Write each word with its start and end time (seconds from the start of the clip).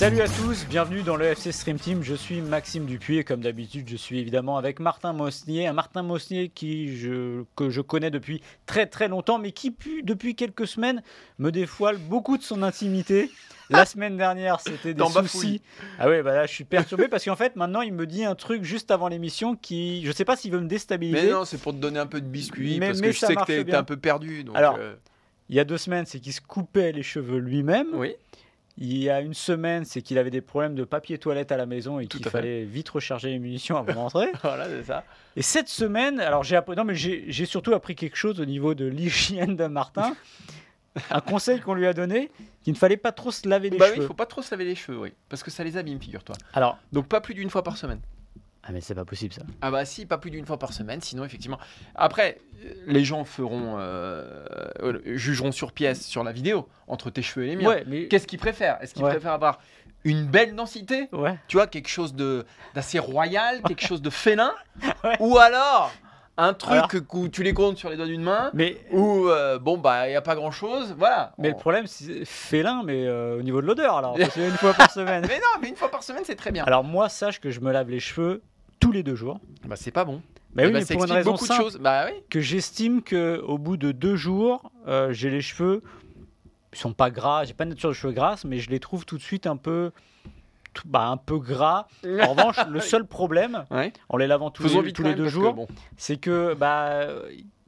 Salut 0.00 0.22
à 0.22 0.28
tous, 0.28 0.66
bienvenue 0.66 1.02
dans 1.02 1.16
le 1.16 1.26
FC 1.26 1.52
Stream 1.52 1.78
Team. 1.78 2.02
Je 2.02 2.14
suis 2.14 2.40
Maxime 2.40 2.86
Dupuis 2.86 3.18
et 3.18 3.24
comme 3.24 3.42
d'habitude, 3.42 3.86
je 3.86 3.96
suis 3.96 4.18
évidemment 4.18 4.56
avec 4.56 4.80
Martin 4.80 5.12
Mosnier. 5.12 5.66
Un 5.66 5.74
Martin 5.74 6.02
Mosnier 6.02 6.48
qui 6.48 6.96
je, 6.96 7.42
que 7.54 7.68
je 7.68 7.82
connais 7.82 8.10
depuis 8.10 8.40
très 8.64 8.86
très 8.86 9.08
longtemps, 9.08 9.38
mais 9.38 9.52
qui 9.52 9.70
pu- 9.70 10.02
depuis 10.02 10.34
quelques 10.34 10.66
semaines 10.66 11.02
me 11.38 11.50
dévoile 11.52 11.98
beaucoup 11.98 12.38
de 12.38 12.42
son 12.42 12.62
intimité. 12.62 13.30
La 13.68 13.84
semaine 13.84 14.16
dernière, 14.16 14.60
c'était 14.60 14.94
des 14.94 15.04
soucis. 15.04 15.60
Ah 15.98 16.08
ouais, 16.08 16.22
bah 16.22 16.34
là, 16.34 16.46
je 16.46 16.52
suis 16.54 16.64
perturbé 16.64 17.06
parce 17.08 17.26
qu'en 17.26 17.36
fait, 17.36 17.54
maintenant, 17.56 17.82
il 17.82 17.92
me 17.92 18.06
dit 18.06 18.24
un 18.24 18.34
truc 18.34 18.64
juste 18.64 18.90
avant 18.90 19.08
l'émission 19.08 19.54
qui, 19.54 20.02
je 20.06 20.12
sais 20.12 20.24
pas 20.24 20.34
s'il 20.34 20.50
veut 20.50 20.60
me 20.60 20.66
déstabiliser. 20.66 21.26
Mais 21.26 21.30
non, 21.30 21.44
c'est 21.44 21.58
pour 21.60 21.72
te 21.72 21.78
donner 21.78 21.98
un 22.00 22.06
peu 22.06 22.22
de 22.22 22.26
biscuit 22.26 22.78
Mais- 22.80 22.88
parce 22.88 23.00
mais 23.00 23.08
que 23.08 23.12
je 23.12 23.18
sais 23.18 23.34
que 23.34 23.44
t'es 23.62 23.74
un 23.74 23.84
peu 23.84 23.98
perdu. 23.98 24.44
Donc, 24.44 24.56
Alors, 24.56 24.76
euh, 24.80 24.94
Il 25.50 25.56
y 25.56 25.60
a 25.60 25.64
deux 25.64 25.78
semaines, 25.78 26.06
c'est 26.06 26.20
qu'il 26.20 26.32
se 26.32 26.40
coupait 26.40 26.92
les 26.92 27.02
cheveux 27.02 27.38
lui-même. 27.38 27.88
oui, 27.94 28.14
Il 28.78 28.96
y 28.96 29.10
a 29.10 29.20
une 29.20 29.34
semaine, 29.34 29.84
c'est 29.84 30.00
qu'il 30.00 30.16
avait 30.16 30.30
des 30.30 30.40
problèmes 30.40 30.74
de 30.74 30.84
papier 30.84 31.18
toilette 31.18 31.52
à 31.52 31.56
la 31.56 31.66
maison 31.66 31.98
et 32.00 32.06
qu'il 32.06 32.22
fait. 32.24 32.30
fallait 32.30 32.64
vite 32.64 32.88
recharger 32.88 33.28
les 33.30 33.38
munitions 33.38 33.76
avant 33.76 33.92
d'entrer. 33.94 34.28
voilà, 34.42 34.66
c'est 34.66 34.84
ça. 34.84 35.04
Et 35.36 35.42
cette 35.42 35.68
semaine, 35.68 36.18
alors 36.20 36.44
j'ai 36.44 36.56
appris, 36.56 36.76
non 36.76 36.84
mais 36.84 36.94
j'ai 36.94 37.44
surtout 37.46 37.74
appris 37.74 37.94
quelque 37.94 38.16
chose 38.16 38.40
au 38.40 38.44
niveau 38.46 38.74
de 38.74 38.86
l'hygiène 38.86 39.56
de 39.56 39.66
Martin. 39.66 40.14
un 41.10 41.20
conseil 41.20 41.60
qu'on 41.60 41.74
lui 41.74 41.86
a 41.86 41.92
donné, 41.92 42.30
qu'il 42.62 42.72
ne 42.72 42.78
fallait 42.78 42.96
pas 42.96 43.12
trop 43.12 43.30
se 43.30 43.48
laver 43.48 43.70
les 43.70 43.78
Bah 43.78 43.84
oui, 43.88 43.94
cheveux. 43.94 44.04
il 44.04 44.06
faut 44.08 44.14
pas 44.14 44.26
trop 44.26 44.42
se 44.42 44.50
laver 44.50 44.64
les 44.64 44.74
cheveux, 44.74 44.98
oui, 44.98 45.12
parce 45.28 45.42
que 45.42 45.50
ça 45.50 45.62
les 45.62 45.76
abîme, 45.76 46.00
figure-toi. 46.00 46.34
Alors, 46.52 46.78
Donc 46.92 47.06
pas 47.06 47.20
plus 47.20 47.34
d'une 47.34 47.50
fois 47.50 47.62
par 47.62 47.76
semaine. 47.76 48.00
Ah 48.62 48.72
mais 48.72 48.80
c'est 48.80 48.94
pas 48.94 49.04
possible 49.04 49.32
ça. 49.32 49.42
Ah 49.62 49.70
bah 49.70 49.84
si, 49.84 50.04
pas 50.06 50.18
plus 50.18 50.30
d'une 50.30 50.44
fois 50.46 50.58
par 50.58 50.72
semaine, 50.72 51.00
sinon 51.00 51.24
effectivement. 51.24 51.58
Après, 51.94 52.38
euh, 52.64 52.72
les 52.86 53.04
gens 53.04 53.24
feront, 53.24 53.76
euh, 53.78 54.44
euh, 54.82 55.00
jugeront 55.16 55.52
sur 55.52 55.72
pièce 55.72 56.06
sur 56.06 56.22
la 56.24 56.32
vidéo 56.32 56.68
entre 56.86 57.08
tes 57.10 57.22
cheveux 57.22 57.46
et 57.46 57.48
les 57.50 57.56
miens. 57.56 57.68
Ouais, 57.68 57.84
mais 57.86 58.06
Qu'est-ce 58.08 58.26
qu'ils 58.26 58.38
préfèrent? 58.38 58.76
Est-ce 58.82 58.92
qu'ils 58.94 59.04
Ouais. 59.04 59.10
préfèrent 59.10 59.32
avoir 59.32 59.60
une 60.04 60.26
belle 60.26 60.54
densité? 60.54 61.08
Ouais. 61.12 61.38
Tu 61.48 61.56
vois, 61.56 61.66
quelque 61.66 61.88
chose 61.88 62.14
de 62.14 62.44
d'assez 62.74 62.98
royal, 62.98 63.62
quelque 63.66 63.86
chose 63.86 64.02
de 64.02 64.10
félin? 64.10 64.52
Ou 65.20 65.38
alors 65.38 65.92
un 66.36 66.54
truc 66.54 66.72
Alors 66.72 66.88
où 67.12 67.28
tu 67.28 67.42
les 67.42 67.52
comptes 67.52 67.76
sur 67.76 67.90
les 67.90 67.96
doigts 67.96 68.06
d'une 68.06 68.22
main 68.22 68.50
Mais 68.54 68.78
Ou 68.92 69.28
euh, 69.28 69.58
bon 69.58 69.76
bah 69.76 70.08
il 70.08 70.12
y 70.12 70.16
a 70.16 70.22
pas 70.22 70.34
grand 70.36 70.50
chose, 70.50 70.94
voilà. 70.96 71.34
mais 71.36 71.48
le 71.48 71.54
On- 71.54 71.58
problème 71.58 71.86
c'est 71.86 72.24
félin 72.24 72.82
mais 72.82 73.04
euh, 73.06 73.38
au 73.38 73.42
niveau 73.42 73.60
de 73.60 73.66
l'odeur 73.66 73.96
alors 73.98 74.14
parce 74.18 74.34
que 74.34 74.40
une 74.40 74.56
fois 74.56 74.72
par 74.72 74.90
semaine. 74.90 75.22
Mais 75.28 75.36
non, 75.36 75.60
mais 75.60 75.68
une 75.68 75.76
fois 75.76 75.90
par 75.90 76.02
semaine 76.02 76.22
c'est 76.24 76.36
très 76.36 76.50
bien. 76.50 76.64
Alors 76.64 76.82
moi 76.82 77.10
sache 77.10 77.40
que 77.40 77.50
je 77.50 77.60
me 77.60 77.70
lave 77.72 77.90
les 77.90 78.00
cheveux 78.00 78.40
tous 78.80 78.90
les 78.92 79.02
deux 79.02 79.14
jours. 79.14 79.38
Bah 79.66 79.76
c'est 79.76 79.90
pas 79.90 80.04
bon. 80.04 80.20
Bah 80.54 80.62
Eh 80.64 80.66
oui, 80.66 80.72
bah, 80.72 80.78
mais 80.80 80.84
ça 80.84 80.94
pour 80.94 81.04
une 81.04 81.12
raison 81.12 81.32
beaucoup 81.32 81.46
simple. 81.46 81.60
de 81.60 81.64
choses. 81.64 81.78
Bah 81.80 82.06
oui. 82.06 82.22
que 82.28 82.40
j'estime 82.40 83.02
que 83.02 83.40
au 83.46 83.56
bout 83.58 83.76
de 83.76 83.92
deux 83.92 84.16
jours, 84.16 84.72
euh, 84.88 85.12
j'ai 85.12 85.30
les 85.30 85.42
cheveux, 85.42 85.82
ils 86.72 86.78
sont 86.78 86.92
pas 86.92 87.10
gras, 87.10 87.44
j'ai 87.44 87.54
pas 87.54 87.64
de 87.64 87.70
nature 87.70 87.90
de 87.90 87.94
cheveux 87.94 88.12
grasses, 88.12 88.44
mais 88.44 88.58
je 88.58 88.70
les 88.70 88.80
trouve 88.80 89.04
tout 89.04 89.16
de 89.16 89.22
suite 89.22 89.46
un 89.46 89.56
peu, 89.56 89.92
tout- 90.74 90.88
bah, 90.88 91.06
un 91.06 91.16
peu 91.16 91.38
gras. 91.38 91.86
En 92.04 92.32
revanche, 92.34 92.56
le 92.68 92.80
seul 92.80 93.04
problème, 93.06 93.64
Ouais. 93.70 93.92
en 94.08 94.16
les 94.16 94.26
lavant 94.26 94.50
tous, 94.50 94.64
Faisons 94.64 94.80
les, 94.80 94.92
tous 94.92 95.02
les 95.04 95.14
deux 95.14 95.28
jours, 95.28 95.54
bon. 95.54 95.68
c'est 95.96 96.16
que 96.16 96.54
bah, 96.54 97.06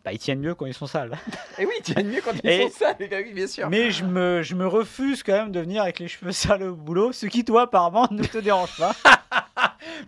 bah, 0.04 0.12
ils 0.12 0.18
tiennent 0.18 0.40
mieux 0.40 0.56
quand 0.56 0.66
ils 0.66 0.74
sont 0.74 0.86
sales. 0.88 1.16
Et 1.60 1.66
oui, 1.66 1.74
tu 1.84 1.94
mieux 2.02 2.20
quand 2.24 2.32
ils 2.42 2.50
Et- 2.50 2.62
sont 2.68 2.78
sales, 2.78 2.96
oui, 2.98 3.32
bien 3.32 3.46
sûr. 3.46 3.70
Mais 3.70 3.92
je 3.92 4.04
me, 4.04 4.42
je 4.42 4.56
me 4.56 4.66
refuse 4.66 5.22
quand 5.22 5.32
même 5.34 5.52
de 5.52 5.60
venir 5.60 5.82
avec 5.82 6.00
les 6.00 6.08
cheveux 6.08 6.32
sales 6.32 6.64
au 6.64 6.74
boulot, 6.74 7.12
ce 7.12 7.26
qui 7.26 7.44
toi 7.44 7.62
apparemment 7.62 8.08
ne 8.10 8.24
te 8.24 8.38
dérange 8.38 8.76
pas. 8.76 8.92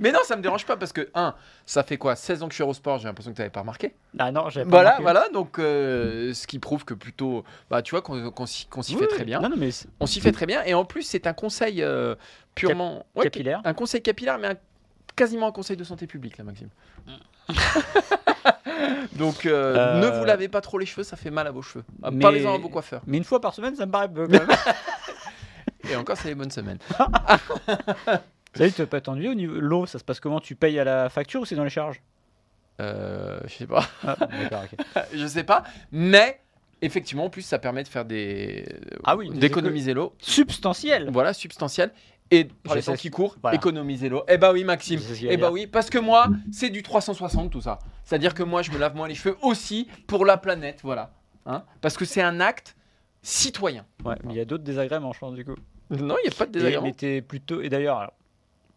Mais 0.01 0.13
non, 0.13 0.21
ça 0.25 0.37
me 0.37 0.43
dérange 0.43 0.65
pas 0.67 0.77
parce 0.77 0.93
que, 0.93 1.09
un, 1.15 1.35
ça 1.67 1.83
fait 1.83 1.97
quoi 1.97 2.17
16 2.17 2.43
ans 2.43 2.47
que 2.47 2.53
je 2.53 2.57
suis 2.57 2.63
au 2.65 2.73
sport, 2.75 2.99
j'ai 2.99 3.05
l'impression 3.09 3.31
que 3.33 3.37
tu 3.37 3.41
n'avais 3.43 3.51
pas 3.51 3.61
remarqué. 3.61 3.95
Ah 4.19 4.31
non, 4.33 4.49
j'avais 4.51 4.65
pas 4.65 4.71
Voilà, 4.71 4.97
remarqué. 4.97 5.03
voilà, 5.03 5.29
donc 5.31 5.59
euh, 5.59 6.33
ce 6.35 6.47
qui 6.47 6.59
prouve 6.59 6.85
que 6.85 6.95
plutôt, 6.95 7.45
bah 7.71 7.83
tu 7.83 7.91
vois, 7.93 8.03
qu'on 8.03 8.47
s'y 8.47 8.67
Oui, 8.77 8.97
fait 8.99 9.07
très 9.09 9.25
bien. 9.25 9.41
Non, 9.41 9.49
non, 9.49 9.57
mais 9.59 9.71
On 10.01 10.07
s'y 10.07 10.21
fait 10.21 10.33
très 10.33 10.47
bien 10.47 10.63
et 10.65 10.75
en 10.75 10.85
plus, 10.85 11.03
c'est 11.03 11.27
un 11.27 11.33
conseil 11.33 11.83
euh, 11.83 12.15
purement. 12.55 13.07
Ouais, 13.15 13.25
capillaire. 13.25 13.61
Un 13.65 13.75
conseil 13.75 14.03
capillaire, 14.03 14.39
mais 14.39 14.49
un- 14.49 14.57
quasiment 15.17 15.47
un 15.49 15.53
conseil 15.53 15.77
de 15.77 15.85
santé 15.85 16.07
publique, 16.07 16.39
là, 16.39 16.45
Maxime. 16.45 16.69
Donc, 19.15 19.47
euh, 19.47 19.77
Euh, 19.77 20.01
ne 20.01 20.19
vous 20.19 20.25
lavez 20.25 20.49
pas 20.49 20.61
trop 20.61 20.79
les 20.79 20.87
cheveux, 20.87 21.05
ça 21.05 21.17
fait 21.17 21.31
mal 21.31 21.47
à 21.47 21.51
vos 21.51 21.63
cheveux. 21.63 21.85
Ah, 22.03 22.11
Mais- 22.11 22.21
Parlez-en 22.23 22.55
à 22.55 22.59
vos 22.59 22.69
coiffeurs. 22.69 23.03
Mais 23.07 23.17
une 23.17 23.25
fois 23.25 23.41
par 23.41 23.55
semaine, 23.55 23.77
ça 23.77 23.87
me 23.87 23.93
paraît 23.93 24.09
peu 24.13 24.27
quand 24.29 24.33
même. 24.47 24.49
Et 25.91 25.97
encore, 25.97 26.17
c'est 26.17 26.29
les 26.29 26.35
bonnes 26.35 26.51
semaines. 26.51 26.79
Salut, 28.55 28.73
tu 28.73 28.83
vas 28.83 28.87
pas 28.87 29.01
t'ennuyer 29.01 29.29
au 29.29 29.35
niveau 29.35 29.59
l'eau, 29.61 29.87
ça 29.87 29.99
se 29.99 30.05
passe 30.05 30.21
comment? 30.21 30.41
Tu 30.41 30.55
payes 30.55 30.79
à 30.79 30.85
la 30.85 31.09
facture 31.09 31.41
ou 31.41 31.45
c'est 31.45 31.57
dans 31.57 31.65
les 31.65 31.71
charges? 31.71 32.01
Euh, 32.81 33.41
je 33.47 33.55
sais 33.55 33.67
pas. 33.67 33.89
Ah, 34.07 34.17
d'accord, 34.19 34.65
ok. 34.65 35.03
je 35.15 35.27
sais 35.27 35.45
pas. 35.45 35.65
Mais, 35.93 36.41
effectivement, 36.83 37.25
en 37.25 37.31
plus, 37.31 37.43
ça 37.43 37.59
permet 37.59 37.83
de 37.83 37.89
faire 37.89 38.05
des. 38.05 38.65
Ah 39.05 39.17
oui, 39.17 39.31
d'économiser 39.31 39.95
l'eau. 39.95 40.15
Substantiel. 40.19 41.09
Voilà, 41.13 41.33
substantiel. 41.33 41.93
Et 42.31 42.45
par 42.45 42.75
les 42.75 42.83
temps 42.83 42.95
qui 42.95 43.11
courent, 43.11 43.37
voilà. 43.43 43.57
économiser 43.57 44.09
l'eau. 44.09 44.25
Eh 44.29 44.39
bah 44.39 44.51
oui, 44.53 44.65
Maxime. 44.65 44.99
Eh 45.23 45.37
bah 45.37 45.51
oui, 45.51 45.67
parce 45.67 45.91
que 45.91 45.99
moi, 45.99 46.29
c'est 46.53 46.71
du 46.71 46.83
360 46.83 47.51
tout 47.51 47.61
ça. 47.61 47.79
C'est-à-dire 48.03 48.35
que 48.35 48.43
moi, 48.43 48.63
je 48.63 48.71
me 48.71 48.79
lave 48.79 48.97
moins 48.97 49.07
les 49.07 49.15
cheveux 49.15 49.37
aussi 49.43 49.89
pour 50.07 50.25
la 50.25 50.37
planète, 50.37 50.81
voilà. 50.83 51.13
Hein 51.47 51.65
parce 51.83 51.97
que 51.99 52.07
c'est 52.07 52.23
un 52.23 52.41
acte 52.41 52.77
citoyen. 53.21 53.85
Ouais, 54.05 54.17
mais 54.25 54.33
il 54.33 54.37
y 54.37 54.41
a 54.41 54.47
d'autres 54.47 54.65
désagréments, 54.65 55.13
je 55.13 55.19
pense, 55.19 55.35
du 55.35 55.45
coup. 55.45 55.55
Non, 55.91 56.17
il 56.25 56.29
n'y 56.29 56.35
a 56.35 56.37
pas 56.37 56.47
de 56.47 56.51
Et, 56.51 56.53
désagrément. 56.53 56.85
mais 56.85 56.93
t'es 56.93 57.21
plutôt. 57.21 57.61
Et 57.61 57.69
d'ailleurs, 57.69 58.11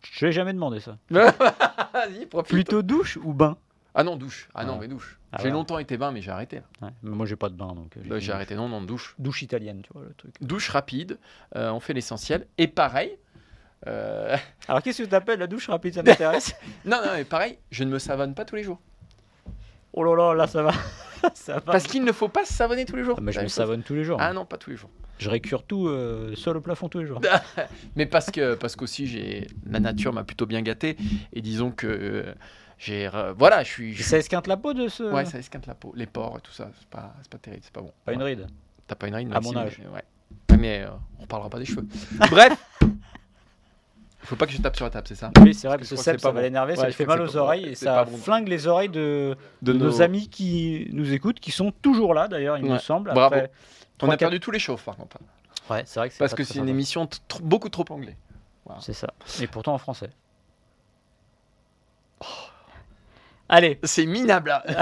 je 0.03 0.25
l'ai 0.25 0.31
jamais 0.31 0.53
demandé 0.53 0.79
ça. 0.79 0.97
Plutôt 2.47 2.81
douche 2.81 3.17
ou 3.23 3.33
bain? 3.33 3.57
Ah 3.95 4.03
non, 4.03 4.15
douche. 4.15 4.47
Ah 4.53 4.63
non, 4.63 4.73
Ah. 4.75 4.77
mais 4.81 4.87
douche. 4.87 5.17
Ah 5.31 5.39
j'ai 5.41 5.49
longtemps 5.49 5.79
été 5.79 5.97
bain, 5.97 6.11
mais 6.11 6.21
j'ai 6.21 6.31
arrêté. 6.31 6.57
là. 6.57 6.63
ouais. 6.87 6.93
mais 7.03 7.15
Moi, 7.15 7.25
j'ai 7.25 7.35
pas 7.35 7.49
de 7.49 7.55
bain, 7.55 7.73
donc. 7.73 7.97
euh, 7.97 8.01
Bah, 8.05 8.19
j'ai 8.19 8.27
une 8.27 8.33
arrêté, 8.33 8.55
non, 8.55 8.69
non, 8.69 8.81
douche. 8.81 9.15
Douche 9.17 9.41
italienne, 9.41 9.81
tu 9.81 9.89
vois, 9.93 10.03
le 10.03 10.13
truc. 10.13 10.35
Douche 10.39 10.69
rapide, 10.69 11.17
euh, 11.55 11.71
on 11.71 11.79
fait 11.79 11.93
l'essentiel. 11.93 12.45
Et 12.57 12.67
pareil. 12.67 13.17
euh, 13.87 14.37
Alors, 14.67 14.81
qu'est-ce 14.83 15.01
que 15.01 15.07
t'appelles 15.07 15.39
la 15.39 15.47
douche 15.47 15.67
rapide? 15.69 15.95
Ça 15.95 16.03
m'intéresse. 16.03 16.53
non, 16.85 16.97
non, 17.03 17.11
mais 17.13 17.23
pareil, 17.25 17.57
je 17.71 17.83
ne 17.83 17.89
me 17.89 17.99
savonne 17.99 18.35
pas 18.35 18.45
tous 18.45 18.55
les 18.55 18.63
jours. 18.63 18.79
oh 19.93 20.03
là 20.03 20.15
là, 20.15 20.33
là, 20.35 20.47
ça 20.47 20.61
va. 20.61 20.71
ça 21.33 21.53
va. 21.55 21.61
Parce 21.61 21.87
qu'il 21.87 22.03
ne 22.03 22.11
faut 22.11 22.29
pas 22.29 22.45
se 22.45 22.53
savonner 22.53 22.85
tous 22.85 22.95
les 22.95 23.03
jours. 23.03 23.15
Ah, 23.17 23.21
mais 23.21 23.31
je 23.31 23.41
me 23.41 23.47
savonne 23.47 23.81
tous 23.81 23.95
les 23.95 24.03
jours. 24.03 24.17
Ah 24.21 24.31
non, 24.31 24.45
pas 24.45 24.57
tous 24.57 24.69
les 24.69 24.75
jours. 24.77 24.91
Je 25.17 25.29
récure 25.29 25.63
tout 25.63 25.87
euh, 25.87 26.35
sol 26.35 26.57
au 26.57 26.61
plafond 26.61 26.89
tous 26.89 26.99
les 26.99 27.05
jours. 27.07 27.19
Mais 27.95 28.05
parce 28.05 28.29
que 28.31 28.53
parce 28.55 28.75
qu'aussi 28.75 29.07
j'ai 29.07 29.47
la 29.69 29.79
nature 29.79 30.13
m'a 30.13 30.23
plutôt 30.23 30.45
bien 30.45 30.61
gâté 30.61 30.95
et 31.33 31.41
disons 31.41 31.71
que 31.71 31.87
euh, 31.87 32.33
j'ai 32.77 33.09
voilà 33.37 33.63
je 33.63 33.69
suis 33.69 33.93
je- 33.93 34.03
Ça 34.03 34.17
esquinte 34.19 34.45
la 34.47 34.57
peau 34.57 34.73
de 34.73 34.87
ce. 34.87 35.03
ouais 35.03 35.25
ça 35.25 35.39
esquinte 35.39 35.65
la 35.65 35.73
peau 35.73 35.91
les 35.95 36.05
pores 36.05 36.37
et 36.37 36.41
tout 36.41 36.51
ça 36.51 36.69
c'est 36.77 36.87
pas 36.89 37.13
c'est 37.21 37.31
pas 37.31 37.37
terrible 37.39 37.63
c'est 37.63 37.73
pas 37.73 37.81
bon 37.81 37.91
Pas 38.05 38.13
une 38.13 38.19
Ouais. 38.21 38.25
ride. 38.35 38.47
t'as 38.87 38.93
pas 38.95 39.07
une 39.07 39.15
ride 39.15 39.27
À 39.31 39.35
Maxime, 39.35 39.53
mon 39.55 39.59
âge. 39.61 39.79
mais- 39.79 39.87
ouais 39.95 40.03
Ouais, 40.51 40.57
mais 40.57 40.81
euh, 40.81 40.89
on 41.17 41.23
reparlera 41.23 41.49
pas 41.49 41.57
des 41.59 41.65
cheveux 41.65 41.87
bref 42.29 42.53
faut 44.23 44.35
pas 44.35 44.45
que 44.45 44.51
je 44.51 44.57
tape 44.61 44.75
sur 44.75 44.83
la 44.85 44.91
table 44.91 45.07
c'est 45.07 45.15
ça? 45.15 45.31
Oui, 45.41 45.53
c'est 45.53 45.67
vrai, 45.67 45.77
parce 45.77 45.89
Parce 45.89 45.89
que 45.89 45.95
que 45.95 45.95
je 45.95 46.01
crois 46.01 46.03
que 46.03 46.03
Seb, 46.03 46.15
c'est 46.17 46.21
ça 46.21 46.27
pas 46.27 46.33
va 46.33 46.39
bon. 46.41 46.43
l'énerver, 46.43 46.75
ça 46.75 46.85
lui 46.85 46.91
je 46.91 46.97
fait 46.97 47.05
crois 47.05 47.15
mal 47.15 47.25
que 47.25 47.31
aux 47.31 47.37
oreilles 47.37 47.63
et 47.65 47.75
C'est 47.75 47.85
ça 47.85 47.93
pas 47.93 48.05
bon. 48.05 48.17
flingue 48.17 48.47
les 48.49 48.67
oreilles 48.67 48.89
de, 48.89 49.37
de 49.61 49.71
de 49.71 49.77
nos 49.77 50.01
amis 50.01 50.27
qui 50.27 50.89
nous 50.91 51.13
écoutent, 51.13 51.39
qui 51.39 51.51
sont 51.51 51.71
toujours 51.81 52.13
là 52.13 52.27
d'ailleurs, 52.27 52.57
il 52.57 52.65
me 52.65 52.71
Ouais. 52.73 52.79
semble. 52.79 53.13
Bravo. 53.13 53.35
après 53.35 53.51
on 54.01 54.09
a 54.09 54.17
perdu 54.17 54.39
tous 54.39 54.51
les 54.51 54.59
chauves 54.59 54.83
par 54.83 54.95
contre 54.95 55.17
Ouais, 55.69 55.83
c'est 55.85 55.99
vrai 55.99 56.07
que 56.09 56.13
c'est 56.13 56.19
parce 56.19 56.31
pas 56.31 56.37
que 56.37 56.43
c'est 56.43 56.59
une 56.59 56.69
émission 56.69 57.09
beaucoup 57.41 57.69
trop 57.69 57.85
anglais 57.89 58.15
C'est 58.79 58.93
ça. 58.93 59.07
Et 59.41 59.47
pourtant 59.47 59.73
en 59.73 59.77
français. 59.77 60.09
Allez, 63.49 63.79
c'est 63.83 64.05
minable 64.05 64.49
là. 64.49 64.63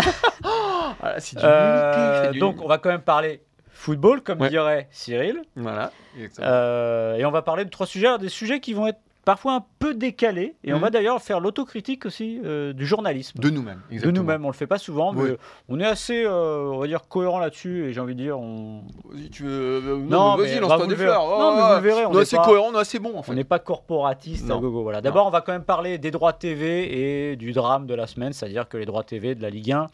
Oh, 0.44 0.91
voilà, 1.00 1.19
du 1.19 1.25
euh, 1.38 2.31
du- 2.31 2.39
donc 2.39 2.62
on 2.62 2.67
va 2.67 2.77
quand 2.77 2.89
même 2.89 3.01
parler 3.01 3.41
football, 3.71 4.21
comme 4.21 4.39
Ouais. 4.41 4.50
dirait 4.50 4.88
Cyril. 4.91 5.41
voilà. 5.56 5.91
Euh, 6.39 7.15
et 7.15 7.25
on 7.25 7.31
va 7.31 7.41
parler 7.41 7.65
de 7.65 7.69
trois 7.69 7.88
sujets, 7.88 8.18
des 8.19 8.29
sujets 8.29 8.59
qui 8.59 8.73
vont 8.73 8.85
être 8.88 9.00
parfois 9.25 9.54
un 9.56 9.66
peu 9.80 9.94
décalé. 9.94 10.56
Et 10.63 10.72
on 10.72 10.77
Mhm. 10.77 10.81
va 10.83 10.89
d'ailleurs 10.92 11.22
faire 11.22 11.39
l'autocritique 11.39 12.06
aussi 12.06 12.39
euh, 12.45 12.72
du 12.74 12.86
journalisme. 12.86 13.39
De 13.39 13.50
nous-mêmes. 13.50 13.81
De 13.92 14.12
nous-mêmes, 14.12 14.45
on 14.45 14.50
le 14.50 14.54
fait 14.54 14.68
pas 14.68 14.77
souvent, 14.77 15.12
mais 15.12 15.22
Oui. 15.24 15.30
on 15.68 15.80
est 15.80 15.86
assez, 15.86 16.24
euh, 16.24 16.69
on 16.72 16.77
va 16.80 16.88
dire, 16.88 17.07
cohérent 17.10 17.39
là-dessus. 17.39 17.86
Et 17.89 17.94
j'ai 17.94 18.00
envie 18.00 18.16
de 18.16 18.22
dire, 18.22 18.39
on 18.39 18.83
Si 19.18 19.30
tu 19.30 19.44
veux. 19.44 19.50
euh, 19.51 19.98
Non, 19.98 20.06
Non, 20.31 20.38
mais 20.38 20.44
vas-y, 20.44 20.56
bah, 20.56 20.62
lance-toi 20.62 20.77
vous 20.77 20.88
des 20.88 20.95
fleurs. 20.95 21.27
Non, 21.27 21.56
mais 21.56 21.62
vous 21.62 21.74
le 21.75 21.81
verrez, 21.81 22.06
on 22.06 22.12
On 22.12 22.18
est 22.19 22.22
assez 22.22 22.36
pas- 22.38 22.44
cohérent, 22.45 22.68
on 22.72 22.75
est 22.77 22.80
assez 22.81 23.00
bon 23.00 23.18
en 23.18 23.24
fait. 23.24 23.31
on 23.31 23.36
n'est 23.36 23.44
pas 23.44 23.60
corporatiste 23.60 24.45
à 24.45 24.54
Non. 24.54 24.62
gogo. 24.62 24.83
Voilà. 24.83 25.01
D'abord, 25.01 25.28
on 25.28 25.31
va 25.31 25.42
quand 25.42 25.51
même 25.54 25.63
parler 25.63 25.98
des 25.98 26.12
droits 26.12 26.33
TV 26.33 27.31
et 27.31 27.36
du 27.36 27.51
drame 27.51 27.88
de 27.88 27.95
la 27.95 28.07
semaine, 28.07 28.31
c'est-à-dire 28.31 28.69
que 28.69 28.78
les 28.78 28.86
droits 28.86 29.04
TV 29.04 29.36
de 29.36 29.42
la 29.42 29.50
Ligue 29.50 29.71
1 29.71 29.88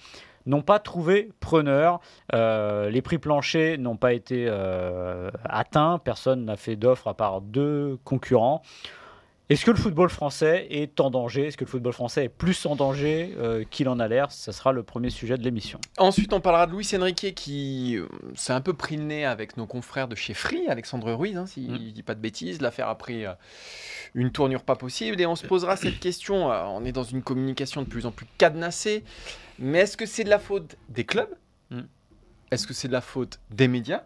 n'ont 0.48 0.64
pas 0.64 0.80
trouvé 0.80 1.30
preneur. 1.40 2.00
Euh, 2.34 2.90
les 2.90 3.02
prix 3.04 3.20
planchers 3.20 3.78
n'ont 3.78 3.96
pas 3.96 4.12
été 4.14 4.46
euh, 4.50 5.30
atteints. 5.46 6.00
Personne 6.04 6.46
n'a 6.46 6.56
fait 6.58 6.76
d'offre 6.76 7.08
à 7.08 7.14
part 7.14 7.42
deux 7.42 8.00
concurrents. 8.04 8.62
Est-ce 9.52 9.66
que 9.66 9.72
le 9.72 9.76
football 9.78 10.10
français 10.10 10.66
est 10.70 11.02
en 11.02 11.10
danger? 11.12 11.48
Est-ce 11.48 11.58
que 11.58 11.66
le 11.66 11.70
football 11.70 11.92
français 11.92 12.24
est 12.24 12.30
plus 12.30 12.66
en 12.66 12.78
danger 12.78 13.36
euh, 13.38 13.66
qu'il 13.70 13.90
en 13.90 14.00
a 14.00 14.08
l'air? 14.08 14.32
Ce 14.32 14.54
sera 14.54 14.72
le 14.72 14.82
premier 14.82 15.10
sujet 15.10 15.38
de 15.38 15.44
l'émission. 15.44 15.78
Ensuite, 15.98 16.32
on 16.32 16.40
parlera 16.40 16.68
de 16.68 16.72
Luis 16.72 16.90
Enrique 16.96 17.36
qui 17.36 17.98
euh, 17.98 18.08
s'est 18.34 18.54
un 18.54 18.62
peu 18.62 18.72
pris 18.72 18.96
le 18.96 19.04
nez 19.04 19.26
avec 19.26 19.58
nos 19.58 19.66
confrères 19.66 20.08
de 20.08 20.16
chez 20.16 20.34
Free, 20.34 20.70
Alexandre 20.70 21.12
Ruiz, 21.12 21.36
hein, 21.36 21.48
si 21.48 21.68
Mm. 21.68 21.74
je 21.74 21.92
dis 21.92 22.02
pas 22.02 22.16
de 22.16 22.22
bêtises. 22.22 22.62
L'affaire 22.62 22.88
a 22.88 22.98
pris 22.98 23.26
euh, 23.26 23.34
une 24.16 24.32
tournure 24.32 24.64
pas 24.64 24.78
possible 24.78 25.20
et 25.20 25.26
on 25.26 25.36
se 25.36 25.46
posera 25.46 25.76
cette 25.76 26.00
question. 26.00 26.46
on 26.48 26.86
est 26.86 26.94
dans 26.94 27.04
une 27.04 27.22
communication 27.22 27.82
de 27.82 27.88
plus 27.90 28.06
en 28.06 28.12
plus 28.12 28.28
cadenassée, 28.38 29.04
mais 29.60 29.80
est-ce 29.80 29.98
que 29.98 30.06
c'est 30.06 30.24
de 30.24 30.30
la 30.30 30.40
faute 30.40 30.78
des 30.88 31.04
clubs? 31.04 31.36
Mm. 31.72 31.82
Est-ce 32.52 32.66
que 32.66 32.74
c'est 32.74 32.88
de 32.88 32.94
la 32.94 33.02
faute 33.02 33.42
des 33.50 33.68
médias? 33.68 34.04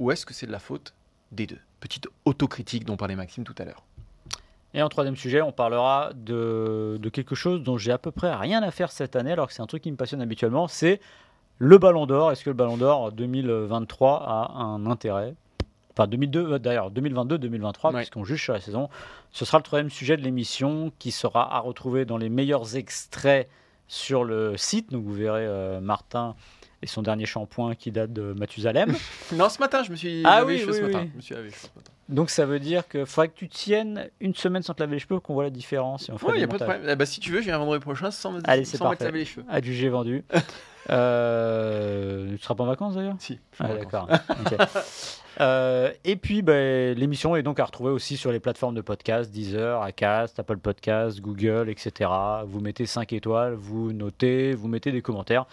Ou 0.00 0.10
est-ce 0.10 0.26
que 0.26 0.34
c'est 0.34 0.46
de 0.46 0.52
la 0.52 0.58
faute 0.58 0.92
des 1.32 1.46
deux? 1.46 1.60
Petite 1.80 2.08
autocritique 2.26 2.84
dont 2.84 2.98
parlait 2.98 3.16
Maxime 3.16 3.44
tout 3.44 3.54
à 3.56 3.64
l'heure. 3.64 3.82
Et 4.76 4.82
en 4.82 4.88
troisième 4.90 5.16
sujet, 5.16 5.40
on 5.42 5.50
parlera 5.52 6.10
de, 6.14 6.98
de 7.00 7.08
quelque 7.08 7.34
chose 7.34 7.62
dont 7.62 7.78
j'ai 7.78 7.90
à 7.92 7.98
peu 7.98 8.10
près 8.12 8.32
rien 8.34 8.62
à 8.62 8.70
faire 8.70 8.92
cette 8.92 9.16
année, 9.16 9.32
alors 9.32 9.48
que 9.48 9.54
c'est 9.54 9.62
un 9.62 9.66
truc 9.66 9.82
qui 9.82 9.90
me 9.90 9.96
passionne 9.96 10.20
habituellement, 10.20 10.68
c'est 10.68 11.00
le 11.58 11.78
Ballon 11.78 12.04
d'Or. 12.06 12.30
Est-ce 12.30 12.44
que 12.44 12.50
le 12.50 12.54
Ballon 12.54 12.76
d'Or 12.76 13.10
2023 13.12 14.22
a 14.28 14.52
un 14.62 14.84
intérêt? 14.86 15.34
Enfin, 15.92 16.06
2002, 16.08 16.52
euh, 16.52 16.58
d'ailleurs, 16.58 16.90
2022-2023, 16.90 17.86
Ouais. 17.90 18.00
puisqu'on 18.00 18.24
juge 18.24 18.42
sur 18.44 18.52
la 18.52 18.60
saison. 18.60 18.90
Ce 19.32 19.46
sera 19.46 19.56
le 19.56 19.62
troisième 19.62 19.88
sujet 19.88 20.18
de 20.18 20.22
l'émission 20.22 20.92
qui 20.98 21.10
sera 21.10 21.56
à 21.56 21.58
retrouver 21.60 22.04
dans 22.04 22.18
les 22.18 22.28
meilleurs 22.28 22.76
extraits 22.76 23.48
sur 23.88 24.24
le 24.24 24.58
site. 24.58 24.92
Donc, 24.92 25.04
vous 25.04 25.14
verrez 25.14 25.46
euh, 25.46 25.80
Martin 25.80 26.34
et 26.82 26.86
son 26.86 27.00
dernier 27.00 27.24
shampoing 27.24 27.74
qui 27.76 27.92
date 27.92 28.12
de 28.12 28.34
Mathusalem. 28.34 28.94
Non, 29.32 29.48
ce 29.48 29.58
matin, 29.58 29.82
je 29.82 29.90
me 29.90 29.96
suis 29.96 30.20
Ah 30.26 30.40
lavé 30.40 30.46
oui, 30.46 30.52
les 30.52 30.60
cheveux 30.60 30.72
oui, 30.72 30.78
ce 30.78 30.82
matin. 30.84 30.98
oui. 31.04 31.08
Je 31.12 31.16
me 31.16 31.22
suis 31.22 31.34
lavé 31.34 31.46
les 31.46 31.52
cheveux 31.54 31.68
ce 31.72 31.78
matin. 31.78 31.92
Donc, 32.08 32.30
ça 32.30 32.46
veut 32.46 32.60
dire 32.60 32.86
qu'il 32.88 33.04
faudrait 33.04 33.28
que 33.28 33.34
tu 33.36 33.48
tiennes 33.48 34.08
une 34.20 34.34
semaine 34.34 34.62
sans 34.62 34.74
te 34.74 34.80
laver 34.80 34.94
les 34.94 34.98
cheveux, 35.00 35.18
qu'on 35.18 35.34
voit 35.34 35.44
la 35.44 35.50
différence. 35.50 36.08
Et 36.08 36.12
on 36.12 36.18
fera 36.18 36.30
Ouais, 36.32 36.36
des 36.36 36.42
y 36.42 36.44
a 36.44 36.48
pas 36.48 36.58
de 36.58 36.64
problème. 36.64 36.86
Eh 36.88 36.94
bah, 36.96 37.04
si 37.06 37.18
tu 37.20 37.32
veux, 37.32 37.40
je 37.40 37.46
viens 37.46 37.58
vendredi 37.58 37.80
prochain 37.80 38.10
sans, 38.10 38.38
Allez, 38.44 38.64
sans 38.64 38.78
parfait. 38.78 39.04
lavé 39.04 39.20
les 39.20 39.24
cheveux. 39.24 39.44
Adjugé 39.48 39.88
vendu. 39.88 40.24
euh, 40.90 42.36
tu 42.36 42.42
seras 42.42 42.54
pas 42.54 42.64
en 42.64 42.68
vacances 42.68 42.94
d'ailleurs? 42.94 43.16
Si. 43.18 43.38
Ah, 43.58 43.68
d'accord. 43.74 44.08
Euh, 45.40 45.92
et 46.04 46.16
puis, 46.16 46.40
ben, 46.40 46.96
l'émission 46.96 47.36
est 47.36 47.42
donc 47.42 47.60
à 47.60 47.64
retrouver 47.64 47.90
aussi 47.90 48.16
sur 48.16 48.32
les 48.32 48.40
plateformes 48.40 48.74
de 48.74 48.80
podcast, 48.80 49.30
Deezer, 49.30 49.82
Acast, 49.82 50.38
Apple 50.38 50.56
Podcast, 50.56 51.20
Google, 51.20 51.68
etc. 51.68 52.08
Vous 52.46 52.60
mettez 52.60 52.86
5 52.86 53.12
étoiles, 53.12 53.52
vous 53.52 53.92
notez, 53.92 54.54
vous 54.54 54.68
mettez 54.68 54.92
des 54.92 55.02
commentaires. 55.02 55.44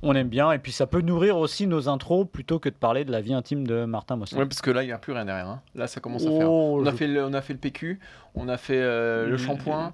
On 0.00 0.14
aime 0.14 0.28
bien. 0.28 0.50
Et 0.52 0.58
puis, 0.58 0.72
ça 0.72 0.86
peut 0.86 1.00
nourrir 1.00 1.36
aussi 1.36 1.66
nos 1.66 1.88
intros 1.88 2.26
plutôt 2.30 2.58
que 2.58 2.68
de 2.68 2.74
parler 2.74 3.04
de 3.04 3.12
la 3.12 3.20
vie 3.20 3.34
intime 3.34 3.66
de 3.66 3.84
Martin 3.84 4.16
Mossel. 4.16 4.38
Ouais, 4.38 4.46
parce 4.46 4.60
que 4.62 4.70
là, 4.70 4.82
il 4.82 4.86
n'y 4.86 4.92
a 4.92 4.98
plus 4.98 5.12
rien 5.12 5.24
derrière. 5.24 5.48
hein. 5.48 5.62
Là, 5.74 5.86
ça 5.86 6.00
commence 6.00 6.22
à 6.26 6.30
faire. 6.30 6.50
Oh, 6.50 6.78
On 6.80 6.86
a, 6.86 6.90
je- 6.90 6.96
fait 6.96 7.06
le, 7.06 7.24
on 7.24 7.32
a 7.34 7.40
fait 7.42 7.52
le 7.52 7.58
PQ, 7.60 8.00
on 8.34 8.48
a 8.48 8.56
fait 8.56 8.80
euh, 8.80 9.26
le 9.28 9.36
shampoing. 9.36 9.92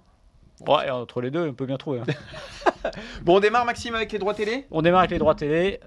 Ouais, 0.67 0.91
entre 0.91 1.21
les 1.21 1.31
deux, 1.31 1.47
on 1.49 1.53
peut 1.55 1.67
bien 1.67 1.77
trouver. 1.77 2.01
hein. 2.01 2.91
Bon, 3.23 3.37
on 3.37 3.41
démarre, 3.41 3.65
Maxime, 3.65 3.95
avec 3.95 4.13
les 4.13 4.19
droits 4.19 4.35
télé. 4.35 4.67
on 4.71 4.83
démarre 4.83 5.01
avec 5.01 5.11
les 5.11 5.19
droits 5.19 5.35
télé. 5.35 5.81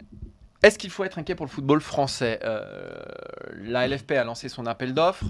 Est-ce 0.61 0.77
qu'il 0.77 0.91
faut 0.91 1.03
être 1.03 1.17
inquiet 1.17 1.33
pour 1.35 1.45
le 1.45 1.51
football 1.51 1.81
français? 1.81 2.39
Euh, 2.43 2.91
La 3.63 3.87
LFP 3.87 4.11
a 4.11 4.23
lancé 4.23 4.47
son 4.49 4.65
appel 4.67 4.93
d'offres. 4.93 5.25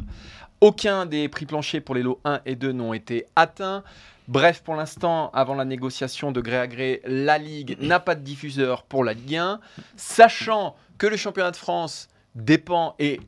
Aucun 0.59 1.05
des 1.05 1.29
prix 1.29 1.45
planchers 1.45 1.81
pour 1.81 1.95
les 1.95 2.03
lots 2.03 2.19
1 2.25 2.41
et 2.45 2.55
2 2.55 2.71
n'ont 2.73 2.93
été 2.93 3.25
atteints. 3.35 3.83
Bref, 4.27 4.61
pour 4.63 4.75
l'instant, 4.75 5.29
avant 5.33 5.55
la 5.55 5.65
négociation 5.65 6.31
de 6.31 6.41
gré 6.41 6.57
à 6.57 6.67
gré, 6.67 7.01
la 7.05 7.37
Ligue 7.37 7.77
n'a 7.81 7.99
pas 7.99 8.15
de 8.15 8.21
diffuseur 8.21 8.83
pour 8.83 9.03
la 9.03 9.13
Ligue 9.13 9.35
1. 9.35 9.59
Sachant 9.95 10.75
que 10.97 11.07
le 11.07 11.17
championnat 11.17 11.51
de 11.51 11.57
France 11.57 12.07
dépend 12.35 12.95
et 12.99 13.19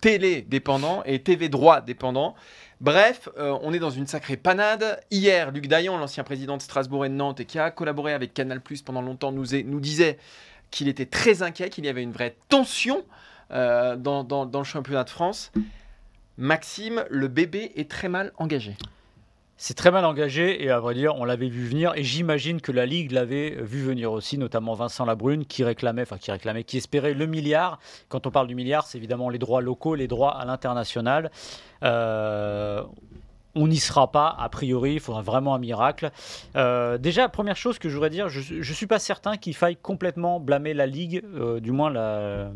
télé 0.00 0.42
dépendant 0.42 1.02
et 1.04 1.22
TV 1.22 1.48
droit 1.48 1.80
dépendant. 1.80 2.34
Bref, 2.80 3.28
euh, 3.36 3.58
on 3.62 3.72
est 3.72 3.80
dans 3.80 3.90
une 3.90 4.06
sacrée 4.06 4.36
panade. 4.36 5.00
Hier, 5.10 5.50
Luc 5.50 5.66
Daillon, 5.66 5.98
l'ancien 5.98 6.22
président 6.22 6.56
de 6.56 6.62
Strasbourg 6.62 7.04
et 7.04 7.08
de 7.08 7.14
Nantes 7.14 7.40
et 7.40 7.44
qui 7.44 7.58
a 7.58 7.70
collaboré 7.70 8.12
avec 8.12 8.32
Canal 8.32 8.62
pendant 8.84 9.02
longtemps, 9.02 9.32
nous, 9.32 9.80
disait 9.80 10.18
qu'il 10.70 10.86
était 10.86 11.06
très 11.06 11.42
inquiet, 11.42 11.70
qu'il 11.70 11.84
y 11.84 11.88
avait 11.88 12.02
une 12.02 12.12
vraie 12.12 12.36
tension 12.48 13.04
euh, 13.50 13.96
dans 13.96 14.50
le 14.54 14.64
championnat 14.64 15.04
de 15.04 15.10
France. 15.10 15.50
Maxime, 16.36 17.04
le 17.10 17.26
bébé 17.26 17.72
est 17.74 17.90
très 17.90 18.08
mal 18.08 18.32
engagé. 18.36 18.76
C'est 19.60 19.74
très 19.74 19.90
mal 19.90 20.04
engagé 20.04 20.62
et 20.62 20.70
à 20.70 20.78
vrai 20.78 20.94
dire, 20.94 21.16
on 21.16 21.24
l'avait 21.24 21.48
vu 21.48 21.66
venir 21.66 21.92
et 21.96 22.04
j'imagine 22.04 22.60
que 22.60 22.70
la 22.70 22.86
Ligue 22.86 23.10
l'avait 23.10 23.56
vu 23.60 23.82
venir 23.82 24.12
aussi, 24.12 24.38
notamment 24.38 24.74
Vincent 24.74 25.04
Labrune 25.04 25.44
qui 25.44 25.64
réclamait, 25.64 26.02
enfin 26.02 26.16
qui 26.16 26.30
réclamait, 26.30 26.62
qui 26.62 26.76
espérait 26.76 27.12
le 27.12 27.26
milliard. 27.26 27.80
Quand 28.08 28.28
on 28.28 28.30
parle 28.30 28.46
du 28.46 28.54
milliard, 28.54 28.86
c'est 28.86 28.98
évidemment 28.98 29.30
les 29.30 29.40
droits 29.40 29.60
locaux, 29.60 29.96
les 29.96 30.06
droits 30.06 30.38
à 30.38 30.44
l'international. 30.44 31.32
Euh, 31.82 32.84
on 33.56 33.66
n'y 33.66 33.78
sera 33.78 34.12
pas, 34.12 34.36
a 34.38 34.48
priori, 34.48 34.94
il 34.94 35.00
faudra 35.00 35.22
vraiment 35.22 35.56
un 35.56 35.58
miracle. 35.58 36.12
Euh, 36.54 36.96
déjà, 36.96 37.28
première 37.28 37.56
chose 37.56 37.80
que 37.80 37.88
je 37.88 37.94
voudrais 37.94 38.10
dire, 38.10 38.28
je 38.28 38.54
ne 38.58 38.62
suis 38.62 38.86
pas 38.86 39.00
certain 39.00 39.36
qu'il 39.36 39.56
faille 39.56 39.76
complètement 39.76 40.38
blâmer 40.38 40.72
la 40.72 40.86
Ligue, 40.86 41.24
euh, 41.34 41.58
du 41.58 41.72
moins 41.72 41.90
la, 41.90 42.52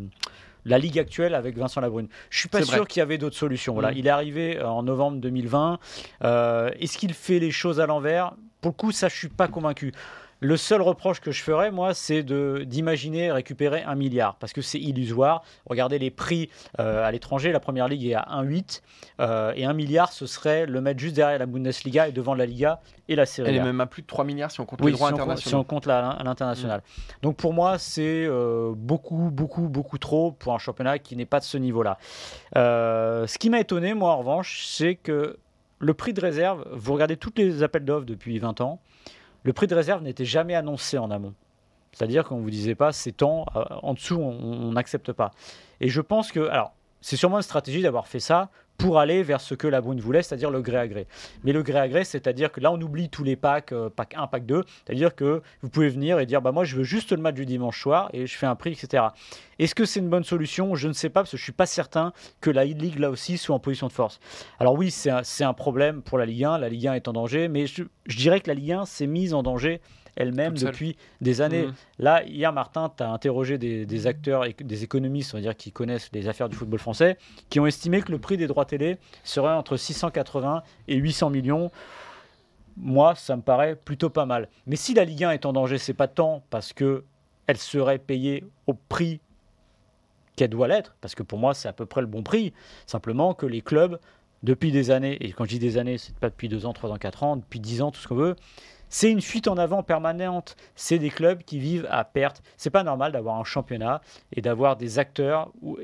la 0.65 0.79
Ligue 0.79 0.99
actuelle 0.99 1.35
avec 1.35 1.57
Vincent 1.57 1.81
Labrune. 1.81 2.09
Je 2.31 2.39
suis 2.39 2.49
pas 2.49 2.63
sûr 2.63 2.87
qu'il 2.87 3.01
y 3.01 3.03
avait 3.03 3.19
d'autres 3.19 3.37
solutions. 3.37 3.75
Voilà. 3.75 3.93
Mm. 3.93 3.97
Il 3.97 4.07
est 4.07 4.11
arrivé 4.11 4.59
euh, 4.59 4.67
en 4.67 4.83
novembre 4.83 5.19
2020. 5.19 5.79
Euh, 6.25 6.71
Est-ce 6.81 6.99
qu'il 6.99 7.15
fait 7.15 7.39
les 7.39 7.51
choses 7.51 7.81
à 7.81 7.87
l'envers? 7.87 8.35
Pour 8.61 8.71
le 8.71 8.77
coup, 8.77 8.93
ça, 8.93 9.09
je 9.09 9.17
suis 9.17 9.29
pas 9.29 9.49
convaincu. 9.49 9.93
Le 10.45 10.57
seul 10.57 10.83
reproche 10.83 11.21
que 11.21 11.31
je 11.31 11.41
ferais, 11.41 11.71
moi, 11.71 11.95
c'est 11.95 12.25
d'imaginer 12.25 13.31
récupérer 13.31 13.85
un 13.85 13.95
milliard, 13.95 14.35
parce 14.41 14.53
que 14.53 14.61
c'est 14.61 14.81
illusoire. 14.81 15.45
Regardez 15.67 16.01
les 16.01 16.11
prix 16.11 16.51
euh, 16.81 17.07
à 17.07 17.13
l'étranger, 17.13 17.53
la 17.53 17.61
Première 17.61 17.87
Ligue 17.87 18.07
est 18.07 18.15
à 18.15 18.27
1,8, 18.43 18.83
euh, 19.21 19.53
et 19.55 19.65
un 19.65 19.73
milliard, 19.73 20.13
ce 20.13 20.27
serait 20.27 20.67
le 20.67 20.81
mettre 20.81 20.99
juste 20.99 21.15
derrière 21.15 21.39
la 21.39 21.47
Bundesliga 21.47 22.09
et 22.09 22.13
devant 22.13 22.35
la 22.35 22.45
Liga 22.47 22.81
et 23.09 23.15
la 23.15 23.25
Serie 23.25 23.51
Elle 23.51 23.57
est 23.57 23.61
A. 23.61 23.65
même 23.65 23.81
à 23.81 23.87
plus 23.87 24.03
de 24.03 24.09
3 24.09 24.25
milliards 24.25 24.51
si 24.51 24.61
on 24.61 24.67
compte 24.67 24.81
Oui, 24.81 24.91
les 24.91 24.97
droits 24.97 25.11
si 25.11 25.13
compte- 25.13 25.21
si 25.21 25.23
internationaux. 25.23 25.59
on 25.61 25.65
compte 25.65 25.87
l'international. 25.87 26.83
Donc 27.23 27.37
pour 27.37 27.53
moi, 27.53 27.79
c'est 27.79 28.25
euh, 28.27 28.73
beaucoup, 28.77 29.31
beaucoup, 29.31 29.69
beaucoup 29.69 29.99
trop 29.99 30.33
pour 30.33 30.55
un 30.55 30.59
championnat 30.59 30.99
qui 30.99 31.15
n'est 31.15 31.25
pas 31.25 31.39
de 31.39 31.45
ce 31.45 31.57
niveau-là. 31.57 31.99
Euh, 32.57 33.29
ce 33.29 33.39
qui 33.39 33.49
m'a 33.49 33.61
étonné, 33.61 33.95
moi, 33.95 34.11
en 34.11 34.19
revanche, 34.19 34.65
c'est 34.67 34.97
que 34.97 35.39
le 35.79 35.95
prix 35.95 36.13
de 36.15 36.21
réserve, 36.21 36.67
vous 36.73 36.93
regardez 36.95 37.17
tous 37.17 37.33
les 37.37 37.63
appels 37.63 37.85
d'offres 37.85 38.07
depuis 38.07 38.39
20 38.41 38.61
ans, 38.61 38.81
le 39.43 39.53
prix 39.53 39.67
de 39.67 39.75
réserve 39.75 40.03
n'était 40.03 40.25
jamais 40.25 40.55
annoncé 40.55 40.99
en 40.99 41.11
amont. 41.11 41.35
C'est-à-dire 41.93 42.25
qu'on 42.25 42.39
ne 42.39 42.43
vous 42.43 42.51
disait 42.51 42.75
pas, 42.75 42.93
c'est 42.93 43.13
temps, 43.13 43.45
euh, 43.55 43.65
en 43.83 43.95
dessous, 43.95 44.19
on 44.19 44.73
n'accepte 44.73 45.13
pas. 45.13 45.31
Et 45.81 45.89
je 45.89 46.01
pense 46.01 46.33
que, 46.33 46.49
alors, 46.49 46.73
c'est 47.01 47.17
sûrement 47.17 47.37
une 47.37 47.43
stratégie 47.43 47.83
d'avoir 47.83 48.07
fait 48.07 48.21
ça 48.21 48.51
pour 48.79 48.99
aller 48.99 49.23
vers 49.23 49.41
ce 49.41 49.55
que 49.55 49.69
la 49.69 49.81
Brune 49.81 50.01
voulait, 50.01 50.23
c'est-à-dire 50.23 50.51
le 50.51 50.61
gré 50.61 50.77
à 50.77 50.89
gré. 50.89 51.07
Mais 51.45 51.53
le 51.53 51.63
gré 51.63 51.79
à 51.79 51.89
gré, 51.89 52.05
c'est-à-dire 52.05 52.51
que 52.51 52.61
là, 52.61 52.73
on 52.73 52.81
oublie 52.81 53.09
tous 53.09 53.25
les 53.25 53.37
packs, 53.37 53.73
euh, 53.73 53.89
pack 53.89 54.15
1, 54.17 54.27
pack 54.27 54.47
2, 54.47 54.63
c'est-à-dire 54.85 55.15
que 55.15 55.43
vous 55.63 55.69
pouvez 55.69 55.89
venir 55.89 56.19
et 56.19 56.27
dire, 56.27 56.43
bah 56.43 56.53
moi, 56.53 56.65
je 56.65 56.77
veux 56.77 56.83
juste 56.85 57.13
le 57.13 57.19
match 57.19 57.35
du 57.35 57.47
dimanche 57.47 57.81
soir 57.81 58.11
et 58.13 58.27
je 58.27 58.37
fais 58.37 58.47
un 58.47 58.57
prix, 58.57 58.73
etc. 58.73 59.05
Est-ce 59.59 59.75
que 59.75 59.85
c'est 59.85 60.01
une 60.01 60.09
bonne 60.09 60.25
solution? 60.25 60.75
Je 60.75 60.89
ne 60.89 60.93
sais 60.93 61.09
pas, 61.09 61.21
parce 61.21 61.31
que 61.31 61.37
je 61.37 61.43
suis 61.43 61.53
pas 61.53 61.67
certain 61.67 62.13
que 62.41 62.51
la 62.51 62.65
Ligue, 62.65 62.99
là 62.99 63.11
aussi, 63.11 63.39
soit 63.39 63.55
en 63.55 63.61
position 63.61 63.87
de 63.87 63.93
force. 63.93 64.19
Alors 64.59 64.75
oui, 64.75 64.91
c'est 64.91 65.11
un, 65.11 65.23
c'est 65.23 65.45
un 65.45 65.55
problème 65.55 66.03
pour 66.03 66.19
la 66.19 66.27
Ligue 66.27 66.45
1, 66.45 66.59
la 66.59 66.69
Ligue 66.69 66.89
1 66.89 66.95
est 66.95 67.09
en 67.09 67.13
danger, 67.13 67.49
mais 67.49 67.67
je, 67.67 67.85
je 68.07 68.17
dirais 68.17 68.41
que 68.41 68.49
la 68.49 68.55
Ligue 68.55 68.73
1 68.73 68.87
s'est 68.87 69.07
mise 69.07 69.35
en 69.35 69.43
danger 69.43 69.81
elle-même 70.17 70.57
depuis 70.57 70.97
des 71.21 71.41
années. 71.41 71.67
Mhm. 71.67 71.75
Là, 71.99 72.25
hier, 72.25 72.53
Martin, 72.53 72.93
tu 72.97 73.03
as 73.03 73.11
interrogé 73.11 73.59
des, 73.59 73.87
des 73.87 74.07
acteurs 74.07 74.45
et 74.45 74.55
des 74.59 74.85
économistes, 74.85 75.35
on 75.35 75.39
va 75.39 75.43
dire, 75.43 75.57
qui 75.57 75.73
connaissent 75.73 76.11
les 76.13 76.29
affaires 76.29 76.49
du 76.49 76.57
football 76.57 76.81
français, 76.81 77.19
qui 77.51 77.61
ont 77.61 77.67
estimé 77.67 78.03
que 78.03 78.13
le 78.13 78.19
prix 78.19 78.37
des 78.37 78.47
droits 78.47 78.65
télé 78.65 78.99
serait 79.25 79.55
entre 79.55 79.77
680 79.77 80.63
et 80.89 80.97
800 80.97 81.31
millions. 81.31 81.71
Moi, 82.77 83.15
ça 83.15 83.37
me 83.37 83.43
paraît 83.43 83.77
plutôt 83.77 84.11
pas 84.11 84.27
mal. 84.27 84.49
Mais 84.67 84.77
si 84.77 84.95
la 84.95 85.05
Ligue 85.05 85.25
1 85.25 85.31
est 85.33 85.47
en 85.47 85.53
danger, 85.53 85.79
c'est 85.79 85.95
pas 85.95 86.09
tant 86.09 86.43
parce 86.51 86.73
que 86.73 87.05
elle 87.47 87.59
serait 87.59 87.99
payée 87.99 88.45
au 88.67 88.75
prix 88.75 89.21
qu'elle 90.37 90.51
doit 90.51 90.69
l'être, 90.69 90.97
parce 91.01 91.15
que 91.15 91.23
pour 91.23 91.39
moi, 91.39 91.55
c'est 91.55 91.69
à 91.69 91.73
peu 91.73 91.87
près 91.87 92.01
le 92.01 92.07
bon 92.07 92.23
prix. 92.23 92.53
Simplement 92.87 93.35
que 93.35 93.47
les 93.47 93.61
clubs, 93.61 93.99
depuis 94.43 94.73
des 94.73 94.91
années, 94.91 95.19
et 95.21 95.33
quand 95.33 95.45
je 95.45 95.51
dis 95.51 95.59
des 95.59 95.79
années, 95.79 95.99
c'est 95.99 96.17
pas 96.17 96.31
depuis 96.31 96.49
2 96.49 96.67
ans, 96.67 96.73
3 96.73 96.91
ans, 96.91 96.97
4 96.97 97.23
ans, 97.23 97.37
depuis 97.37 97.61
10 97.61 97.83
ans, 97.83 97.91
tout 97.91 98.01
ce 98.01 98.09
qu'on 98.09 98.15
veut, 98.15 98.37
c'est 98.93 99.11
une 99.11 99.23
fuite 99.23 99.49
en 99.49 99.57
avant 99.57 99.83
permanente. 99.83 100.55
C'est 100.77 100.99
des 100.99 101.09
clubs 101.09 101.43
qui 101.43 101.59
vivent 101.59 101.89
à 101.91 102.05
perte. 102.05 102.43
C'est 102.59 102.71
pas 102.71 102.85
normal 102.85 103.11
d'avoir 103.11 103.41
un 103.41 103.45
championnat 103.45 104.03
et 104.35 104.43
d'avoir 104.43 104.77
des 104.77 104.99
acteurs 104.99 105.51
où, 105.63 105.79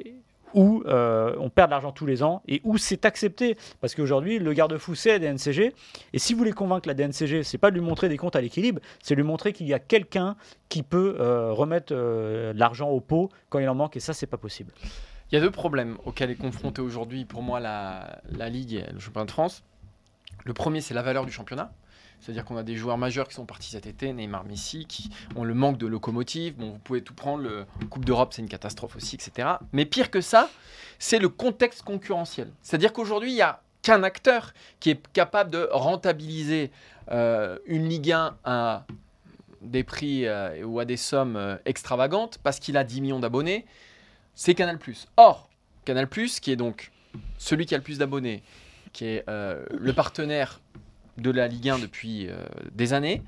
euh, 0.86 1.34
on 1.38 1.48
perd 1.48 1.68
de 1.68 1.70
l'argent 1.70 1.90
tous 1.90 2.04
les 2.04 2.22
ans 2.22 2.42
et 2.46 2.60
où 2.64 2.76
c'est 2.76 3.06
accepté. 3.06 3.56
Parce 3.80 3.94
qu'aujourd'hui, 3.94 4.38
le 4.38 4.52
garde-fou, 4.52 4.94
c'est 4.94 5.18
la 5.18 5.32
DNCG. 5.32 5.72
Et 6.12 6.18
si 6.18 6.34
vous 6.34 6.38
voulez 6.38 6.52
convaincre 6.52 6.86
la 6.86 6.92
DNCG, 6.92 7.44
c'est 7.44 7.56
pas 7.56 7.70
de 7.70 7.76
lui 7.76 7.82
montrer 7.82 8.10
des 8.10 8.18
comptes 8.18 8.36
à 8.36 8.42
l'équilibre, 8.42 8.80
c'est 9.02 9.14
lui 9.14 9.22
montrer 9.22 9.54
qu'il 9.54 9.66
y 9.66 9.74
a 9.74 9.78
quelqu'un 9.78 10.36
qui 10.68 10.82
peut 10.82 11.16
euh, 11.18 11.50
remettre 11.50 11.94
euh, 11.96 12.52
l'argent 12.54 12.90
au 12.90 13.00
pot 13.00 13.30
quand 13.48 13.58
il 13.58 13.68
en 13.70 13.74
manque. 13.74 13.96
Et 13.96 14.00
ça, 14.00 14.12
c'est 14.12 14.26
pas 14.26 14.36
possible. 14.36 14.70
Il 15.32 15.34
y 15.34 15.38
a 15.38 15.40
deux 15.40 15.50
problèmes 15.50 15.96
auxquels 16.04 16.30
est 16.30 16.36
confrontée 16.36 16.82
aujourd'hui, 16.82 17.24
pour 17.24 17.42
moi, 17.42 17.58
la, 17.58 18.20
la 18.30 18.50
Ligue 18.50 18.74
et 18.74 18.92
le 18.92 19.00
championnat 19.00 19.24
de 19.24 19.30
France. 19.30 19.64
Le 20.44 20.52
premier, 20.52 20.82
c'est 20.82 20.94
la 20.94 21.02
valeur 21.02 21.24
du 21.24 21.32
championnat. 21.32 21.72
C'est-à-dire 22.20 22.44
qu'on 22.44 22.56
a 22.56 22.62
des 22.62 22.76
joueurs 22.76 22.98
majeurs 22.98 23.28
qui 23.28 23.34
sont 23.34 23.46
partis 23.46 23.70
cet 23.70 23.86
été, 23.86 24.12
Neymar, 24.12 24.44
Messi, 24.44 24.86
qui 24.86 25.10
ont 25.36 25.44
le 25.44 25.54
manque 25.54 25.78
de 25.78 25.86
locomotive. 25.86 26.56
Bon, 26.56 26.72
vous 26.72 26.78
pouvez 26.78 27.02
tout 27.02 27.14
prendre, 27.14 27.42
le 27.42 27.66
Coupe 27.90 28.04
d'Europe, 28.04 28.32
c'est 28.32 28.42
une 28.42 28.48
catastrophe 28.48 28.96
aussi, 28.96 29.16
etc. 29.16 29.48
Mais 29.72 29.84
pire 29.84 30.10
que 30.10 30.20
ça, 30.20 30.50
c'est 30.98 31.18
le 31.18 31.28
contexte 31.28 31.82
concurrentiel. 31.82 32.50
C'est-à-dire 32.62 32.92
qu'aujourd'hui, 32.92 33.30
il 33.30 33.36
n'y 33.36 33.42
a 33.42 33.62
qu'un 33.82 34.02
acteur 34.02 34.52
qui 34.80 34.90
est 34.90 35.08
capable 35.12 35.50
de 35.50 35.68
rentabiliser 35.72 36.70
euh, 37.10 37.58
une 37.66 37.88
Ligue 37.88 38.12
1 38.12 38.36
à 38.44 38.86
des 39.62 39.84
prix 39.84 40.26
euh, 40.26 40.62
ou 40.64 40.78
à 40.80 40.84
des 40.84 40.96
sommes 40.96 41.36
euh, 41.36 41.56
extravagantes 41.64 42.38
parce 42.42 42.58
qu'il 42.58 42.76
a 42.76 42.84
10 42.84 43.00
millions 43.00 43.20
d'abonnés, 43.20 43.64
c'est 44.34 44.54
Canal+. 44.54 44.78
Or, 45.16 45.48
Canal+, 45.84 46.08
qui 46.08 46.52
est 46.52 46.56
donc 46.56 46.90
celui 47.38 47.66
qui 47.66 47.74
a 47.74 47.78
le 47.78 47.84
plus 47.84 47.98
d'abonnés, 47.98 48.42
qui 48.92 49.06
est 49.06 49.24
le 49.26 49.92
partenaire 49.92 50.60
de 51.20 51.30
la 51.30 51.48
Ligue 51.48 51.68
1 51.68 51.78
depuis 51.78 52.28
euh, 52.28 52.44
des 52.72 52.92
années. 52.92 53.22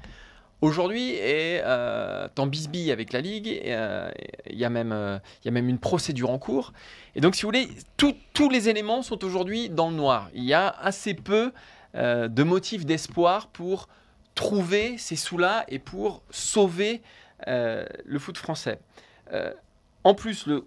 Aujourd'hui 0.61 1.15
est 1.15 1.63
euh, 1.65 2.29
en 2.39 2.47
bisbille 2.47 2.93
avec 2.93 3.13
la 3.13 3.21
Ligue. 3.21 3.61
Euh, 3.65 4.11
il 4.49 4.57
y, 4.57 4.61
y 4.61 4.65
a 4.65 4.71
même 4.71 5.69
une 5.69 5.79
procédure 5.79 6.31
en 6.31 6.39
cours. 6.39 6.73
Et 7.15 7.21
donc, 7.21 7.35
si 7.35 7.43
vous 7.43 7.49
voulez, 7.49 7.69
tous 7.97 8.51
les 8.51 8.69
éléments 8.69 9.03
sont 9.03 9.25
aujourd'hui 9.25 9.71
dans 9.71 9.91
le 9.91 9.97
noir. 9.97 10.29
Il 10.35 10.45
y 10.45 10.55
a 10.55 10.69
assez 10.69 11.15
peu 11.15 11.53
de 11.95 12.43
motifs 12.43 12.85
d'espoir 12.85 13.49
pour 13.49 13.89
trouver 14.35 14.97
ces 14.99 15.17
sous-là 15.17 15.65
et 15.69 15.79
pour 15.79 16.23
sauver 16.31 17.01
le 17.47 18.19
foot 18.19 18.37
français. 18.37 18.79
en 20.05 20.15
plus, 20.15 20.47
le, 20.47 20.67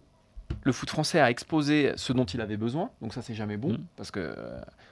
le 0.62 0.72
foot 0.72 0.90
français 0.90 1.20
a 1.20 1.30
exposé 1.30 1.94
ce 1.96 2.14
dont 2.14 2.26
il 2.26 2.42
avait 2.42 2.58
besoin. 2.58 2.92
Donc 3.02 3.14
ça, 3.14 3.22
c'est 3.22 3.34
jamais 3.34 3.58
bon. 3.58 3.74
Mm. 3.74 3.86
Parce 3.96 4.12
que 4.12 4.36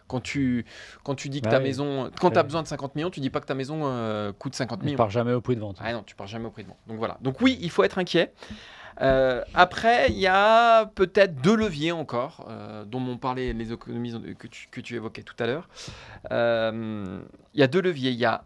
quand 0.08 0.22
tu, 0.22 0.65
quand 1.03 1.15
tu 1.15 1.30
dis 1.30 1.41
que 1.41 1.50
ta 1.50 1.60
maison, 1.60 2.12
quand 2.20 2.32
tu 2.32 2.38
as 2.38 2.44
besoin 2.44 2.62
de 2.62 2.68
50 2.68 2.96
millions, 2.96 3.10
tu 3.10 3.22
dis 3.22 3.30
pas 3.30 3.39
que 3.39 3.46
ta 3.46 3.56
maison 3.56 3.82
euh, 3.84 4.34
coûte 4.34 4.56
50 4.56 4.82
millions. 4.82 4.91
Tu 4.91 4.98
pars 4.98 5.10
jamais 5.10 5.34
au 5.34 5.41
prix 5.41 5.56
de 5.56 5.62
vente. 5.62 5.77
Ah 5.80 5.94
non, 5.94 6.03
tu 6.03 6.15
pars 6.15 6.27
jamais 6.27 6.46
au 6.46 6.51
prix 6.51 6.63
de 6.63 6.68
vente. 6.68 6.80
Donc 6.88 6.98
voilà. 6.98 7.18
Donc 7.22 7.39
oui, 7.41 7.58
il 7.62 7.70
faut 7.70 7.84
être 7.84 7.98
inquiet. 7.98 8.34
Euh, 9.01 9.41
après, 9.53 10.12
il 10.12 10.20
y 10.20 10.27
a 10.27 10.86
peut-être 10.86 11.41
deux 11.41 11.56
leviers 11.56 11.94
encore, 11.94 12.46
euh, 12.50 12.84
dont 12.84 13.00
m'ont 13.00 13.18
parlé 13.18 13.53
les 13.53 13.72
économies 13.72 14.36
que 14.38 14.48
tu, 14.48 14.68
que 14.70 14.82
tu 14.82 14.96
évoquais 14.96 15.24
tout 15.24 15.36
à 15.39 15.48
l'heure. 15.48 15.70
Il 16.30 17.60
y 17.60 17.63
a 17.63 17.68
deux 17.68 17.82
leviers. 17.82 18.12
Il 18.12 18.20
y 18.20 18.25
a 18.25 18.44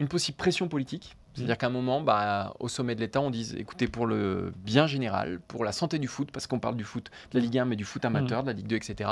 une 0.00 0.08
possible 0.08 0.36
pression 0.36 0.66
politique. 0.68 1.16
C'est-à-dire 1.36 1.54
mmh. 1.54 1.58
qu'à 1.58 1.66
un 1.66 1.70
moment, 1.70 2.00
bah, 2.00 2.54
au 2.58 2.68
sommet 2.68 2.94
de 2.94 3.00
l'État, 3.00 3.20
on 3.20 3.30
dit 3.30 3.54
écoutez, 3.58 3.86
pour 3.86 4.06
le 4.06 4.52
bien 4.56 4.86
général, 4.86 5.38
pour 5.46 5.64
la 5.64 5.72
santé 5.72 5.98
du 5.98 6.08
foot, 6.08 6.30
parce 6.32 6.46
qu'on 6.46 6.58
parle 6.58 6.76
du 6.76 6.84
foot 6.84 7.10
de 7.30 7.38
la 7.38 7.44
Ligue 7.44 7.58
1, 7.58 7.64
mais 7.66 7.76
du 7.76 7.84
foot 7.84 8.04
amateur, 8.04 8.40
mmh. 8.40 8.46
de 8.46 8.50
la 8.50 8.56
Ligue 8.56 8.66
2, 8.66 8.76
etc., 8.76 9.10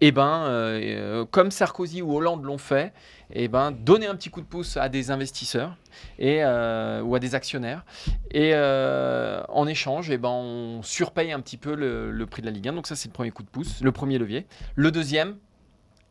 eh 0.00 0.12
ben, 0.12 0.44
euh, 0.44 0.80
euh, 0.82 1.24
comme 1.24 1.50
Sarkozy 1.50 2.02
ou 2.02 2.14
Hollande 2.14 2.44
l'ont 2.44 2.58
fait, 2.58 2.92
eh 3.32 3.48
ben, 3.48 3.70
donner 3.72 4.06
un 4.06 4.14
petit 4.14 4.28
coup 4.28 4.42
de 4.42 4.46
pouce 4.46 4.76
à 4.76 4.88
des 4.88 5.10
investisseurs 5.10 5.74
et, 6.18 6.44
euh, 6.44 7.00
ou 7.00 7.14
à 7.14 7.18
des 7.18 7.34
actionnaires. 7.34 7.84
Et 8.30 8.54
en 8.54 9.66
échange, 9.66 10.10
eh 10.10 10.18
ben, 10.18 10.28
on 10.28 10.82
surpaye 10.82 11.32
un 11.32 11.40
petit 11.40 11.56
peu 11.56 11.74
le, 11.74 12.26
prix 12.26 12.42
de 12.42 12.46
la 12.46 12.52
Ligue 12.52 12.68
1. 12.68 12.74
Donc 12.74 12.86
ça, 12.86 12.96
c'est 12.96 13.08
le 13.08 13.14
premier 13.14 13.30
coup 13.30 13.42
de 13.42 13.48
pouce, 13.48 13.80
le 13.80 13.92
premier 13.92 14.18
levier. 14.18 14.46
Le 14.74 14.90
deuxième, 14.90 15.36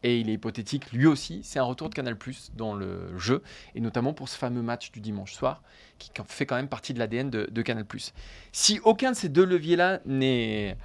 et 0.06 0.20
il 0.20 0.30
est 0.30 0.34
hypothétique 0.34 0.92
lui 0.92 1.08
aussi, 1.08 1.42
c'est 1.44 1.60
un 1.60 1.64
retour 1.64 1.90
de 1.90 1.96
Canal 1.96 2.18
Plus 2.18 2.52
dans 2.56 2.74
le 2.74 3.18
jeu, 3.18 3.42
et 3.74 3.82
notamment 3.82 4.14
pour 4.14 4.30
ce 4.30 4.38
fameux 4.38 4.62
match 4.62 4.92
du 4.92 5.00
dimanche 5.00 5.34
soir, 5.34 5.64
qui 5.98 6.12
fait 6.28 6.46
quand 6.46 6.56
même 6.56 6.68
partie 6.68 6.94
de 6.94 7.00
l'ADN 7.00 7.30
de, 7.30 7.48
de, 7.50 7.62
Canal 7.62 7.86
Plus. 7.86 8.14
Si 8.52 8.80
aucun 8.84 9.12
de 9.12 9.16
ces 9.16 9.30
deux 9.30 9.46
leviers-là 9.46 10.02
n'est 10.06 10.78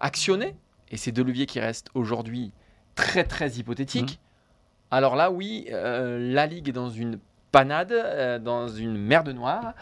actionné, 0.00 0.54
et 0.90 0.96
ces 0.96 1.10
deux 1.10 1.24
leviers 1.24 1.46
qui 1.46 1.58
restent 1.58 1.88
aujourd'hui 1.94 2.52
très 2.94 3.24
très 3.24 3.50
hypothétiques, 3.52 4.20
mmh. 4.20 4.94
alors 4.94 5.16
là 5.16 5.30
oui, 5.30 5.66
euh, 5.70 6.32
la 6.32 6.46
Ligue 6.46 6.68
est 6.68 6.72
dans 6.72 6.90
une 6.90 7.18
panade, 7.52 7.92
euh, 7.92 8.38
dans 8.38 8.66
une 8.66 8.96
merde 8.96 9.28
noire. 9.28 9.74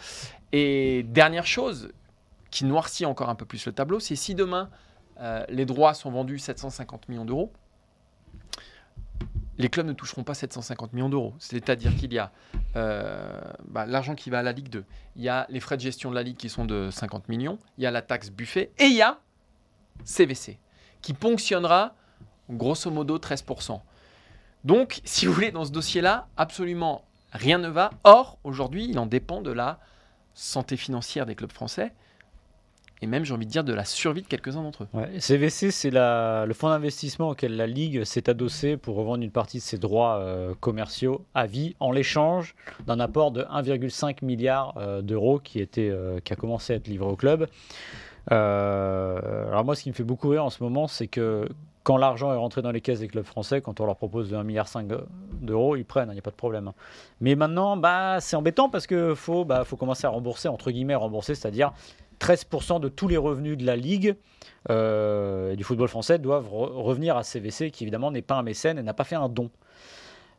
Et 0.52 1.04
dernière 1.04 1.46
chose 1.46 1.92
qui 2.50 2.64
noircit 2.64 3.06
encore 3.06 3.30
un 3.30 3.36
peu 3.36 3.46
plus 3.46 3.64
le 3.64 3.72
tableau, 3.72 4.00
c'est 4.00 4.16
si 4.16 4.34
demain 4.34 4.68
euh, 5.20 5.44
les 5.48 5.64
droits 5.64 5.94
sont 5.94 6.10
vendus 6.10 6.38
750 6.38 7.08
millions 7.08 7.24
d'euros, 7.24 7.52
les 9.60 9.68
clubs 9.68 9.86
ne 9.86 9.92
toucheront 9.92 10.24
pas 10.24 10.34
750 10.34 10.92
millions 10.92 11.08
d'euros. 11.08 11.34
C'est-à-dire 11.38 11.94
qu'il 11.96 12.12
y 12.12 12.18
a 12.18 12.32
bah, 12.74 13.86
l'argent 13.86 14.14
qui 14.14 14.30
va 14.30 14.40
à 14.40 14.42
la 14.42 14.52
Ligue 14.52 14.68
2, 14.68 14.84
il 15.16 15.22
y 15.22 15.28
a 15.28 15.46
les 15.48 15.60
frais 15.60 15.76
de 15.76 15.82
gestion 15.82 16.10
de 16.10 16.14
la 16.14 16.22
Ligue 16.22 16.36
qui 16.36 16.48
sont 16.48 16.64
de 16.64 16.90
50 16.90 17.28
millions, 17.28 17.58
il 17.78 17.84
y 17.84 17.86
a 17.86 17.90
la 17.90 18.02
taxe 18.02 18.30
buffet 18.30 18.72
et 18.78 18.86
il 18.86 18.94
y 18.94 19.02
a 19.02 19.18
CVC 20.04 20.58
qui 21.02 21.12
ponctionnera 21.12 21.94
grosso 22.48 22.90
modo 22.90 23.18
13%. 23.18 23.80
Donc, 24.64 25.00
si 25.04 25.26
vous 25.26 25.32
voulez, 25.32 25.50
dans 25.50 25.64
ce 25.64 25.70
dossier-là, 25.70 26.28
absolument 26.36 27.04
rien 27.32 27.58
ne 27.58 27.68
va. 27.68 27.90
Or, 28.04 28.38
aujourd'hui, 28.44 28.86
il 28.88 28.98
en 28.98 29.06
dépend 29.06 29.40
de 29.40 29.50
la 29.50 29.78
santé 30.34 30.76
financière 30.76 31.26
des 31.26 31.34
clubs 31.34 31.52
français 31.52 31.92
et 33.02 33.06
même, 33.06 33.24
j'ai 33.24 33.32
envie 33.32 33.46
de 33.46 33.50
dire, 33.50 33.64
de 33.64 33.72
la 33.72 33.86
survie 33.86 34.20
de 34.22 34.26
quelques-uns 34.26 34.62
d'entre 34.62 34.84
eux. 34.84 35.18
CVC, 35.18 35.70
c'est 35.70 35.90
le 35.90 36.52
fonds 36.52 36.68
d'investissement 36.68 37.30
auquel 37.30 37.56
la 37.56 37.66
Ligue 37.66 38.04
s'est 38.04 38.28
adossée 38.28 38.76
pour 38.76 38.96
revendre 38.96 39.22
une 39.22 39.30
partie 39.30 39.56
de 39.56 39.62
ses 39.62 39.78
droits 39.78 40.18
euh, 40.18 40.54
commerciaux 40.60 41.24
à 41.34 41.46
vie 41.46 41.74
en 41.80 41.92
l'échange 41.92 42.54
d'un 42.86 43.00
apport 43.00 43.30
de 43.30 43.42
1,5 43.42 44.22
milliard 44.22 44.74
euh, 44.76 45.00
d'euros 45.00 45.38
qui, 45.38 45.66
euh, 45.78 46.20
qui 46.20 46.32
a 46.32 46.36
commencé 46.36 46.74
à 46.74 46.76
être 46.76 46.88
livré 46.88 47.08
au 47.08 47.16
club. 47.16 47.46
Alors 48.30 49.64
moi, 49.64 49.74
ce 49.74 49.82
qui 49.82 49.88
me 49.88 49.94
fait 49.94 50.04
beaucoup 50.04 50.28
rire 50.28 50.44
en 50.44 50.50
ce 50.50 50.62
moment, 50.62 50.86
c'est 50.86 51.08
que 51.08 51.48
quand 51.82 51.96
l'argent 51.96 52.32
est 52.32 52.36
rentré 52.36 52.60
dans 52.60 52.70
les 52.70 52.82
caisses 52.82 53.00
des 53.00 53.08
clubs 53.08 53.24
français, 53.24 53.62
quand 53.62 53.80
on 53.80 53.86
leur 53.86 53.96
propose 53.96 54.30
1,5 54.32 54.44
milliard 54.44 54.68
d'euros, 55.40 55.74
ils 55.76 55.86
prennent, 55.86 56.10
il 56.10 56.12
n'y 56.12 56.18
a 56.18 56.22
pas 56.22 56.30
de 56.30 56.36
problème. 56.36 56.72
Mais 57.22 57.34
maintenant, 57.34 57.78
bah, 57.78 58.18
c'est 58.20 58.36
embêtant 58.36 58.68
parce 58.68 58.86
qu'il 58.86 59.14
faut, 59.16 59.46
bah, 59.46 59.64
faut 59.64 59.76
commencer 59.76 60.06
à 60.06 60.10
rembourser, 60.10 60.48
entre 60.48 60.70
guillemets, 60.70 60.94
rembourser, 60.94 61.34
c'est-à-dire 61.34 61.72
13% 62.20 62.80
de 62.80 62.88
tous 62.88 63.08
les 63.08 63.16
revenus 63.16 63.56
de 63.56 63.64
la 63.64 63.76
Ligue 63.76 64.16
euh, 64.70 65.56
du 65.56 65.64
football 65.64 65.88
français 65.88 66.18
doivent 66.18 66.48
revenir 66.52 67.16
à 67.16 67.22
CVC, 67.22 67.70
qui 67.70 67.84
évidemment 67.84 68.10
n'est 68.10 68.22
pas 68.22 68.36
un 68.36 68.42
mécène 68.42 68.78
et 68.78 68.82
n'a 68.82 68.94
pas 68.94 69.04
fait 69.04 69.16
un 69.16 69.28
don. 69.28 69.50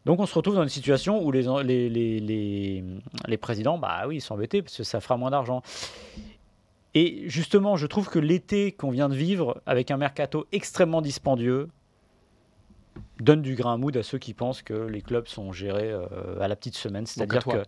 Donc 0.05 0.19
on 0.19 0.25
se 0.25 0.33
retrouve 0.33 0.55
dans 0.55 0.63
une 0.63 0.69
situation 0.69 1.23
où 1.23 1.31
les, 1.31 1.43
les, 1.63 1.89
les, 1.89 2.83
les 3.27 3.37
présidents, 3.37 3.77
bah 3.77 4.03
oui, 4.07 4.17
ils 4.17 4.21
sont 4.21 4.33
embêtés 4.33 4.61
parce 4.61 4.77
que 4.77 4.83
ça 4.83 4.99
fera 4.99 5.17
moins 5.17 5.31
d'argent. 5.31 5.61
Et 6.93 7.23
justement, 7.27 7.77
je 7.77 7.87
trouve 7.87 8.09
que 8.09 8.19
l'été 8.19 8.71
qu'on 8.71 8.89
vient 8.91 9.09
de 9.09 9.15
vivre, 9.15 9.61
avec 9.65 9.91
un 9.91 9.97
mercato 9.97 10.47
extrêmement 10.51 11.01
dispendieux, 11.01 11.69
donne 13.21 13.41
du 13.41 13.55
grain 13.55 13.73
à 13.73 13.77
moudre 13.77 13.99
à 13.99 14.03
ceux 14.03 14.17
qui 14.17 14.33
pensent 14.33 14.61
que 14.61 14.73
les 14.73 15.01
clubs 15.01 15.27
sont 15.27 15.51
gérés 15.51 15.91
euh, 15.91 16.05
à 16.39 16.47
la 16.47 16.55
petite 16.55 16.75
semaine. 16.75 17.05
C'est-à-dire 17.05 17.43
que. 17.43 17.63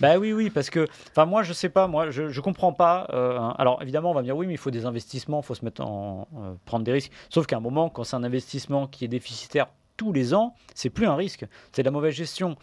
Bah 0.00 0.18
oui, 0.18 0.32
oui, 0.32 0.50
parce 0.50 0.70
que. 0.70 0.86
Enfin, 1.10 1.26
moi, 1.26 1.42
je 1.42 1.52
sais 1.52 1.68
pas, 1.68 1.86
moi, 1.86 2.10
je, 2.10 2.22
ne 2.22 2.40
comprends 2.40 2.72
pas. 2.72 3.06
Euh, 3.12 3.38
alors, 3.56 3.80
évidemment, 3.82 4.10
on 4.10 4.14
va 4.14 4.20
me 4.20 4.26
dire 4.26 4.36
oui, 4.36 4.46
mais 4.46 4.54
il 4.54 4.58
faut 4.58 4.70
des 4.70 4.84
investissements, 4.84 5.40
il 5.40 5.46
faut 5.46 5.54
se 5.54 5.64
mettre 5.64 5.82
en. 5.82 6.28
Euh, 6.36 6.54
prendre 6.64 6.84
des 6.84 6.92
risques. 6.92 7.12
Sauf 7.30 7.46
qu'à 7.46 7.56
un 7.56 7.60
moment, 7.60 7.88
quand 7.88 8.04
c'est 8.04 8.16
un 8.16 8.24
investissement 8.24 8.86
qui 8.86 9.04
est 9.04 9.08
déficitaire 9.08 9.68
tous 9.96 10.12
les 10.12 10.34
ans, 10.34 10.54
c'est 10.74 10.90
plus 10.90 11.06
un 11.06 11.16
risque, 11.16 11.46
c'est 11.72 11.82
de 11.82 11.86
la 11.86 11.90
mauvaise 11.90 12.14
gestion. 12.14 12.56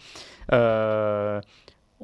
Euh, 0.51 1.41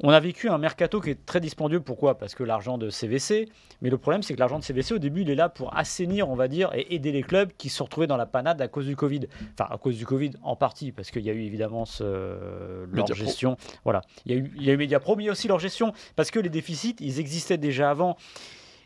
on 0.02 0.10
a 0.10 0.20
vécu 0.20 0.48
un 0.48 0.58
mercato 0.58 1.00
qui 1.00 1.10
est 1.10 1.26
très 1.26 1.40
dispendieux. 1.40 1.80
Pourquoi? 1.80 2.16
Parce 2.18 2.34
que 2.34 2.42
l'argent 2.42 2.78
de 2.78 2.90
CVC. 2.90 3.48
Mais 3.82 3.90
le 3.90 3.98
problème, 3.98 4.22
c'est 4.22 4.34
que 4.34 4.38
l'argent 4.38 4.58
de 4.58 4.64
CVC, 4.64 4.94
au 4.94 4.98
début, 4.98 5.22
il 5.22 5.30
est 5.30 5.34
là 5.34 5.48
pour 5.48 5.76
assainir, 5.76 6.28
on 6.28 6.34
va 6.34 6.48
dire, 6.48 6.70
et 6.74 6.94
aider 6.94 7.12
les 7.12 7.22
clubs 7.22 7.50
qui 7.56 7.68
se 7.68 7.76
sont 7.76 7.84
retrouvés 7.84 8.06
dans 8.06 8.16
la 8.16 8.26
panade 8.26 8.60
à 8.60 8.68
cause 8.68 8.86
du 8.86 8.96
Covid. 8.96 9.20
Enfin, 9.52 9.68
à 9.72 9.78
cause 9.78 9.96
du 9.96 10.06
Covid 10.06 10.32
en 10.42 10.56
partie, 10.56 10.92
parce 10.92 11.10
qu'il 11.10 11.22
y 11.22 11.30
a 11.30 11.32
eu 11.32 11.42
évidemment 11.42 11.84
leur 12.00 13.06
gestion. 13.14 13.56
Voilà. 13.84 14.02
Il 14.26 14.32
y, 14.32 14.34
a 14.34 14.38
eu, 14.38 14.52
il 14.56 14.64
y 14.64 14.70
a 14.70 14.72
eu 14.72 14.76
Mediapro, 14.76 15.16
mais 15.16 15.24
il 15.24 15.26
y 15.26 15.28
a 15.28 15.32
aussi 15.32 15.48
leur 15.48 15.58
gestion. 15.58 15.92
Parce 16.16 16.30
que 16.30 16.40
les 16.40 16.50
déficits, 16.50 16.96
ils 17.00 17.20
existaient 17.20 17.58
déjà 17.58 17.90
avant. 17.90 18.16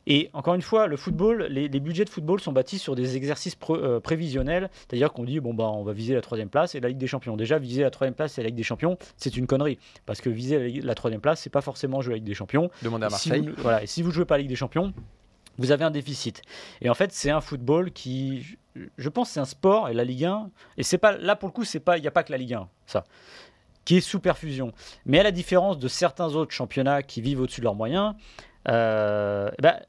Et 0.06 0.30
encore 0.32 0.54
une 0.54 0.62
fois, 0.62 0.86
le 0.86 0.96
football, 0.96 1.44
les, 1.44 1.68
budgets 1.80 2.04
de 2.04 2.10
football 2.10 2.40
sont 2.40 2.52
bâtis 2.52 2.78
sur 2.78 2.94
des 2.94 3.16
exercices 3.16 3.56
euh, 3.70 4.00
prévisionnels, 4.00 4.70
c'est-à-dire 4.74 5.12
qu'on 5.12 5.24
dit 5.24 5.40
bon 5.40 5.54
bah 5.54 5.64
on 5.64 5.82
va 5.82 5.92
viser 5.92 6.14
la 6.14 6.20
troisième 6.20 6.50
place 6.50 6.74
et 6.74 6.80
la 6.80 6.88
Ligue 6.88 6.98
des 6.98 7.06
Champions. 7.06 7.36
Déjà 7.36 7.58
viser 7.58 7.82
la 7.82 7.90
troisième 7.90 8.14
place 8.14 8.38
et 8.38 8.42
la 8.42 8.48
Ligue 8.48 8.56
des 8.56 8.62
Champions, 8.62 8.98
c'est 9.16 9.36
une 9.36 9.46
connerie 9.46 9.78
parce 10.06 10.20
que 10.20 10.28
viser 10.28 10.80
la, 10.82 10.94
troisième 10.94 11.20
place, 11.20 11.40
c'est 11.40 11.50
pas 11.50 11.62
forcément 11.62 12.00
jouer 12.00 12.14
la 12.14 12.16
Ligue 12.16 12.26
des 12.26 12.34
Champions. 12.34 12.70
Demandez 12.82 13.06
à 13.06 13.10
Marseille. 13.10 13.44
Si 13.44 13.62
voilà, 13.62 13.82
et 13.82 13.86
si 13.86 14.02
vous 14.02 14.10
jouez 14.10 14.24
pas 14.26 14.36
la 14.36 14.42
Ligue 14.42 14.50
des 14.50 14.56
Champions, 14.56 14.92
vous 15.58 15.72
avez 15.72 15.84
un 15.84 15.90
déficit. 15.90 16.42
Et 16.80 16.90
en 16.90 16.94
fait, 16.94 17.12
c'est 17.12 17.30
un 17.30 17.40
football 17.40 17.92
qui, 17.92 18.58
je 18.98 19.08
pense, 19.08 19.30
c'est 19.30 19.40
un 19.40 19.44
sport 19.44 19.88
et 19.88 19.94
la 19.94 20.04
Ligue 20.04 20.24
1. 20.24 20.50
Et 20.76 20.82
c'est 20.82 20.98
pas 20.98 21.16
là 21.16 21.36
pour 21.36 21.48
le 21.48 21.52
coup, 21.52 21.64
c'est 21.64 21.80
pas, 21.80 21.96
il 21.96 22.02
n'y 22.02 22.08
a 22.08 22.10
pas 22.10 22.24
que 22.24 22.32
la 22.32 22.38
Ligue 22.38 22.54
1, 22.54 22.68
ça, 22.86 23.04
qui 23.84 23.96
est 23.96 24.00
sous 24.00 24.20
perfusion. 24.20 24.72
Mais 25.06 25.18
à 25.20 25.22
la 25.22 25.30
différence 25.30 25.78
de 25.78 25.88
certains 25.88 26.34
autres 26.34 26.52
championnats 26.52 27.02
qui 27.02 27.20
vivent 27.20 27.40
au-dessus 27.40 27.60
de 27.60 27.64
leurs 27.64 27.74
moyens. 27.74 28.14
Euh, 28.68 29.50
bah, 29.60 29.80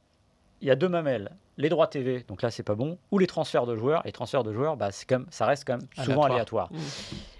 il 0.61 0.67
y 0.67 0.71
a 0.71 0.75
deux 0.75 0.89
mamelles. 0.89 1.31
les 1.57 1.69
droits 1.69 1.87
TV, 1.87 2.25
donc 2.27 2.41
là 2.41 2.51
c'est 2.51 2.63
pas 2.63 2.75
bon, 2.75 2.97
ou 3.11 3.19
les 3.19 3.27
transferts 3.27 3.65
de 3.65 3.75
joueurs. 3.75 4.05
Et 4.05 4.11
transferts 4.11 4.43
de 4.43 4.53
joueurs, 4.53 4.77
bah, 4.77 4.91
c'est 4.91 5.07
comme, 5.07 5.25
ça 5.29 5.45
reste 5.45 5.65
quand 5.65 5.77
même 5.77 6.05
souvent 6.05 6.23
aléatoire. 6.23 6.69
Mmh. 6.71 6.77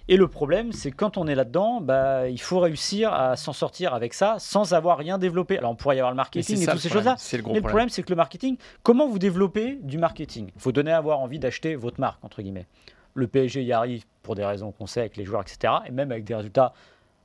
Et 0.08 0.18
le 0.18 0.28
problème, 0.28 0.72
c'est 0.72 0.92
que 0.92 0.96
quand 0.96 1.18
on 1.18 1.26
est 1.26 1.34
là-dedans, 1.34 1.82
bah, 1.82 2.30
il 2.30 2.40
faut 2.40 2.60
réussir 2.60 3.12
à 3.12 3.36
s'en 3.36 3.54
sortir 3.54 3.94
avec 3.94 4.14
ça 4.14 4.36
sans 4.38 4.74
avoir 4.74 4.98
rien 4.98 5.18
développé. 5.18 5.58
Alors 5.58 5.72
on 5.72 5.76
pourrait 5.76 5.96
y 5.96 6.00
avoir 6.00 6.12
le 6.12 6.16
marketing 6.16 6.62
et 6.62 6.66
toutes 6.66 6.80
ces 6.80 6.90
choses-là. 6.90 7.16
Mais 7.32 7.38
le 7.38 7.44
problème. 7.44 7.64
problème, 7.64 7.90
c'est 7.90 8.04
que 8.04 8.10
le 8.10 8.16
marketing, 8.16 8.58
comment 8.84 9.08
vous 9.08 9.18
développez 9.18 9.80
du 9.82 9.98
marketing? 9.98 10.52
Il 10.56 10.62
faut 10.62 10.72
donner 10.72 10.92
à 10.92 10.98
avoir 10.98 11.20
envie 11.20 11.40
d'acheter 11.40 11.76
votre 11.76 12.00
marque, 12.00 12.24
entre 12.24 12.42
guillemets. 12.44 12.68
Le 13.16 13.28
PSG 13.28 13.64
y 13.64 13.74
arrive 13.74 14.06
pour 14.22 14.36
des 14.36 14.46
raisons 14.46 14.72
qu'on 14.72 14.86
sait 14.86 15.00
avec 15.00 15.18
les 15.18 15.26
joueurs, 15.26 15.42
etc. 15.42 15.74
Et 15.88 15.92
même 15.92 16.12
avec 16.12 16.24
des 16.24 16.36
résultats 16.36 16.74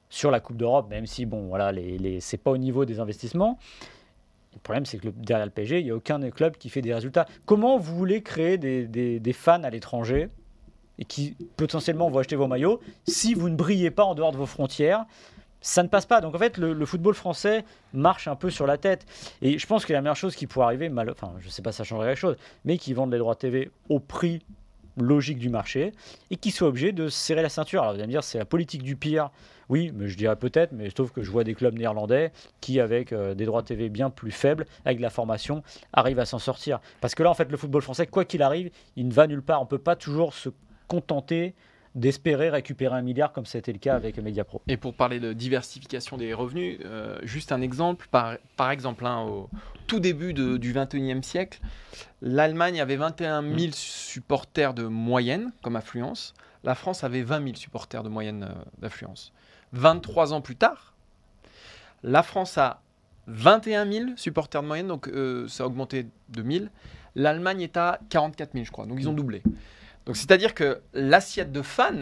sur 0.08 0.30
la 0.30 0.40
Coupe 0.40 0.56
d'Europe, 0.56 0.88
même 0.88 1.06
si, 1.06 1.26
bon, 1.26 1.48
voilà, 1.48 1.72
les, 1.72 1.98
les, 1.98 2.20
c'est 2.20 2.38
pas 2.38 2.50
au 2.50 2.56
niveau 2.56 2.84
des 2.84 2.98
investissements. 2.98 3.58
Le 4.54 4.58
problème, 4.60 4.84
c'est 4.84 4.98
que 4.98 5.08
derrière 5.08 5.46
le 5.46 5.52
PSG, 5.52 5.78
il 5.80 5.84
n'y 5.84 5.90
a 5.90 5.96
aucun 5.96 6.18
des 6.18 6.30
clubs 6.30 6.56
qui 6.56 6.70
fait 6.70 6.82
des 6.82 6.92
résultats. 6.92 7.26
Comment 7.46 7.78
vous 7.78 7.96
voulez 7.96 8.22
créer 8.22 8.58
des, 8.58 8.86
des- 8.86 9.32
fans 9.32 9.62
à 9.62 9.70
l'étranger 9.70 10.28
et 10.98 11.04
qui 11.04 11.36
potentiellement 11.56 12.10
vont 12.10 12.18
acheter 12.18 12.36
vos 12.36 12.48
maillots 12.48 12.80
si 13.06 13.34
vous 13.34 13.48
ne 13.48 13.56
brillez 13.56 13.90
pas 13.90 14.04
en 14.04 14.14
dehors 14.14 14.32
de 14.32 14.36
vos 14.36 14.46
frontières? 14.46 15.04
Ça 15.62 15.82
ne 15.82 15.88
passe 15.88 16.06
pas. 16.06 16.20
Donc 16.20 16.34
en 16.34 16.38
fait, 16.38 16.56
le, 16.58 16.84
football 16.86 17.14
français 17.14 17.64
marche 17.92 18.28
un 18.28 18.34
peu 18.34 18.50
sur 18.50 18.66
la 18.66 18.76
tête. 18.76 19.06
Et 19.40 19.58
je 19.58 19.66
pense 19.66 19.84
que 19.84 19.92
la 19.92 20.00
meilleure 20.00 20.16
chose 20.16 20.34
qui 20.34 20.46
pourrait 20.46 20.66
arriver, 20.66 20.88
mal, 20.88 21.10
enfin, 21.10 21.32
je 21.38 21.48
sais 21.48 21.62
pas, 21.62 21.70
ça 21.72 21.84
changerait 21.84 22.10
les 22.10 22.16
choses, 22.16 22.36
mais 22.64 22.76
qu'ils 22.78 22.94
vendent 22.94 23.12
les 23.12 23.18
droits 23.18 23.36
TV 23.36 23.70
au 23.88 24.00
prix 24.00 24.42
logique 24.96 25.38
du 25.38 25.48
marché 25.48 25.92
et 26.30 26.36
qu'ils 26.36 26.52
soient 26.52 26.68
obligés 26.68 26.92
de 26.92 27.08
se 27.08 27.18
serrer 27.18 27.42
la 27.42 27.48
ceinture. 27.48 27.82
Alors 27.82 27.94
vous 27.94 28.00
allez 28.00 28.06
me 28.08 28.12
dire, 28.12 28.24
c'est 28.24 28.38
la 28.38 28.44
politique 28.44 28.82
du 28.82 28.96
pire. 28.96 29.30
Oui, 29.70 29.92
mais 29.94 30.08
je 30.08 30.16
dirais 30.18 30.36
peut-être, 30.36 30.72
mais 30.72 30.90
sauf 30.94 31.12
que 31.12 31.22
je 31.22 31.30
vois 31.30 31.44
des 31.44 31.54
clubs 31.54 31.78
néerlandais 31.78 32.32
qui, 32.60 32.80
avec 32.80 33.12
euh, 33.12 33.34
des 33.34 33.44
droits 33.46 33.62
TV 33.62 33.88
bien 33.88 34.10
plus 34.10 34.32
faibles, 34.32 34.66
avec 34.84 34.98
de 34.98 35.02
la 35.02 35.10
formation, 35.10 35.62
arrivent 35.92 36.18
à 36.18 36.26
s'en 36.26 36.38
sortir. 36.40 36.80
Parce 37.00 37.14
que 37.14 37.22
là, 37.22 37.30
en 37.30 37.34
fait, 37.34 37.50
le 37.50 37.56
football 37.56 37.80
français, 37.80 38.06
quoi 38.06 38.24
qu'il 38.24 38.42
arrive, 38.42 38.70
il 38.96 39.06
ne 39.08 39.12
va 39.12 39.26
nulle 39.28 39.42
part. 39.42 39.62
On 39.62 39.66
peut 39.66 39.78
pas 39.78 39.96
toujours 39.96 40.34
se 40.34 40.48
contenter 40.88 41.54
d'espérer 41.96 42.50
récupérer 42.50 42.94
un 42.96 43.02
milliard 43.02 43.32
comme 43.32 43.46
c'était 43.46 43.72
le 43.72 43.78
cas 43.78 43.96
avec 43.96 44.16
Mediapro. 44.18 44.62
Et 44.68 44.76
pour 44.76 44.94
parler 44.94 45.18
de 45.18 45.32
diversification 45.32 46.16
des 46.16 46.32
revenus, 46.34 46.78
euh, 46.84 47.18
juste 47.22 47.50
un 47.50 47.60
exemple, 47.60 48.06
par, 48.12 48.36
par 48.56 48.70
exemple, 48.70 49.04
hein, 49.06 49.22
au 49.22 49.48
tout 49.88 49.98
début 49.98 50.32
de- 50.32 50.56
du 50.56 50.72
21e 50.72 51.22
siècle, 51.24 51.60
l'Allemagne 52.22 52.80
avait 52.80 52.94
21 52.96 53.42
000 53.42 53.72
supporters 53.72 54.72
de 54.74 54.84
moyenne 54.84 55.50
comme 55.62 55.74
affluence, 55.76 56.34
la 56.62 56.74
France 56.76 57.02
avait 57.04 57.22
20 57.22 57.42
000 57.44 57.56
supporters 57.56 58.02
de 58.04 58.08
moyenne 58.08 58.44
euh, 58.48 58.62
d'affluence. 58.78 59.32
23 59.72 60.32
ans 60.32 60.40
plus 60.40 60.56
tard, 60.56 60.94
la 62.02 62.22
France 62.22 62.58
a 62.58 62.80
21 63.26 63.90
000 63.90 64.04
supporters 64.16 64.62
de 64.62 64.66
moyenne, 64.66 64.88
donc 64.88 65.08
euh, 65.08 65.46
ça 65.48 65.64
a 65.64 65.66
augmenté 65.66 66.06
de 66.30 66.42
1000. 66.42 66.70
L'Allemagne 67.14 67.62
est 67.62 67.76
à 67.76 68.00
44 68.08 68.52
000, 68.52 68.64
je 68.64 68.70
crois, 68.70 68.86
donc 68.86 68.98
ils 69.00 69.08
ont 69.08 69.12
doublé. 69.12 69.42
Donc 70.06 70.16
c'est-à-dire 70.16 70.54
que 70.54 70.80
l'assiette 70.94 71.52
de 71.52 71.62
fans 71.62 71.92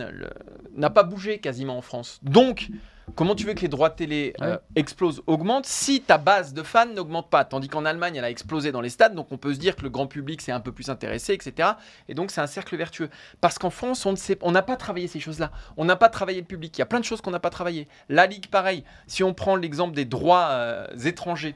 n'a 0.75 0.91
pas 0.91 1.03
bougé 1.03 1.39
quasiment 1.39 1.77
en 1.77 1.83
France. 1.83 2.21
Donc, 2.23 2.69
comment 3.15 3.35
tu 3.35 3.47
veux 3.47 3.55
que 3.55 3.61
les 3.61 3.69
droits 3.69 3.89
de 3.91 3.95
télé 3.97 4.35
euh, 4.41 4.53
Ouais. 4.55 4.59
explosent, 4.77 5.23
augmentent, 5.27 5.67
si 5.67 6.01
ta 6.01 6.19
base 6.19 6.55
de 6.55 6.63
fans 6.63 6.87
n'augmente 6.87 7.31
pas? 7.31 7.45
Tandis 7.45 7.69
qu'en 7.69 7.85
Allemagne, 7.85 8.17
elle 8.17 8.25
a 8.25 8.31
explosé 8.31 8.73
dans 8.73 8.81
les 8.81 8.89
stades, 8.91 9.15
donc 9.15 9.33
on 9.33 9.37
peut 9.39 9.55
se 9.55 9.59
dire 9.59 9.77
que 9.77 9.83
le 9.83 9.91
grand 9.91 10.07
public 10.07 10.41
s'est 10.41 10.53
un 10.53 10.61
peu 10.61 10.73
plus 10.73 10.89
intéressé, 10.91 11.33
etc. 11.35 11.71
Et 12.09 12.15
donc 12.15 12.31
c'est 12.31 12.41
un 12.41 12.47
cercle 12.47 12.77
vertueux. 12.77 13.11
Parce 13.41 13.59
qu'en 13.59 13.71
France, 13.71 14.05
on 14.07 14.13
ne 14.13 14.17
sait, 14.17 14.39
on 14.43 14.53
n'a 14.53 14.63
pas 14.63 14.77
travaillé 14.77 15.07
ces 15.09 15.21
choses-là. 15.21 15.51
On 15.77 15.85
n'a 15.85 15.97
pas 15.97 16.09
travaillé 16.09 16.41
le 16.41 16.47
public. 16.47 16.77
Il 16.77 16.81
y 16.81 16.83
a 16.83 16.87
plein 16.87 17.01
de 17.01 17.05
choses 17.05 17.21
qu'on 17.21 17.31
n'a 17.31 17.41
pas 17.41 17.51
travaillé. 17.51 17.89
La 18.09 18.27
Ligue, 18.27 18.49
pareil. 18.49 18.85
Si 19.07 19.23
on 19.23 19.35
prend 19.35 19.57
l'exemple 19.57 19.95
des 19.95 20.05
droits 20.05 20.49
euh, 20.51 20.87
étrangers, 21.05 21.55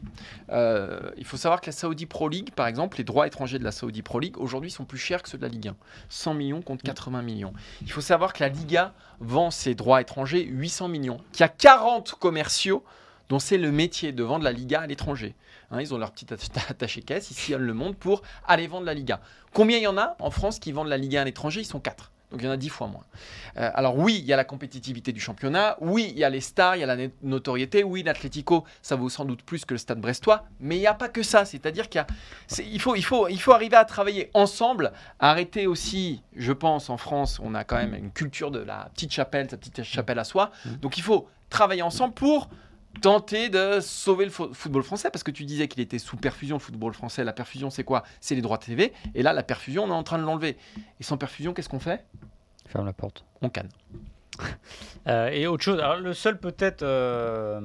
euh, 0.51 1.11
il 1.17 1.25
faut 1.25 1.37
savoir 1.37 1.61
que 1.61 1.67
la 1.67 1.73
Saudi 1.73 2.07
Pro 2.07 2.29
League, 2.29 2.51
par 2.55 2.67
exemple, 2.67 2.99
les 2.99 3.05
droits 3.05 3.27
étrangers 3.27 3.59
de 3.59 3.65
la 3.65 3.73
Saudi 3.73 4.03
Pro 4.03 4.19
League, 4.21 4.39
aujourd'hui, 4.39 4.71
sont 4.71 4.85
plus 4.85 4.99
chers 4.99 5.23
que 5.23 5.29
ceux 5.29 5.39
de 5.39 5.43
la 5.43 5.49
Ligue 5.49 5.69
1. 5.69 5.77
100 6.09 6.35
millions 6.35 6.63
contre 6.63 6.83
80 6.85 7.23
millions. 7.23 7.53
Il 7.83 7.91
faut 7.93 8.01
savoir 8.01 8.33
que 8.33 8.43
la 8.43 8.49
Liga 8.49 8.93
vend 9.21 9.51
ses 9.51 9.75
droits 9.75 10.01
étrangers 10.01 10.45
800 10.45 10.89
millions, 10.89 11.19
y 11.43 11.45
a 11.45 11.49
40 11.49 12.13
commerciaux 12.13 12.85
dont 13.29 13.39
c'est 13.39 13.59
le 13.59 13.73
métier 13.73 14.13
de 14.13 14.23
vendre 14.23 14.45
la 14.45 14.53
Liga 14.53 14.81
à 14.81 14.87
l'étranger. 14.87 15.35
Hein, 15.71 15.81
ils 15.81 15.93
ont 15.95 15.99
leur 15.99 16.13
petit 16.13 16.27
atta- 16.27 16.67
attaché-caisse, 16.71 17.31
ils 17.31 17.35
sillonnent 17.35 17.63
le 17.63 17.75
monde 17.75 17.97
pour 17.97 18.23
aller 18.47 18.67
vendre 18.67 18.87
la 18.87 18.95
Liga. 18.95 19.21
Combien 19.53 19.79
il 19.79 19.83
y 19.83 19.87
en 19.87 19.99
a 19.99 20.17
en 20.21 20.31
France 20.31 20.59
qui 20.59 20.71
vendent 20.71 20.89
la 20.89 20.99
Liga 20.99 21.23
à 21.23 21.25
l'étranger? 21.25 21.61
Ils 21.61 21.67
sont 21.67 21.81
4. 21.81 22.12
Donc 22.33 22.41
il 22.41 22.47
y 22.47 22.49
en 22.49 22.53
a 22.53 22.57
10 22.57 22.71
fois 22.71 22.87
moins. 22.89 23.05
Euh, 23.59 23.71
alors 23.75 23.97
oui, 23.99 24.19
il 24.19 24.25
y 24.25 24.33
a 24.33 24.37
la 24.37 24.45
compétitivité 24.45 25.13
du 25.13 25.21
championnat, 25.21 25.77
oui, 25.81 26.09
il 26.13 26.19
y 26.19 26.25
a 26.25 26.31
les 26.31 26.41
stars, 26.41 26.77
il 26.77 26.81
y 26.81 26.83
a 26.83 26.87
la 26.87 26.97
no- 26.97 27.13
notoriété, 27.23 27.85
oui, 27.85 28.03
l'Atlético, 28.03 28.65
ça 28.81 28.97
vaut 28.97 29.11
sans 29.11 29.27
doute 29.27 29.43
plus 29.43 29.65
que 29.67 29.75
le 29.75 29.79
Stade 29.79 30.01
Brestois, 30.01 30.47
mais 30.59 30.77
il 30.77 30.81
n'y 30.81 30.87
a 30.87 30.95
pas 30.95 31.09
que 31.11 31.23
ça, 31.23 31.45
c'est-à-dire 31.45 31.89
qu'il 31.91 32.05
il 32.67 32.81
faut, 32.81 32.97
il, 32.97 33.05
faut, 33.05 33.29
il 33.29 33.41
faut 33.41 33.53
arriver 33.53 33.77
à 33.77 33.85
travailler 33.85 34.31
ensemble, 34.33 34.93
arrêter 35.21 35.67
aussi, 35.67 36.23
je 36.35 36.53
pense, 36.53 36.89
en 36.89 36.97
France, 36.97 37.39
on 37.43 37.55
a 37.55 37.65
quand 37.65 37.77
même 37.77 37.95
une 37.95 38.11
culture 38.11 38.51
de 38.51 38.61
la 38.61 38.89
petite 38.95 39.13
chapelle, 39.13 39.51
sa 39.51 39.59
petite 39.59 39.83
chapelle 39.83 40.19
à 40.19 40.25
soi, 40.25 40.51
donc 40.81 40.97
il 40.97 41.03
faut 41.03 41.29
travailler 41.51 41.83
ensemble 41.83 42.15
pour 42.15 42.49
tenter 43.01 43.49
de 43.49 43.81
sauver 43.81 44.25
le 44.27 44.31
fo- 44.31 44.53
football 44.53 44.83
français 44.83 45.11
parce 45.11 45.23
que 45.23 45.31
tu 45.31 45.45
disais 45.45 45.67
qu'il 45.69 45.81
était 45.81 45.99
sous 45.99 46.17
perfusion 46.17 46.57
le 46.57 46.61
football 46.61 46.93
français. 46.95 47.25
La 47.25 47.33
perfusion 47.33 47.71
c'est 47.71 47.85
quoi? 47.85 48.03
C'est 48.21 48.35
les 48.35 48.43
droits 48.43 48.59
TV 48.59 48.93
et 49.15 49.23
là 49.23 49.33
la 49.33 49.43
perfusion 49.43 49.85
on 49.85 49.89
est 49.89 49.93
en 49.93 50.03
train 50.03 50.19
de 50.19 50.25
l'enlever. 50.25 50.57
Et 51.01 51.03
sans 51.03 51.17
perfusion 51.17 51.53
qu'est-ce 51.55 51.69
qu'on 51.69 51.81
fait? 51.81 52.05
Ferme 52.69 52.87
la 52.87 52.93
porte. 52.93 53.25
on 53.41 53.49
canne. 53.49 53.69
Euh, 55.09 55.31
et 55.31 55.49
autre 55.49 55.65
chose, 55.65 55.81
alors 55.81 55.97
le 55.97 56.15
seul 56.15 56.39
peut-être 56.39 56.83
euh, 56.83 57.61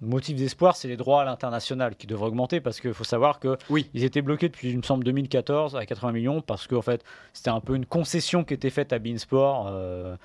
motif 0.00 0.36
d'espoir, 0.36 0.76
c'est 0.76 0.86
les 0.86 0.96
droits 0.96 1.22
à 1.22 1.24
l'international 1.24 1.96
qui 1.96 2.06
devraient 2.06 2.28
augmenter 2.28 2.60
parce 2.60 2.80
qu'il 2.80 2.94
faut 2.94 3.02
savoir 3.02 3.40
que 3.40 3.58
Oui. 3.70 3.90
ils 3.92 4.04
étaient 4.04 4.22
bloqués 4.22 4.48
depuis, 4.48 4.70
il 4.70 4.76
me 4.76 4.82
semble, 4.82 5.02
2014 5.02 5.74
à 5.74 5.84
80 5.84 6.12
millions 6.12 6.40
parce 6.42 6.68
qu'en 6.68 6.80
fait, 6.80 7.02
c'était 7.32 7.50
un 7.50 7.58
peu 7.60 7.74
une 7.74 7.86
concession 7.86 8.44
qui 8.44 8.54
était 8.54 8.70
faite 8.70 8.92
à 8.92 9.00
Beansport 9.00 9.66
euh, 9.68 10.16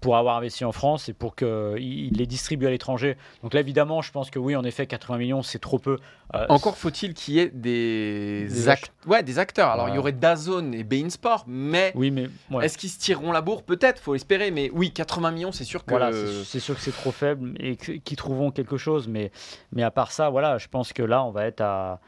pour 0.00 0.16
avoir 0.16 0.36
investi 0.38 0.64
en 0.64 0.72
France 0.72 1.08
et 1.08 1.12
pour 1.12 1.36
qu'il 1.36 2.10
les 2.12 2.26
distribue 2.26 2.66
à 2.66 2.70
l'étranger. 2.70 3.16
Donc 3.42 3.52
là, 3.54 3.60
évidemment, 3.60 4.00
je 4.00 4.10
pense 4.12 4.30
que 4.30 4.38
oui, 4.38 4.56
en 4.56 4.64
effet, 4.64 4.86
80 4.86 5.18
millions, 5.18 5.42
c'est 5.42 5.58
trop 5.58 5.78
peu. 5.78 5.98
Euh, 6.34 6.46
encore 6.48 6.76
faut-il 6.78 7.12
qu'il 7.12 7.34
y 7.34 7.38
ait 7.40 7.48
des, 7.50 8.46
Des 8.48 8.68
act- 8.68 8.92
ouais, 9.06 9.22
des 9.22 9.38
acteurs 9.38 9.68
alors 9.68 9.88
il 9.88 9.96
y 9.96 9.98
aurait 9.98 10.12
Dazone 10.12 10.74
et 10.74 10.84
Bein 10.84 11.10
Sport 11.10 11.44
mais 11.48 11.92
Oui, 11.96 12.10
mais 12.12 12.28
ouais. 12.52 12.64
est-ce 12.64 12.78
qu'ils 12.78 12.88
se 12.88 12.98
tireront 13.00 13.32
la 13.32 13.40
bourre? 13.40 13.62
Peut-être 13.64 14.00
faut 14.00 14.12
l'espérer 14.12 14.50
mais 14.52 14.70
oui 14.72 14.92
80 14.92 15.32
millions 15.32 15.50
c'est 15.52 15.64
sûr 15.64 15.84
que 15.84 15.90
Voilà, 15.90 16.10
c'est 16.44 16.60
sûr 16.60 16.76
que 16.76 16.80
c'est 16.80 16.92
trop 16.92 17.10
faible 17.10 17.54
et 17.58 17.76
qu'ils 17.76 18.16
trouveront 18.16 18.52
quelque 18.52 18.76
chose, 18.76 19.08
mais, 19.08 19.32
mais 19.72 19.82
à 19.82 19.90
part 19.90 20.12
ça, 20.12 20.30
voilà, 20.30 20.56
je 20.58 20.68
pense 20.68 20.92
que 20.92 21.02
là, 21.02 21.24
on 21.24 21.30
va 21.30 21.46
être 21.46 21.60
à. 21.62 22.00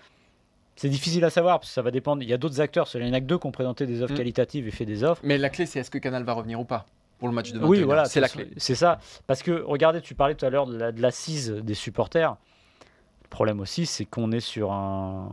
C'est 0.77 0.89
difficile 0.89 1.25
à 1.25 1.31
savoir 1.31 1.59
parce 1.61 1.69
que 1.71 1.75
ça 1.75 1.83
va 1.83 1.91
dépendre. 1.91 2.23
Il 2.23 2.29
y 2.29 2.33
a 2.33 2.39
d'autres 2.39 2.61
acteurs, 2.61 2.89
il 2.95 3.07
y 3.07 3.11
en 3.11 3.13
a 3.13 3.21
que 3.21 3.27
deux 3.27 3.39
qui 3.39 3.47
ont 3.47 3.53
présenté 3.53 3.87
des 3.87 4.03
offres 4.03 4.15
Mm. 4.15 4.17
qualitatives 4.17 4.67
et 4.69 4.71
fait 4.71 4.87
des 4.87 5.05
offres. 5.05 5.21
mais 5.25 5.37
la 5.37 5.51
clé 5.51 5.67
c'est 5.67 5.81
est-ce 5.81 5.91
que 5.91 5.99
Canal 5.99 6.23
va 6.25 6.33
revenir 6.33 6.59
ou 6.61 6.65
pas? 6.65 6.87
Pour 7.23 7.29
le 7.29 7.35
match 7.37 7.53
de 7.53 7.59
21 7.61 7.69
Oui, 7.71 7.83
voilà, 7.85 8.05
c'est 8.07 8.19
la 8.19 8.29
clé 8.29 8.51
C'est 8.57 8.75
ça. 8.75 8.99
Parce 9.29 9.45
que, 9.45 9.63
regardez, 9.65 10.01
tu 10.01 10.17
parlais 10.17 10.35
tout 10.35 10.45
à 10.45 10.51
l'heure 10.51 10.67
de 10.67 10.77
la- 10.77 10.91
de 10.91 11.01
l'assise 11.01 11.51
des 11.53 11.75
supporters. 11.75 12.35
Le 13.23 13.29
problème 13.31 13.61
aussi, 13.61 13.87
c'est 13.87 14.05
qu'on 14.05 14.33
est 14.33 14.41
sur 14.41 14.73
un 14.73 15.31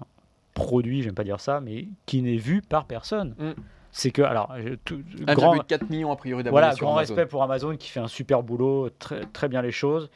produit, 0.54 1.02
j'aime 1.02 1.16
pas 1.16 1.24
dire 1.24 1.40
ça, 1.40 1.62
mais 1.62 1.88
qui 2.06 2.22
n'est 2.22 2.38
vu 2.38 2.62
par 2.62 2.86
personne. 2.86 3.34
Mm. 3.40 3.52
C'est 3.92 4.12
que, 4.12 4.22
alors, 4.22 4.54
je- 4.64 4.76
tout- 4.76 5.02
grand, 5.22 5.56
1,4 5.56 5.90
millions 5.90 6.12
a 6.12 6.16
priori 6.16 6.44
Voilà, 6.48 6.76
grand 6.76 6.96
Amazon. 6.96 7.16
respect 7.16 7.26
pour 7.28 7.42
Amazon 7.42 7.76
qui 7.76 7.90
fait 7.90 8.00
un 8.00 8.08
super 8.08 8.44
boulot, 8.44 8.92
très, 9.00 9.22
très 9.34 9.48
bien 9.48 9.64
les 9.64 9.72
choses. 9.72 10.12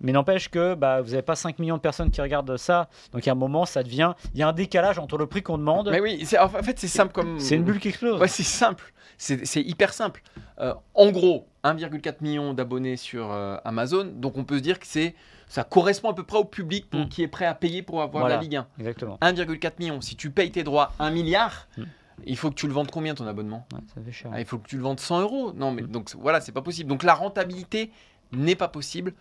Mais 0.00 0.12
n'empêche 0.12 0.48
que 0.48 0.74
bah, 0.74 1.02
vous 1.02 1.10
n'avez 1.10 1.20
pas 1.20 1.34
5 1.36 1.58
millions 1.58 1.76
de 1.76 1.82
personnes 1.82 2.10
qui 2.10 2.22
regardent 2.22 2.56
ça. 2.56 2.88
Donc 3.12 3.28
à 3.28 3.32
un 3.32 3.34
moment, 3.34 3.66
ça 3.66 3.82
devient. 3.82 4.14
Il 4.32 4.40
y 4.40 4.42
a 4.42 4.48
un 4.48 4.54
décalage 4.54 4.98
entre 4.98 5.18
le 5.18 5.26
prix 5.26 5.42
qu'on 5.42 5.58
demande. 5.58 5.90
mais 5.90 6.00
oui 6.00 6.26
en 6.40 6.48
fait 6.48 6.78
c'est 6.78 6.88
simple 6.88 7.12
comme 7.12 7.38
C'est 7.38 7.56
une 7.56 7.64
bulle 7.64 7.78
qui 7.78 7.88
explose. 7.88 8.18
Ouais, 8.18 8.26
c'est 8.28 8.42
simple. 8.42 8.94
C'est 9.22 9.60
hyper 9.60 9.92
simple. 9.92 10.22
Euh, 10.60 10.72
en 10.94 11.10
gros, 11.10 11.46
1,4 11.62 12.22
million 12.22 12.54
d'abonnés 12.54 12.96
sur 12.96 13.30
euh, 13.30 13.58
Amazon. 13.66 14.04
Donc 14.14 14.38
on 14.38 14.44
peut 14.44 14.56
se 14.56 14.62
dire 14.62 14.78
que 14.78 14.86
c'est 14.86 15.14
ça 15.46 15.62
correspond 15.64 16.08
à 16.10 16.14
peu 16.14 16.22
près 16.22 16.38
au 16.38 16.44
public 16.44 16.88
pour- 16.88 17.00
Mm. 17.00 17.08
qui 17.08 17.22
est 17.22 17.28
prêt 17.28 17.44
à 17.44 17.54
payer 17.54 17.82
pour 17.82 18.00
avoir 18.02 18.22
Voilà. 18.22 18.36
la 18.36 18.40
Ligue 18.42 18.56
1. 18.56 18.66
Exactement. 18.78 19.18
1,4 19.20 19.78
million. 19.78 20.00
Si 20.00 20.16
tu 20.16 20.30
payes 20.30 20.50
tes 20.50 20.62
droits 20.62 20.92
1 20.98 21.10
milliard, 21.10 21.68
Mm. 21.76 21.82
il 22.24 22.36
faut 22.38 22.48
que 22.50 22.54
tu 22.54 22.66
le 22.66 22.72
vendes 22.72 22.90
combien 22.90 23.14
ton 23.14 23.26
abonnement? 23.26 23.66
Ouais, 23.74 23.80
ça 23.94 24.00
fait 24.00 24.12
cher. 24.12 24.30
Ah, 24.32 24.40
Il 24.40 24.46
faut 24.46 24.56
que 24.58 24.66
tu 24.68 24.76
le 24.76 24.82
vendes 24.82 25.00
100 25.00 25.20
euros. 25.20 25.52
Non, 25.52 25.70
mais 25.72 25.82
Mm. 25.82 25.88
donc 25.88 26.10
voilà, 26.18 26.40
c'est 26.40 26.52
pas 26.52 26.62
possible. 26.62 26.88
Donc 26.88 27.02
la 27.02 27.14
rentabilité 27.14 27.90
n'est 28.32 28.54
pas 28.56 28.68
possible, 28.68 29.12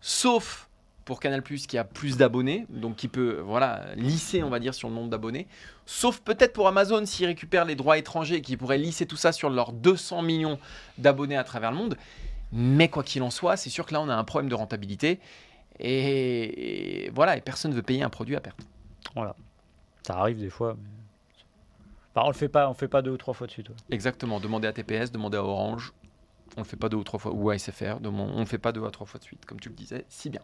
sauf 0.00 0.65
pour 1.06 1.20
Canal 1.20 1.42
qui 1.42 1.78
a 1.78 1.84
plus 1.84 2.16
d'abonnés, 2.16 2.66
donc 2.68 2.96
qui 2.96 3.06
peut 3.06 3.40
voilà 3.40 3.86
lisser, 3.94 4.42
on 4.42 4.50
va 4.50 4.58
dire, 4.58 4.74
sur 4.74 4.88
le 4.88 4.94
nombre 4.94 5.08
d'abonnés. 5.08 5.46
Sauf 5.86 6.20
peut-être 6.20 6.52
pour 6.52 6.66
Amazon 6.66 7.06
s'ils 7.06 7.26
récupèrent 7.26 7.64
les 7.64 7.76
droits 7.76 7.96
étrangers, 7.96 8.42
qui 8.42 8.56
pourraient 8.56 8.76
lisser 8.76 9.06
tout 9.06 9.16
ça 9.16 9.30
sur 9.30 9.48
leurs 9.48 9.72
200 9.72 10.22
millions 10.22 10.58
d'abonnés 10.98 11.36
à 11.36 11.44
travers 11.44 11.70
le 11.70 11.76
monde. 11.76 11.96
Mais 12.52 12.88
quoi 12.88 13.04
qu'il 13.04 13.22
en 13.22 13.30
soit, 13.30 13.56
c'est 13.56 13.70
sûr 13.70 13.86
que 13.86 13.94
là 13.94 14.00
on 14.00 14.08
a 14.08 14.14
un 14.16 14.24
problème 14.24 14.50
de 14.50 14.56
rentabilité. 14.56 15.20
Et, 15.78 17.06
et 17.06 17.10
voilà, 17.10 17.36
et 17.36 17.40
personne 17.40 17.70
ne 17.70 17.76
veut 17.76 17.82
payer 17.82 18.02
un 18.02 18.10
produit 18.10 18.34
à 18.34 18.40
perte. 18.40 18.58
Ça 20.02 20.18
arrive 20.18 20.40
des 20.40 20.50
fois. 20.50 20.76
Mais... 20.76 20.88
Enfin, 22.14 22.26
on 22.26 22.30
le 22.30 22.34
fait 22.34 22.48
pas, 22.48 22.68
on 22.68 22.74
fait 22.74 22.88
pas 22.88 23.02
deux 23.02 23.12
ou 23.12 23.16
trois 23.16 23.34
fois 23.34 23.46
de 23.46 23.52
suite. 23.52 23.68
ouais. 23.68 23.76
Exactement. 23.90 24.40
Demandez 24.40 24.66
à 24.66 24.72
TPS, 24.72 25.12
demandez 25.12 25.36
à 25.36 25.44
Orange. 25.44 25.92
On 26.56 26.62
le 26.62 26.66
fait 26.66 26.76
pas 26.76 26.88
deux 26.88 26.96
ou 26.96 27.04
trois 27.04 27.20
fois, 27.20 27.32
ou 27.32 27.50
à 27.50 27.58
SFR. 27.58 27.98
On 28.02 28.40
ne 28.40 28.44
fait 28.44 28.58
pas 28.58 28.72
deux 28.72 28.84
à 28.84 28.90
trois 28.90 29.06
fois 29.06 29.20
de 29.20 29.24
suite, 29.24 29.44
comme 29.46 29.60
tu 29.60 29.68
le 29.68 29.74
disais, 29.74 30.04
si 30.08 30.30
bien. 30.30 30.40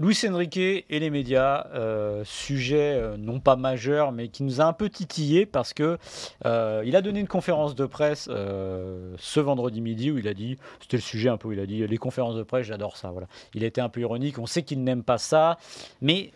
Luis 0.00 0.18
Enrique 0.28 0.56
et 0.56 0.84
les 0.88 1.08
médias, 1.08 1.68
euh, 1.72 2.24
sujet 2.24 2.94
euh, 2.94 3.16
non 3.16 3.38
pas 3.38 3.54
majeur, 3.54 4.10
mais 4.10 4.26
qui 4.26 4.42
nous 4.42 4.60
a 4.60 4.64
un 4.64 4.72
peu 4.72 4.90
titillé 4.90 5.46
parce 5.46 5.72
que 5.72 5.98
euh, 6.46 6.82
il 6.84 6.96
a 6.96 7.02
donné 7.02 7.20
une 7.20 7.28
conférence 7.28 7.76
de 7.76 7.86
presse 7.86 8.24
ce 8.24 9.40
vendredi 9.40 9.80
midi 9.80 10.10
où 10.10 10.18
il 10.18 10.26
a 10.26 10.34
dit, 10.34 10.58
c'était 10.80 10.96
le 10.96 11.02
sujet 11.02 11.28
un 11.28 11.36
peu, 11.36 11.52
il 11.52 11.60
a 11.60 11.66
dit 11.66 11.86
les 11.86 11.96
conférences 11.96 12.34
de 12.34 12.42
presse, 12.42 12.66
j'adore 12.66 12.96
ça. 12.96 13.10
Voilà. 13.10 13.28
Il 13.54 13.62
a 13.62 13.68
été 13.68 13.80
un 13.80 13.88
peu 13.88 14.00
ironique, 14.00 14.40
on 14.40 14.46
sait 14.46 14.64
qu'il 14.64 14.82
n'aime 14.82 15.04
pas 15.04 15.18
ça, 15.18 15.58
mais 16.00 16.32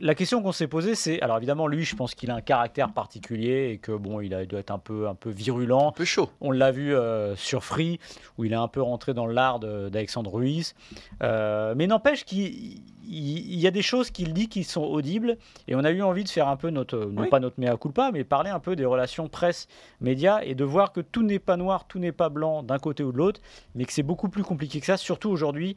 la 0.00 0.14
question 0.14 0.42
qu'on 0.42 0.52
s'est 0.52 0.66
posée, 0.66 0.94
c'est 0.94 1.20
alors 1.22 1.36
évidemment 1.36 1.66
lui, 1.66 1.84
je 1.84 1.94
pense 1.94 2.14
qu'il 2.14 2.30
a 2.30 2.34
un 2.34 2.40
caractère 2.40 2.92
particulier 2.92 3.70
et 3.72 3.78
que 3.78 3.92
bon, 3.92 4.20
il, 4.20 4.34
a- 4.34 4.42
il 4.42 4.48
doit 4.48 4.60
être 4.60 4.70
un 4.72 4.78
peu 4.78 5.06
un 5.08 5.14
peu 5.14 5.30
virulent. 5.30 5.88
Un 5.88 5.92
peu 5.92 6.04
chaud. 6.04 6.30
On 6.40 6.50
l'a 6.50 6.72
vu 6.72 6.94
euh, 6.94 7.36
sur 7.36 7.64
Free, 7.64 8.00
où 8.36 8.44
il 8.44 8.52
est 8.52 8.56
un 8.56 8.68
peu 8.68 8.82
rentré 8.82 9.14
dans 9.14 9.26
l'art 9.26 9.60
d'Alexandre 9.60 10.32
Ruiz. 10.34 10.74
Euh, 11.22 11.74
mais 11.76 11.86
n'empêche 11.86 12.24
qu'il 12.24 12.38
il- 12.44 12.82
il 13.06 13.60
y 13.60 13.66
a 13.66 13.70
des 13.70 13.82
choses 13.82 14.10
qu'il 14.10 14.32
dit 14.32 14.48
qui 14.48 14.64
sont 14.64 14.82
audibles. 14.82 15.36
Et 15.68 15.74
on 15.76 15.84
a 15.84 15.90
eu 15.90 16.02
envie 16.02 16.24
de 16.24 16.28
faire 16.28 16.48
un 16.48 16.56
peu 16.56 16.70
notre, 16.70 16.98
non 16.98 17.22
Oui. 17.22 17.28
pas 17.28 17.38
notre 17.38 17.60
mea 17.60 17.76
culpa, 17.76 18.10
mais 18.12 18.24
parler 18.24 18.50
un 18.50 18.60
peu 18.60 18.76
des 18.76 18.86
relations 18.86 19.28
presse-média 19.28 20.42
et 20.44 20.54
de 20.54 20.64
voir 20.64 20.90
que 20.92 21.00
tout 21.02 21.22
n'est 21.22 21.38
pas 21.38 21.56
noir, 21.56 21.86
tout 21.86 21.98
n'est 21.98 22.12
pas 22.12 22.30
blanc 22.30 22.62
d'un 22.62 22.78
côté 22.78 23.04
ou 23.04 23.12
de 23.12 23.18
l'autre, 23.18 23.40
mais 23.74 23.84
que 23.84 23.92
c'est 23.92 24.02
beaucoup 24.02 24.28
plus 24.28 24.42
compliqué 24.42 24.80
que 24.80 24.86
ça, 24.86 24.96
surtout 24.96 25.28
aujourd'hui, 25.30 25.76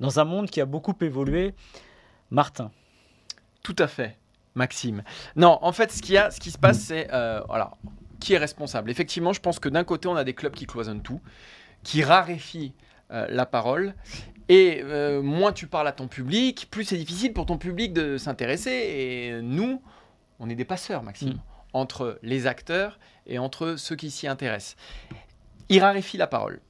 dans 0.00 0.20
un 0.20 0.24
monde 0.24 0.48
qui 0.48 0.60
a 0.60 0.66
beaucoup 0.66 0.94
évolué. 1.00 1.52
Martin. 2.30 2.70
Tout 3.62 3.76
à 3.78 3.86
fait, 3.86 4.16
Maxime. 4.54 5.02
Non, 5.36 5.58
en 5.62 5.72
fait, 5.72 5.92
ce, 5.92 6.00
qu'il 6.02 6.14
y 6.14 6.18
a, 6.18 6.30
ce 6.30 6.40
qui 6.40 6.50
se 6.50 6.58
passe, 6.58 6.78
c'est. 6.80 7.08
euh, 7.12 7.42
alors, 7.50 7.76
qui 8.20 8.34
est 8.34 8.38
responsable? 8.38 8.90
Effectivement, 8.90 9.32
je 9.32 9.40
pense 9.40 9.58
que 9.58 9.68
d'un 9.68 9.84
côté, 9.84 10.08
on 10.08 10.16
a 10.16 10.24
des 10.24 10.34
clubs 10.34 10.54
qui 10.54 10.66
cloisonnent 10.66 11.02
tout, 11.02 11.20
qui 11.82 12.02
raréfient 12.02 12.72
euh, 13.10 13.26
la 13.30 13.46
parole. 13.46 13.94
Et 14.48 14.80
euh, 14.82 15.20
moins 15.22 15.52
tu 15.52 15.66
parles 15.66 15.88
à 15.88 15.92
ton 15.92 16.08
public, 16.08 16.68
plus 16.70 16.84
c'est 16.84 16.96
difficile 16.96 17.32
pour 17.34 17.44
ton 17.46 17.58
public 17.58 17.92
de 17.92 18.16
s'intéresser. 18.16 18.70
Et 18.70 19.42
nous, 19.42 19.82
on 20.40 20.48
est 20.48 20.54
des 20.54 20.64
passeurs, 20.64 21.02
Maxime, 21.02 21.34
Mm. 21.34 21.40
entre 21.74 22.18
les 22.22 22.46
acteurs 22.46 22.98
et 23.26 23.38
entre 23.38 23.76
ceux 23.76 23.94
qui 23.94 24.10
s'y 24.10 24.26
intéressent. 24.26 24.76
Ils 25.68 25.80
raréfient 25.80 26.16
la 26.16 26.26
parole. 26.26 26.60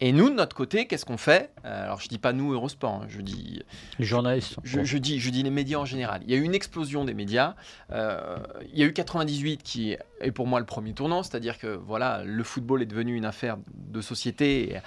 Et 0.00 0.12
nous, 0.12 0.28
de 0.28 0.34
notre 0.34 0.54
côté, 0.54 0.86
qu'est-ce 0.86 1.06
qu'on 1.06 1.16
fait 1.16 1.50
Euh, 1.64 1.84
Alors, 1.84 2.00
je 2.00 2.08
dis 2.08 2.18
pas 2.18 2.34
nous, 2.34 2.52
Eurosport, 2.52 2.92
hein, 3.02 3.06
je 3.08 3.22
dis 3.22 3.62
Les 3.98 4.04
journalistes. 4.04 4.56
je, 4.62 4.84
je 4.84 4.98
dis, 4.98 5.20
je 5.20 5.30
dis 5.30 5.42
les 5.42 5.50
médias 5.50 5.78
en 5.78 5.86
général. 5.86 6.20
Il 6.24 6.30
y 6.30 6.34
a 6.34 6.36
eu 6.36 6.42
une 6.42 6.54
explosion 6.54 7.06
des 7.06 7.14
médias. 7.14 7.54
Euh, 7.92 8.36
il 8.72 8.78
y 8.78 8.82
a 8.82 8.86
eu 8.86 8.92
98 8.92 9.62
qui 9.62 9.96
est 10.20 10.32
pour 10.32 10.46
moi 10.46 10.60
le 10.60 10.66
premier 10.66 10.92
tournant, 10.92 11.22
c'est-à-dire 11.22 11.58
que 11.58 11.68
voilà, 11.68 12.22
le 12.24 12.42
football 12.44 12.82
est 12.82 12.86
devenu 12.86 13.16
une 13.16 13.24
affaire 13.24 13.56
de 13.74 14.00
société 14.02 14.74
et, 14.74 14.80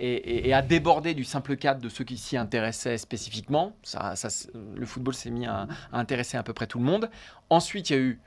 et- 0.00 0.14
et- 0.14 0.48
et 0.48 0.52
a 0.54 0.62
débordé 0.62 1.14
du 1.14 1.22
simple 1.22 1.56
cadre 1.56 1.80
de 1.80 1.88
ceux 1.88 2.02
qui 2.04 2.16
s'y 2.18 2.36
intéressaient 2.36 2.98
spécifiquement. 2.98 3.76
Ça, 3.84 4.14
le 4.74 4.84
football 4.86 5.14
s'est 5.14 5.30
mis 5.30 5.46
à, 5.46 5.68
à 5.92 5.98
intéresser 6.00 6.36
à 6.36 6.42
peu 6.42 6.52
près 6.52 6.66
tout 6.66 6.78
le 6.78 6.84
monde. 6.84 7.08
Ensuite, 7.50 7.90
il 7.90 7.92
y 7.92 7.96
a 7.96 8.02
eu 8.02 8.20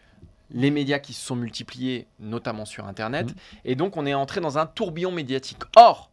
les 0.52 0.72
médias 0.72 1.00
qui 1.00 1.14
se 1.14 1.24
sont 1.26 1.36
multipliés, 1.36 2.08
notamment 2.20 2.66
sur 2.66 2.88
Internet, 2.88 3.28
Mhm. 3.28 3.36
et 3.66 3.76
donc 3.76 3.98
on 3.98 4.06
est 4.06 4.14
entré 4.16 4.40
dans 4.42 4.58
un 4.58 4.66
tourbillon 4.66 5.12
médiatique. 5.12 5.60
Or, 5.76 6.10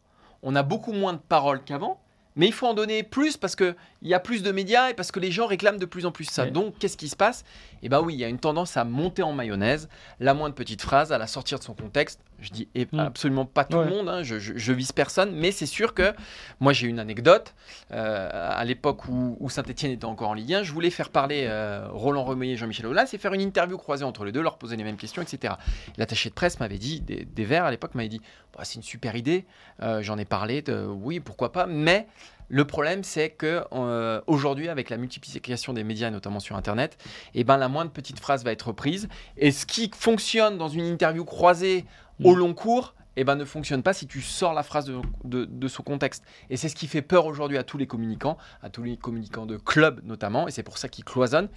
on 0.47 0.55
a 0.55 0.63
beaucoup 0.63 0.93
moins 0.93 1.13
de 1.13 1.19
paroles 1.19 1.61
qu'avant. 1.63 2.01
Mais 2.37 2.47
il 2.47 2.53
faut 2.53 2.67
en 2.67 2.75
donner 2.75 3.03
plus 3.03 3.37
parce 3.37 3.57
qu'il 3.57 3.75
y 4.03 4.15
a 4.15 4.21
plus 4.21 4.43
de 4.43 4.53
médias 4.53 4.91
et 4.91 4.95
parce 4.95 5.11
que 5.11 5.19
les 5.19 5.33
gens 5.33 5.47
réclament 5.47 5.79
de 5.79 5.87
plus 5.87 6.07
en 6.07 6.13
plus 6.13 6.27
ça. 6.27 6.45
Ouais. 6.45 6.51
Donc, 6.51 6.79
qu'est-ce 6.79 6.97
qui 6.97 7.09
se 7.09 7.17
passe? 7.17 7.45
Eh 7.83 7.89
bien 7.89 8.01
oui, 8.01 8.15
il 8.15 8.21
y 8.21 8.25
a 8.25 8.29
une 8.29 8.39
tendance 8.39 8.77
à 8.77 8.85
monter 8.85 9.23
en 9.23 9.33
mayonnaise, 9.33 9.89
la 10.21 10.35
moindre 10.35 10.55
petite 10.55 10.83
phrase, 10.83 11.13
à 11.13 11.19
la 11.19 11.27
sortir 11.27 11.59
de 11.59 11.65
son 11.65 11.75
contexte. 11.75 12.21
Je 12.39 12.51
dis 12.51 12.69
et 12.75 12.87
Mm. 12.93 12.99
absolument 13.01 13.47
pas 13.47 13.65
tout 13.65 13.79
Ouais. 13.79 13.85
le 13.85 13.91
monde, 13.91 14.09
hein, 14.09 14.23
je, 14.23 14.39
je, 14.39 14.53
je 14.57 14.73
vise 14.73 14.93
personne, 14.93 15.35
mais 15.35 15.51
c'est 15.53 15.67
sûr 15.67 15.95
que 15.95 16.13
moi 16.61 16.73
j'ai 16.73 16.87
une 16.87 16.99
anecdote. 16.99 17.55
Euh, 17.93 18.29
à 18.33 18.65
l'époque 18.65 19.09
où, 19.09 19.37
où 19.41 19.49
Saint-Etienne 19.49 19.93
était 19.93 20.05
encore 20.05 20.29
en 20.31 20.35
Ligue 20.35 20.53
1, 20.55 20.63
je 20.63 20.73
voulais 20.73 20.91
faire 20.91 21.09
parler 21.11 21.47
euh, 21.49 21.87
Roland 21.91 22.25
Remeillet 22.25 22.55
et 22.55 22.57
Jean-Michel 22.57 22.87
Aulas 22.87 23.09
et 23.13 23.19
faire 23.19 23.33
une 23.33 23.41
interview 23.41 23.79
croisée 23.79 24.05
entre 24.05 24.25
les 24.25 24.33
deux, 24.33 24.43
leur 24.43 24.59
poser 24.59 24.77
les 24.77 24.85
mêmes 24.85 24.97
questions, 24.99 25.23
etc. 25.23 25.55
L'attaché 25.97 26.29
de 26.29 26.35
presse 26.35 26.61
m'avait 26.61 26.79
dit, 26.79 27.01
des, 27.01 27.25
des 27.25 27.45
Verts 27.45 27.65
à 27.65 27.71
l'époque 27.71 27.95
m'avait 27.95 28.09
dit 28.09 28.21
Bah, 28.57 28.65
c'est 28.65 28.75
une 28.77 28.83
super 28.83 29.17
idée, 29.17 29.47
euh, 29.83 30.03
j'en 30.03 30.19
ai 30.19 30.25
parlé, 30.27 30.61
de, 30.63 30.85
oui, 30.87 31.21
pourquoi 31.21 31.53
pas, 31.53 31.67
mais 31.67 32.07
le 32.49 32.65
problème, 32.65 33.03
c'est 33.03 33.31
que 33.31 33.65
euh, 33.73 34.21
aujourd'hui, 34.29 34.69
avec 34.69 34.89
la 34.89 34.99
multiplication 34.99 35.73
des 35.73 35.83
médias, 35.83 36.11
notamment 36.11 36.39
sur 36.39 36.55
Internet, 36.55 36.97
eh 37.35 37.43
ben, 37.43 37.57
la 37.57 37.67
moindre 37.67 37.91
petite 37.91 38.21
phrase 38.21 38.45
va 38.45 38.53
être 38.53 38.69
reprise. 38.69 39.09
Et 39.37 39.51
ce 39.51 39.67
qui 39.67 39.91
fonctionne 39.93 40.57
dans 40.57 40.69
une 40.69 40.85
interview 40.87 41.25
croisée 41.25 41.85
au 42.25 42.35
Mm. 42.35 42.39
long 42.39 42.55
cours, 42.55 42.95
eh 43.17 43.25
ben, 43.25 43.35
ne 43.37 43.45
fonctionne 43.45 43.83
pas 43.83 43.93
si 43.95 44.07
tu 44.07 44.21
sors 44.21 44.53
la 44.53 44.63
phrase 44.63 44.85
de, 44.87 44.97
de- 45.25 45.45
de 45.47 45.69
son 45.69 45.83
contexte. 45.83 46.23
Et 46.51 46.57
c'est 46.57 46.69
ce 46.69 46.77
qui 46.77 46.87
fait 46.87 47.03
peur 47.03 47.27
aujourd'hui 47.27 47.57
à 47.59 47.63
tous 47.63 47.79
les 47.79 47.87
communicants, 47.87 48.37
à 48.63 48.69
tous 48.71 48.83
les 48.83 48.97
communicants 48.97 49.47
de 49.47 49.57
clubs 49.57 50.01
notamment, 50.05 50.49
et 50.49 50.51
c'est 50.51 50.63
pour 50.63 50.77
ça 50.79 50.89
qu'ils 50.89 51.05
cloisonnent. 51.05 51.49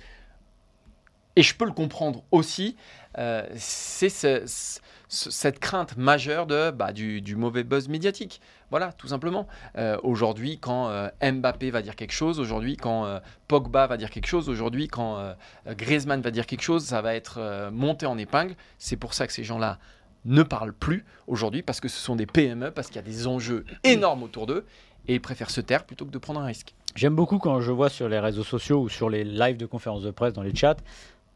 Et 1.35 1.43
je 1.43 1.55
peux 1.55 1.65
le 1.65 1.71
comprendre 1.71 2.23
aussi, 2.31 2.75
euh, 3.17 3.47
c'est 3.55 4.09
ce- 4.09 4.43
ce- 4.45 4.79
ce- 5.07 5.31
cette 5.31 5.59
crainte 5.59 5.95
majeure 5.95 6.47
de, 6.47 6.71
bah, 6.71 6.91
du, 6.91 7.21
du 7.21 7.35
mauvais 7.35 7.63
buzz 7.63 7.87
médiatique. 7.87 8.41
Voilà, 8.71 8.91
tout 8.93 9.07
simplement. 9.07 9.47
Euh, 9.77 9.97
aujourd'hui, 10.03 10.59
quand 10.59 10.89
euh, 10.89 11.07
Mbappé 11.21 11.71
va 11.71 11.81
dire 11.81 11.95
quelque 11.95 12.11
chose, 12.13 12.39
aujourd'hui, 12.39 12.75
quand 12.77 13.19
Pogba 13.47 13.87
va 13.87 13.95
dire 13.97 14.09
quelque 14.09 14.27
chose, 14.27 14.49
aujourd'hui, 14.49 14.87
quand 14.87 15.33
Griezmann 15.67 16.21
va 16.21 16.31
dire 16.31 16.45
quelque 16.45 16.61
chose, 16.63 16.83
ça 16.85 17.01
va 17.01 17.15
être 17.15 17.69
monté 17.71 18.05
en 18.05 18.17
épingle. 18.17 18.55
C'est 18.77 18.97
pour 18.97 19.13
ça 19.13 19.25
que 19.27 19.33
ces 19.33 19.43
gens-là 19.43 19.77
ne 20.25 20.43
parlent 20.43 20.73
plus 20.73 21.05
aujourd'hui, 21.27 21.61
parce 21.61 21.79
que 21.79 21.87
ce 21.87 21.99
sont 21.99 22.15
des 22.15 22.25
PME, 22.25 22.71
parce 22.71 22.87
qu'il 22.87 22.97
y 22.97 22.99
a 22.99 23.03
des 23.03 23.27
enjeux 23.27 23.65
énormes 23.83 24.23
autour 24.23 24.47
d'eux, 24.47 24.65
et 25.07 25.15
ils 25.15 25.21
préfèrent 25.21 25.49
se 25.49 25.61
taire 25.61 25.85
plutôt 25.85 26.05
que 26.05 26.11
de 26.11 26.17
prendre 26.17 26.39
un 26.39 26.45
risque. 26.45 26.73
J'aime 26.95 27.15
beaucoup 27.15 27.39
quand 27.39 27.61
je 27.61 27.71
vois 27.71 27.89
sur 27.89 28.09
les 28.09 28.19
réseaux 28.19 28.43
sociaux 28.43 28.81
ou 28.81 28.89
sur 28.89 29.09
les 29.09 29.23
lives 29.23 29.57
de 29.57 29.65
conférences 29.65 30.03
de 30.03 30.11
presse 30.11 30.33
dans 30.33 30.43
les 30.43 30.55
chats, 30.55 30.77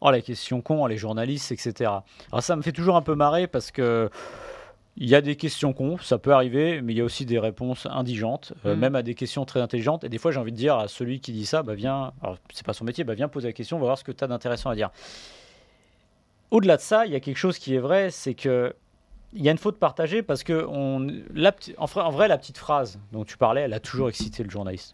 oh 0.02 0.12
la 0.12 0.22
question 0.22 0.62
con, 0.62 0.84
oh, 0.84 0.88
les 0.88 0.98
journalistes, 0.98 1.52
etc. 1.52 1.92
Alors 2.32 2.44
ça 2.44 2.56
me 2.56 2.62
fait 2.62 2.72
toujours 2.72 2.96
un 2.96 3.02
peu 3.02 3.16
marrer 3.16 3.48
parce 3.48 3.72
que 3.72 4.10
il 4.96 5.10
y 5.10 5.16
a 5.16 5.22
des 5.22 5.36
questions 5.36 5.74
cons, 5.74 5.98
ça 5.98 6.20
peut 6.20 6.34
arriver, 6.34 6.82
mais 6.84 6.94
il 6.94 6.98
y 6.98 7.02
a 7.02 7.04
aussi 7.04 7.26
des 7.26 7.40
réponses 7.40 7.88
indigentes, 7.90 8.54
euh, 8.66 8.76
Mm. 8.76 8.80
même 8.80 8.96
à 8.96 9.02
des 9.02 9.16
questions 9.16 9.44
très 9.44 9.60
intelligentes. 9.60 10.04
Et 10.04 10.10
des 10.10 10.20
fois, 10.20 10.32
j'ai 10.32 10.40
envie 10.40 10.52
de 10.52 10.58
dire 10.58 10.78
à 10.78 10.88
celui 10.88 11.20
qui 11.20 11.32
dit 11.32 11.48
ça, 11.48 11.64
bah 11.64 11.74
viens, 11.74 12.14
alors 12.22 12.38
c'est 12.54 12.66
pas 12.66 12.74
son 12.74 12.86
métier, 12.86 13.04
bah 13.04 13.16
viens 13.16 13.28
poser 13.28 13.48
la 13.48 13.54
question, 13.54 13.78
on 13.78 13.80
va 13.80 13.88
voir 13.88 13.98
ce 13.98 14.04
que 14.04 14.12
tu 14.12 14.24
as 14.24 14.28
d'intéressant 14.28 14.70
à 14.70 14.76
dire. 14.76 14.92
Au-delà 16.54 16.78
de 16.78 16.82
ça, 16.84 17.08
il 17.08 17.12
y 17.12 17.16
a 17.16 17.20
quelque 17.20 17.38
chose 17.38 17.58
qui 17.58 17.74
est 17.74 17.80
vrai, 17.80 18.12
c'est 18.12 18.36
que 18.36 18.76
il 19.34 19.42
y 19.42 19.50
a 19.50 19.52
une 19.52 19.58
faute 19.58 19.80
partagée 19.80 20.22
parce 20.22 20.44
que 20.44 20.68
on, 20.70 21.08
la, 21.34 21.52
en, 21.78 22.12
vrai, 22.12 22.28
la 22.28 22.38
petite 22.38 22.60
phrase 22.60 23.00
dont 23.12 23.26
tu 23.26 23.38
parlais, 23.38 23.62
elle 23.62 23.74
a 23.74 23.80
toujours 23.80 24.08
excité 24.08 24.44
le 24.44 24.52
journaliste. 24.52 24.94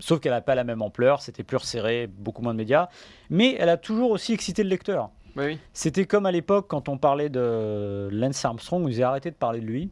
Sauf 0.00 0.18
qu'elle 0.18 0.32
n'a 0.32 0.40
pas 0.40 0.56
la 0.56 0.64
même 0.64 0.82
ampleur, 0.82 1.22
c'était 1.22 1.44
plus 1.44 1.58
resserré, 1.58 2.08
beaucoup 2.08 2.42
moins 2.42 2.52
de 2.52 2.58
médias. 2.58 2.88
Mais 3.30 3.54
elle 3.60 3.68
a 3.68 3.76
toujours 3.76 4.10
aussi 4.10 4.32
excité 4.32 4.64
le 4.64 4.70
lecteur. 4.70 5.10
Oui, 5.36 5.44
oui. 5.44 5.58
C'était 5.72 6.04
comme 6.04 6.26
à 6.26 6.32
l'époque 6.32 6.66
quand 6.68 6.88
on 6.88 6.98
parlait 6.98 7.28
de 7.28 8.08
Lance 8.10 8.44
Armstrong, 8.44 8.84
où 8.84 8.88
ils 8.88 8.96
avaient 8.96 9.04
arrêté 9.04 9.30
de 9.30 9.36
parler 9.36 9.60
de 9.60 9.66
lui, 9.66 9.88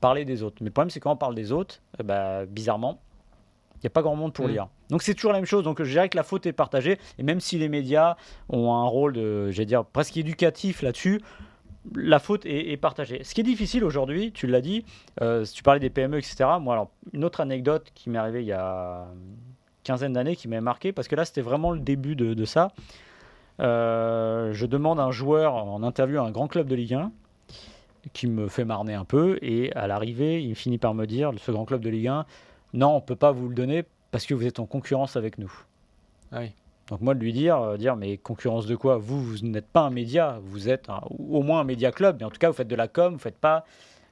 parler 0.00 0.24
des 0.24 0.42
autres. 0.42 0.56
Mais 0.62 0.66
le 0.66 0.72
problème, 0.72 0.90
c'est 0.90 0.98
quand 0.98 1.12
on 1.12 1.16
parle 1.16 1.36
des 1.36 1.52
autres, 1.52 1.80
eh 2.00 2.02
ben, 2.02 2.44
bizarrement, 2.44 3.00
il 3.78 3.84
n'y 3.84 3.88
a 3.88 3.90
pas 3.90 4.02
grand 4.02 4.16
monde 4.16 4.32
pour 4.32 4.46
Mm. 4.46 4.50
lire. 4.50 4.68
Donc 4.90 5.02
c'est 5.02 5.14
toujours 5.14 5.32
la 5.32 5.38
même 5.38 5.46
chose. 5.46 5.62
Donc 5.64 5.82
je 5.82 5.90
dirais 5.90 6.08
que 6.08 6.16
la 6.16 6.22
faute 6.22 6.46
est 6.46 6.52
partagée. 6.52 6.98
Et 7.18 7.22
même 7.22 7.40
si 7.40 7.58
les 7.58 7.68
médias 7.68 8.16
ont 8.48 8.72
un 8.72 8.84
rôle 8.86 9.12
de, 9.12 9.50
j'allais 9.50 9.66
dire, 9.66 9.84
presque 9.84 10.16
éducatif 10.16 10.82
là-dessus, 10.82 11.20
la 11.94 12.18
faute 12.18 12.44
est, 12.44 12.70
est 12.72 12.76
partagée. 12.76 13.22
Ce 13.24 13.34
qui 13.34 13.40
est 13.40 13.44
difficile 13.44 13.84
aujourd'hui, 13.84 14.32
tu 14.32 14.46
l'as 14.46 14.60
dit, 14.60 14.84
euh, 15.22 15.44
si 15.44 15.54
tu 15.54 15.62
parlais 15.62 15.80
des 15.80 15.90
PME, 15.90 16.18
etc. 16.18 16.44
Moi, 16.60 16.74
alors, 16.74 16.90
une 17.12 17.24
autre 17.24 17.40
anecdote 17.40 17.90
qui 17.94 18.10
m'est 18.10 18.18
arrivée 18.18 18.40
il 18.42 18.46
y 18.48 18.52
a 18.52 19.06
une 19.14 19.36
quinzaine 19.84 20.12
d'années 20.12 20.36
qui 20.36 20.48
m'a 20.48 20.60
marqué, 20.60 20.92
parce 20.92 21.08
que 21.08 21.16
là, 21.16 21.24
c'était 21.24 21.40
vraiment 21.40 21.70
le 21.70 21.80
début 21.80 22.14
de, 22.16 22.34
de 22.34 22.44
ça. 22.44 22.72
Euh, 23.60 24.52
je 24.52 24.66
demande 24.66 25.00
à 25.00 25.04
un 25.04 25.10
joueur 25.10 25.54
en 25.54 25.82
interview 25.82 26.18
à 26.18 26.22
un 26.22 26.30
grand 26.30 26.46
club 26.46 26.68
de 26.68 26.74
Ligue 26.74 26.94
1 26.94 27.12
qui 28.12 28.26
me 28.26 28.48
fait 28.48 28.64
marner 28.64 28.94
un 28.94 29.04
peu, 29.04 29.38
et 29.42 29.72
à 29.74 29.86
l'arrivée, 29.86 30.42
il 30.42 30.54
finit 30.54 30.78
par 30.78 30.94
me 30.94 31.06
dire, 31.06 31.32
ce 31.38 31.50
grand 31.50 31.64
club 31.64 31.80
de 31.82 31.90
Ligue 31.90 32.08
1, 32.08 32.26
non, 32.72 32.90
on 32.92 32.96
ne 32.96 33.00
peut 33.00 33.16
pas 33.16 33.32
vous 33.32 33.48
le 33.48 33.54
donner 33.54 33.84
parce 34.10 34.26
que 34.26 34.34
vous 34.34 34.46
êtes 34.46 34.60
en 34.60 34.66
concurrence 34.66 35.16
avec 35.16 35.38
nous. 35.38 35.52
Ah 36.32 36.40
oui. 36.40 36.52
Donc 36.88 37.00
moi 37.02 37.14
de 37.14 37.20
lui 37.20 37.32
dire, 37.34 37.60
euh, 37.60 37.76
dire 37.76 37.96
mais 37.96 38.16
concurrence 38.16 38.66
de 38.66 38.74
quoi? 38.74 38.96
Vous, 38.96 39.22
vous 39.22 39.38
n'êtes 39.42 39.68
pas 39.68 39.82
un 39.82 39.90
média, 39.90 40.38
vous 40.42 40.68
êtes 40.70 40.88
un- 40.88 41.02
au 41.18 41.42
moins 41.42 41.60
un 41.60 41.64
média 41.64 41.92
club, 41.92 42.16
mais 42.18 42.24
en 42.24 42.30
tout 42.30 42.38
cas 42.38 42.48
vous 42.48 42.54
faites 42.56 42.68
de 42.68 42.76
la 42.76 42.88
com, 42.88 43.12
vous 43.12 43.18
faites 43.18 43.38
pas 43.38 43.64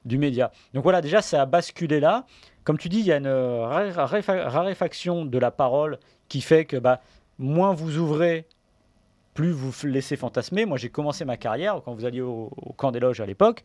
du 0.05 0.17
média. 0.19 0.51
Donc 0.73 0.83
voilà, 0.83 1.01
déjà 1.01 1.21
ça 1.21 1.41
a 1.41 1.45
basculé 1.47 1.99
là. 1.99 2.25
Comme 2.63 2.77
tu 2.77 2.87
dis, 2.89 2.99
il 2.99 3.05
y 3.05 3.11
a 3.11 3.17
une 3.17 3.27
raréfa- 3.27 4.47
raréfaction 4.47 5.25
de 5.25 5.37
la 5.39 5.49
parole 5.51 5.97
qui 6.29 6.41
fait 6.41 6.65
que 6.65 6.77
bah, 6.77 7.01
moins 7.39 7.73
vous 7.73 7.97
ouvrez, 7.97 8.45
plus 9.33 9.51
vous 9.51 9.71
laissez 9.87 10.15
fantasmer. 10.15 10.65
Moi 10.65 10.77
j'ai 10.77 10.89
commencé 10.89 11.25
ma 11.25 11.37
carrière, 11.37 11.81
quand 11.83 11.93
vous 11.93 12.05
alliez 12.05 12.21
au, 12.21 12.51
au 12.55 12.73
camp 12.73 12.91
des 12.91 12.99
loges 12.99 13.21
à 13.21 13.25
l'époque, 13.25 13.63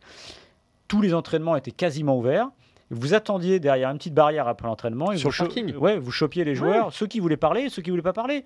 tous 0.87 1.01
les 1.01 1.13
entraînements 1.13 1.55
étaient 1.55 1.71
quasiment 1.71 2.17
ouverts. 2.17 2.49
Vous 2.93 3.13
attendiez 3.13 3.59
derrière 3.59 3.89
une 3.89 3.97
petite 3.97 4.13
barrière 4.13 4.47
après 4.47 4.67
l'entraînement. 4.67 5.11
et 5.11 5.17
Sur 5.17 5.29
vous 5.31 5.45
le. 5.55 5.77
Ouais, 5.77 5.97
vous 5.97 6.11
chopiez 6.11 6.43
les 6.43 6.55
joueurs, 6.55 6.93
ceux 6.93 7.07
qui 7.07 7.19
voulaient 7.19 7.37
parler, 7.37 7.69
ceux 7.69 7.81
qui 7.81 7.89
voulaient 7.89 8.01
pas 8.01 8.13
parler. 8.13 8.45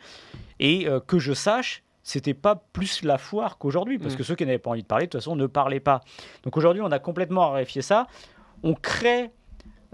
Et 0.60 0.88
euh, 0.88 1.00
que 1.00 1.20
je 1.20 1.34
sache, 1.34 1.84
c'était 2.04 2.34
pas 2.34 2.56
plus 2.74 3.04
la 3.04 3.18
foire 3.18 3.58
qu'aujourd'hui, 3.58 3.98
parce 4.00 4.14
Mm. 4.14 4.18
que 4.18 4.24
ceux 4.24 4.36
qui 4.36 4.46
n'avaient 4.46 4.58
pas 4.60 4.70
envie 4.72 4.82
de 4.84 4.88
parler, 4.88 5.06
de 5.06 5.12
toute 5.12 5.20
façon, 5.22 5.36
ne 5.36 5.46
parlaient 5.48 5.80
pas. 5.82 6.02
Donc 6.44 6.56
aujourd'hui, 6.58 6.82
on 6.82 6.92
a 6.92 7.00
complètement 7.00 7.50
raréfié 7.50 7.82
ça. 7.82 8.08
On 8.64 8.74
crée 8.74 9.30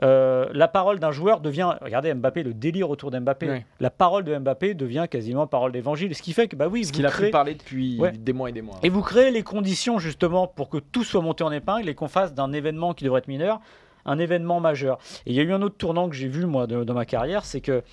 euh, 0.02 0.48
la 0.54 0.68
parole 0.68 1.00
d'un 1.00 1.12
joueur 1.12 1.40
devient, 1.40 1.70
regardez 1.82 2.12
Mbappé, 2.16 2.42
le 2.42 2.54
délire 2.56 2.90
autour 2.90 3.12
d'Mbappé, 3.12 3.50
Oui. 3.52 3.58
la 3.80 3.92
parole 3.92 4.24
de 4.24 4.36
Mbappé 4.36 4.74
devient 4.74 5.06
quasiment 5.10 5.46
parole 5.46 5.72
d'évangile, 5.72 6.16
ce 6.16 6.24
qui 6.24 6.34
fait 6.34 6.48
que 6.48 6.56
bah 6.56 6.68
oui, 6.68 6.84
Ce 6.86 6.92
qu'il 6.92 7.06
a 7.06 7.12
pu 7.12 7.30
parler 7.30 7.54
depuis 7.54 8.00
Ouais. 8.00 8.12
des 8.12 8.34
mois 8.34 8.50
et 8.50 8.54
des 8.54 8.64
mois. 8.64 8.80
et 8.82 8.90
vous 8.90 9.02
créez 9.04 9.30
les 9.30 9.44
conditions 9.44 10.00
justement 10.00 10.48
pour 10.48 10.70
que 10.70 10.80
tout 10.80 11.04
soit 11.04 11.22
monté 11.22 11.44
en 11.44 11.52
épingle 11.52 11.88
et 11.90 11.94
qu'on 11.94 12.08
fasse 12.08 12.34
d'un 12.34 12.54
événement 12.54 12.96
qui 12.96 13.04
devrait 13.04 13.20
être 13.20 13.28
mineur 13.28 13.60
un 14.06 14.20
événement 14.20 14.60
majeur. 14.60 14.98
Et 15.26 15.32
il 15.32 15.36
y 15.36 15.40
a 15.40 15.44
eu 15.44 15.54
un 15.54 15.62
autre 15.62 15.78
tournant 15.78 16.10
que 16.10 16.16
j'ai 16.16 16.28
vu 16.28 16.46
moi 16.46 16.68
de- 16.68 16.84
dans 16.84 16.94
ma 16.94 17.06
carrière, 17.06 17.46
c'est 17.46 17.62
que 17.62 17.84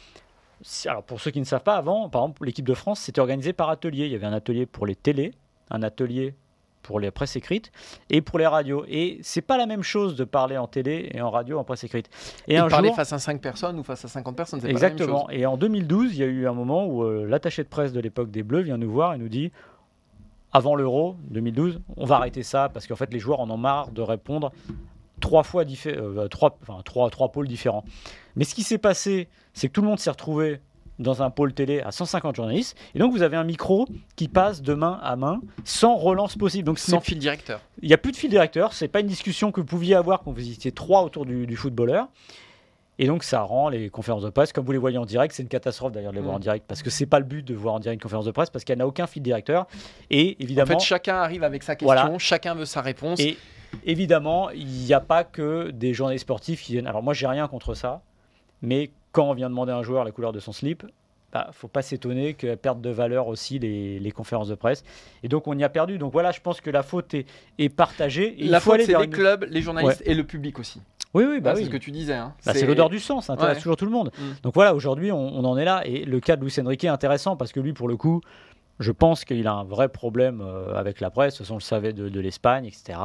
alors 0.86 1.02
pour 1.02 1.20
ceux 1.20 1.30
qui 1.30 1.40
ne 1.40 1.44
savent 1.46 1.62
pas, 1.62 1.76
avant, 1.76 2.08
par 2.10 2.22
exemple, 2.22 2.44
l'équipe 2.44 2.66
de 2.66 2.74
France 2.74 3.00
c'était 3.00 3.20
organisé 3.20 3.52
par 3.52 3.70
atelier. 3.70 4.06
Il 4.06 4.12
y 4.12 4.14
avait 4.14 4.26
un 4.26 4.32
atelier 4.32 4.66
pour 4.66 4.86
les 4.86 4.94
télés, 4.96 5.32
un 5.70 5.82
atelier 5.82 6.34
pour 6.82 6.98
les 6.98 7.10
presses 7.10 7.36
écrites 7.36 7.70
et 8.08 8.22
pour 8.22 8.38
les 8.38 8.46
radios. 8.46 8.84
Et 8.88 9.18
c'est 9.22 9.42
pas 9.42 9.58
la 9.58 9.66
même 9.66 9.82
chose 9.82 10.16
de 10.16 10.24
parler 10.24 10.56
en 10.56 10.66
télé 10.66 11.10
et 11.12 11.20
en 11.20 11.30
radio 11.30 11.58
en 11.58 11.64
presse 11.64 11.84
écrite. 11.84 12.08
Et, 12.48 12.54
Et, 12.54 12.56
un 12.58 12.68
parler 12.68 12.88
jour, 12.88 12.96
face 12.96 13.12
à 13.12 13.18
5 13.18 13.40
personnes 13.40 13.78
ou 13.78 13.82
face 13.82 14.02
à 14.04 14.08
50 14.08 14.34
personnes, 14.34 14.60
c'est 14.60 14.66
pas 14.66 14.72
la 14.72 14.80
même 14.80 14.92
Exactement. 14.92 15.26
chose. 15.26 15.36
Et 15.38 15.44
en 15.46 15.56
2012, 15.58 16.14
il 16.16 16.20
y 16.20 16.22
a 16.22 16.26
eu 16.26 16.46
un 16.46 16.54
moment 16.54 16.86
où 16.86 17.04
euh, 17.04 17.26
l'attaché 17.26 17.62
de 17.62 17.68
presse 17.68 17.92
de 17.92 18.00
l'époque 18.00 18.30
des 18.30 18.42
Bleus 18.42 18.62
vient 18.62 18.78
nous 18.78 18.90
voir 18.90 19.12
et 19.14 19.18
nous 19.18 19.28
dit 19.28 19.52
avant 20.52 20.74
l'Euro 20.74 21.16
2012, 21.30 21.80
on 21.96 22.04
va 22.06 22.16
arrêter 22.16 22.42
ça 22.42 22.68
parce 22.70 22.86
qu'en 22.86 22.96
fait 22.96 23.12
les 23.12 23.18
joueurs 23.20 23.40
en 23.40 23.48
ont 23.50 23.56
marre 23.58 23.90
de 23.92 24.02
répondre 24.02 24.50
trois 25.20 25.42
fois 25.42 25.64
euh, 25.86 26.28
trois, 26.28 26.58
enfin, 26.62 26.80
trois, 26.84 27.08
trois 27.10 27.30
pôles 27.30 27.48
différents. 27.48 27.84
Mais 28.36 28.44
ce 28.44 28.54
qui 28.54 28.62
s'est 28.62 28.78
passé, 28.78 29.28
c'est 29.54 29.68
que 29.68 29.72
tout 29.72 29.82
le 29.82 29.88
monde 29.88 29.98
s'est 30.00 30.10
retrouvé 30.10 30.60
dans 30.98 31.22
un 31.22 31.30
pôle 31.30 31.54
télé 31.54 31.80
à 31.80 31.92
150 31.92 32.36
journalistes 32.36 32.76
et 32.94 32.98
donc 32.98 33.12
vous 33.12 33.22
avez 33.22 33.36
un 33.38 33.44
micro 33.44 33.86
qui 34.16 34.28
passe 34.28 34.60
de 34.60 34.74
main 34.74 35.00
à 35.02 35.16
main 35.16 35.40
sans 35.64 35.96
relance 35.96 36.36
possible. 36.36 36.64
Donc 36.66 36.78
Sans 36.78 37.00
fil 37.00 37.18
directeur. 37.18 37.60
il 37.80 37.88
n'y 37.88 37.94
a 37.94 37.98
plus 37.98 38.12
de 38.12 38.16
fil 38.18 38.28
directeur, 38.28 38.74
c'est 38.74 38.86
pas 38.88 39.00
une 39.00 39.06
discussion 39.06 39.50
que 39.50 39.60
vous 39.60 39.66
pouviez 39.66 39.94
avoir 39.94 40.20
quand 40.22 40.32
vous 40.32 40.50
étiez 40.50 40.72
trois 40.72 41.02
autour 41.02 41.24
du, 41.24 41.46
du 41.46 41.56
footballeur. 41.56 42.08
Et 42.98 43.06
donc 43.06 43.24
ça 43.24 43.40
rend 43.40 43.70
les 43.70 43.88
conférences 43.88 44.24
de 44.24 44.28
presse, 44.28 44.52
comme 44.52 44.66
vous 44.66 44.72
les 44.72 44.78
voyez 44.78 44.98
en 44.98 45.06
direct, 45.06 45.34
c'est 45.34 45.42
une 45.42 45.48
catastrophe 45.48 45.90
d'ailleurs 45.92 46.12
de 46.12 46.16
les 46.18 46.22
voir 46.22 46.34
Mm. 46.34 46.36
en 46.36 46.40
direct, 46.40 46.64
parce 46.68 46.82
que 46.82 46.90
c'est 46.90 47.06
pas 47.06 47.18
le 47.18 47.24
but 47.24 47.42
de 47.46 47.54
voir 47.54 47.72
en 47.76 47.80
direct 47.80 47.94
une 47.98 48.02
conférence 48.02 48.26
de 48.26 48.30
presse, 48.30 48.50
parce 48.50 48.62
qu'elle 48.66 48.76
n'a 48.76 48.86
aucun 48.86 49.06
fil 49.06 49.22
directeur. 49.22 49.66
Et 50.10 50.36
En 50.38 50.42
évidemment, 50.44 50.78
fait, 50.78 50.84
chacun 50.84 51.16
arrive 51.16 51.42
avec 51.42 51.62
sa 51.62 51.76
question, 51.76 51.86
Voilà. 51.86 52.12
chacun 52.18 52.54
veut 52.54 52.66
sa 52.66 52.82
réponse. 52.82 53.18
et 53.20 53.38
évidemment, 53.84 54.50
il 54.50 54.66
n'y 54.66 54.92
a 54.92 55.00
pas 55.00 55.24
que 55.24 55.70
des 55.70 55.94
journalistes 55.94 56.22
sportifs 56.24 56.62
qui 56.62 56.72
viennent. 56.72 56.86
Alors 56.86 57.02
moi, 57.02 57.14
j'ai 57.14 57.26
rien 57.26 57.46
contre 57.48 57.74
ça, 57.74 58.02
mais 58.62 58.90
quand 59.12 59.28
on 59.30 59.34
vient 59.34 59.50
demander 59.50 59.72
à 59.72 59.76
un 59.76 59.82
joueur 59.82 60.04
la 60.04 60.10
couleur 60.12 60.32
de 60.32 60.40
son 60.40 60.52
slip, 60.52 60.84
bah, 61.32 61.48
faut 61.52 61.68
pas 61.68 61.82
s'étonner 61.82 62.34
qu'elle 62.34 62.56
perde 62.56 62.80
de 62.80 62.90
valeur 62.90 63.28
aussi 63.28 63.60
les, 63.60 64.00
les 64.00 64.10
conférences 64.10 64.48
de 64.48 64.56
presse. 64.56 64.82
Et 65.22 65.28
donc 65.28 65.46
on 65.46 65.56
y 65.56 65.62
a 65.62 65.68
perdu. 65.68 65.96
Donc 65.98 66.12
voilà, 66.12 66.32
je 66.32 66.40
pense 66.40 66.60
que 66.60 66.70
la 66.70 66.82
faute 66.82 67.14
est, 67.14 67.24
est 67.58 67.68
partagée. 67.68 68.34
Et 68.44 68.48
la 68.48 68.58
il 68.58 68.60
faut 68.60 68.72
faute, 68.72 68.80
c'est 68.82 68.98
les 68.98 69.04
une- 69.04 69.10
clubs, 69.10 69.46
les 69.48 69.62
journalistes 69.62 70.02
et 70.04 70.14
le 70.14 70.24
public 70.24 70.58
aussi. 70.58 70.80
Oui, 71.14 71.24
oui, 71.28 71.40
bah 71.40 71.50
Ah, 71.52 71.54
oui. 71.56 71.60
C'est 71.62 71.66
ce 71.66 71.70
que 71.72 71.76
tu 71.76 71.90
disais. 71.92 72.14
hein. 72.14 72.34
Bah, 72.46 72.52
c'est 72.54 72.66
l'odeur 72.66 72.88
du 72.88 72.98
sang, 73.00 73.20
ça 73.20 73.32
intéresse 73.34 73.56
Ouais. 73.58 73.62
toujours 73.62 73.76
tout 73.76 73.84
le 73.84 73.90
monde. 73.92 74.10
Mm. 74.18 74.22
Donc 74.42 74.54
voilà, 74.54 74.74
aujourd'hui, 74.74 75.10
on, 75.12 75.18
on 75.36 75.44
en 75.44 75.56
est 75.56 75.64
là. 75.64 75.82
Et 75.84 76.04
le 76.04 76.18
cas 76.20 76.34
de 76.36 76.42
Luis 76.44 76.54
Enrique 76.60 76.84
est 76.84 76.88
intéressant 76.88 77.36
parce 77.36 77.52
que 77.52 77.60
lui, 77.60 77.72
pour 77.72 77.88
le 77.88 77.96
coup, 77.96 78.20
je 78.80 78.90
pense 78.92 79.24
qu'il 79.24 79.46
a 79.46 79.52
un 79.52 79.62
vrai 79.64 79.88
problème 79.88 80.40
euh, 80.40 80.74
avec 80.74 81.00
la 81.00 81.10
presse. 81.10 81.34
De 81.34 81.38
toute 81.38 81.46
façon, 81.46 81.54
on 81.54 81.58
le 81.58 81.62
savait 81.62 81.92
de, 81.92 82.08
de 82.08 82.20
l'Espagne, 82.20 82.64
etc. 82.64 82.98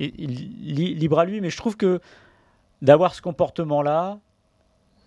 Et, 0.00 0.12
il- 0.18 0.74
li- 0.74 0.94
libre 0.94 1.18
à 1.20 1.24
lui, 1.24 1.40
mais 1.40 1.50
je 1.50 1.56
trouve 1.56 1.76
que 1.76 2.00
d'avoir 2.82 3.14
ce 3.14 3.22
comportement-là, 3.22 4.18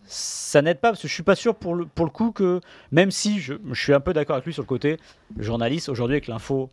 ça 0.06 0.62
n'aide 0.62 0.80
pas 0.80 0.90
parce 0.90 1.02
que 1.02 1.08
je 1.08 1.14
suis 1.14 1.24
pas 1.24 1.36
sûr 1.36 1.56
pour 1.56 1.76
le, 1.76 1.86
pour 1.86 2.06
le 2.06 2.12
coup 2.12 2.32
que, 2.32 2.60
même 2.92 3.12
si 3.12 3.40
je, 3.40 3.54
je 3.72 3.82
suis 3.82 3.94
un 3.94 4.00
peu 4.00 4.14
d'accord 4.14 4.36
avec 4.36 4.46
lui 4.46 4.54
sur 4.54 4.64
le 4.64 4.68
côté 4.68 4.98
journaliste, 5.38 5.90
aujourd'hui 5.90 6.16
avec 6.16 6.28
l'info 6.28 6.70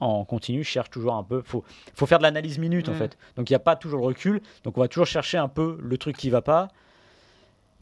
en 0.00 0.24
continu, 0.24 0.64
cherche 0.64 0.90
toujours 0.90 1.14
un 1.14 1.22
peu. 1.22 1.40
faut, 1.44 1.64
faut 1.94 2.06
faire 2.06 2.18
de 2.18 2.24
l'analyse 2.24 2.58
minute 2.58 2.88
en 2.88 2.92
Mm. 2.92 2.96
fait. 2.96 3.18
Donc 3.36 3.48
il 3.48 3.52
n'y 3.52 3.56
a 3.56 3.60
pas 3.60 3.76
toujours 3.76 4.00
le 4.00 4.06
recul. 4.06 4.40
Donc 4.64 4.76
on 4.76 4.80
va 4.80 4.88
toujours 4.88 5.06
chercher 5.06 5.38
un 5.38 5.48
peu 5.48 5.78
le 5.80 5.98
truc 5.98 6.16
qui 6.16 6.30
va 6.30 6.42
pas. 6.42 6.68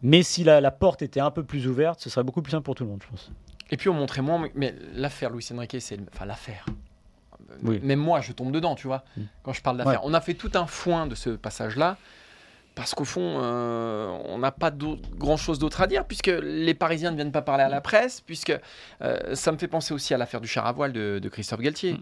Mais 0.03 0.23
si 0.23 0.43
la, 0.45 0.61
la 0.61 0.71
porte 0.71 1.01
était 1.03 1.21
un 1.21 1.31
peu 1.31 1.43
plus 1.45 1.67
ouverte, 1.69 2.01
ce 2.01 2.11
serait 2.11 2.25
beaucoup 2.25 2.43
plus 2.43 2.51
simple 2.51 2.65
pour 2.65 2.75
tout 2.75 2.85
le 2.85 2.91
monde, 2.91 3.03
je 3.03 3.09
pense. 3.09 3.31
Et 3.73 3.77
puis 3.77 3.89
on 3.89 3.95
montrait 3.95 4.23
moins, 4.23 4.49
mais- 4.55 4.75
l'affaire 4.95 5.31
Luis 5.31 5.49
Enrique, 5.53 5.77
c'est 5.81 5.97
le- 5.97 6.05
enfin 6.15 6.27
l'affaire. 6.27 6.65
Oui. 7.65 7.81
Même 7.83 7.99
moi, 7.99 8.21
je 8.21 8.33
tombe 8.33 8.53
dedans, 8.53 8.75
tu 8.77 8.87
vois, 8.87 9.03
Mm. 9.17 9.23
quand 9.43 9.53
je 9.53 9.63
parle 9.63 9.79
d'affaire. 9.79 10.01
On 10.05 10.15
a 10.15 10.21
fait 10.21 10.35
tout 10.35 10.51
un 10.55 10.67
foin 10.67 11.07
de 11.07 11.15
ce 11.15 11.31
passage-là, 11.31 11.97
parce 12.75 12.95
qu'au 12.95 13.05
fond, 13.05 13.41
euh, 13.43 14.07
on 14.27 14.39
n'a 14.39 14.51
pas 14.53 14.71
grand-chose 15.19 15.59
d'autre 15.59 15.81
à 15.83 15.87
dire, 15.87 16.07
puisque 16.07 16.29
les 16.43 16.73
Parisiens 16.75 17.11
ne 17.11 17.17
viennent 17.17 17.33
pas 17.33 17.43
parler 17.43 17.65
à 17.65 17.69
la 17.69 17.81
presse, 17.83 18.21
puisque 18.23 18.59
euh, 19.03 19.35
ça 19.35 19.53
me 19.53 19.59
fait 19.59 19.69
penser 19.69 19.93
aussi 19.93 20.15
à 20.15 20.19
l'affaire 20.19 20.41
du 20.41 20.49
char 20.49 20.67
à 20.67 20.73
voile 20.73 20.93
de, 20.93 21.19
de 21.19 21.29
Christophe 21.29 21.61
Galtier. 21.61 21.95
Mm. 21.95 22.01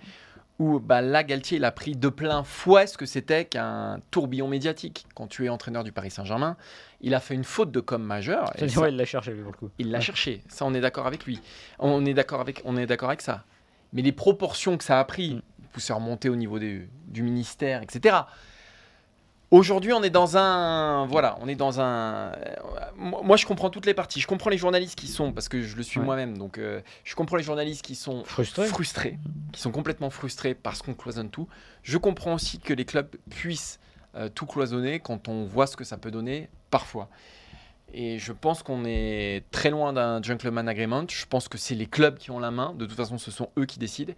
Où 0.61 0.79
bah, 0.79 1.01
là, 1.01 1.25
Galtier, 1.25 1.57
il 1.57 1.65
a 1.65 1.73
pris 1.73 1.97
de 1.97 2.09
plein 2.11 2.45
fouet 2.45 2.87
ce 2.87 2.99
que 2.99 3.07
c'était 3.07 3.47
qu'un 3.47 3.99
tourbillon 4.11 4.47
médiatique. 4.47 5.07
Quand 5.15 5.27
tu 5.27 5.47
es 5.47 5.49
entraîneur 5.49 5.85
du 5.85 5.91
Paris 5.91 6.11
Saint-Germain, 6.11 6.57
il 7.01 7.15
a 7.15 7.21
fait 7.21 7.35
une 7.35 7.45
faute 7.45 7.73
de 7.73 7.81
com 7.81 8.03
majeure. 8.03 8.53
et 8.57 8.69
ça- 8.69 8.81
Ouais, 8.83 8.91
il 8.91 8.97
l'a 8.97 9.07
cherché 9.07 9.33
lui 9.33 9.43
pour 9.43 9.53
le 9.53 9.57
coup. 9.57 9.71
il 9.79 9.91
l'a 9.91 9.99
Ouais. 9.99 10.05
cherché, 10.05 10.43
ça 10.49 10.67
on 10.67 10.75
est 10.75 10.81
d'accord 10.83 11.07
avec 11.07 11.25
lui. 11.25 11.41
On 11.79 12.05
est 12.05 12.13
d'accord 12.13 12.41
avec, 12.43 12.61
on 12.67 12.77
est 12.77 12.85
d'accord 12.87 13.09
avec 13.09 13.23
ça. 13.23 13.45
Mais 13.95 14.03
les 14.03 14.13
proportions 14.13 14.77
que 14.77 14.85
ça 14.85 15.01
a 15.01 15.05
pris, 15.05 15.37
Mm. 15.37 15.41
poussé 15.73 15.93
à 15.93 15.97
remonter 15.97 16.29
au 16.29 16.37
niveau 16.37 16.59
des- 16.59 16.89
du 17.09 17.23
ministère, 17.23 17.81
etc. 17.83 18.17
Aujourd'hui, 19.51 19.93
on 19.93 20.03
est 20.05 20.11
dans 20.11 20.37
un, 20.37 21.07
voilà, 21.07 21.37
on 21.41 21.49
est 21.49 21.57
dans 21.57 21.81
un. 21.81 22.33
euh, 22.35 22.55
Moi, 22.97 23.37
je 23.37 23.47
comprends 23.47 23.69
toutes 23.69 23.87
les 23.87 23.95
parties. 23.95 24.21
Je 24.21 24.29
comprends 24.29 24.49
les 24.51 24.59
journalistes 24.59 24.97
qui 24.97 25.09
sont, 25.09 25.33
parce 25.33 25.49
que 25.49 25.61
je 25.63 25.77
le 25.77 25.83
suis 25.83 25.99
Ouais. 25.99 26.07
moi-même, 26.07 26.39
donc 26.39 26.57
euh, 26.59 26.81
je 27.03 27.17
comprends 27.17 27.37
les 27.37 27.43
journalistes 27.43 27.83
qui 27.85 27.97
sont 27.97 28.23
Frustré. 28.25 28.67
frustrés, 28.69 29.19
qui 29.53 29.61
sont 29.61 29.73
complètement 29.73 30.11
frustrés 30.11 30.55
parce 30.55 30.83
qu'on 30.83 30.95
cloisonne 30.95 31.31
tout. 31.31 31.49
Je 31.83 31.99
comprends 31.99 32.35
aussi 32.35 32.61
que 32.61 32.73
les 32.73 32.85
clubs 32.85 33.09
puissent 33.29 33.81
euh, 34.15 34.29
tout 34.29 34.47
cloisonner 34.47 35.01
quand 35.01 35.27
on 35.27 35.45
voit 35.45 35.67
ce 35.67 35.77
que 35.77 35.85
ça 35.85 35.97
peut 35.97 36.13
donner 36.13 36.49
parfois. 36.71 37.09
Et 37.93 38.21
je 38.21 38.33
pense 38.33 38.63
qu'on 38.63 38.85
est 38.85 39.43
très 39.51 39.71
loin 39.71 39.93
d'un 39.93 40.23
gentleman 40.23 40.69
agreement. 40.69 41.03
Je 41.09 41.27
pense 41.27 41.49
que 41.49 41.59
c'est 41.59 41.75
les 41.75 41.87
clubs 41.87 42.19
qui 42.19 42.31
ont 42.31 42.39
la 42.39 42.53
main. 42.53 42.73
De 42.75 42.87
toute 42.87 42.97
façon, 42.97 43.19
ce 43.19 43.33
sont 43.33 43.49
eux 43.59 43.65
qui 43.67 43.81
décident. 43.81 44.13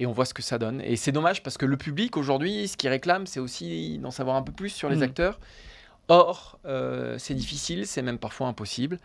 Et 0.00 0.06
on 0.06 0.12
voit 0.12 0.24
ce 0.24 0.34
que 0.34 0.42
ça 0.42 0.58
donne. 0.58 0.80
Et 0.80 0.96
c'est 0.96 1.12
dommage 1.12 1.42
parce 1.42 1.56
que 1.58 1.66
le 1.66 1.76
public, 1.76 2.16
aujourd'hui, 2.16 2.66
ce 2.68 2.76
qu'il 2.76 2.88
réclame, 2.90 3.26
c'est 3.26 3.40
aussi 3.40 3.98
d'en 3.98 4.10
savoir 4.10 4.36
un 4.36 4.42
peu 4.42 4.52
plus 4.52 4.70
sur 4.70 4.88
les 4.88 4.96
Mhm. 4.96 5.02
acteurs. 5.02 5.38
Or, 6.08 6.58
euh, 6.66 7.16
c'est 7.18 7.34
difficile, 7.34 7.86
c'est 7.86 8.02
même 8.02 8.18
parfois 8.18 8.48
impossible. 8.48 8.98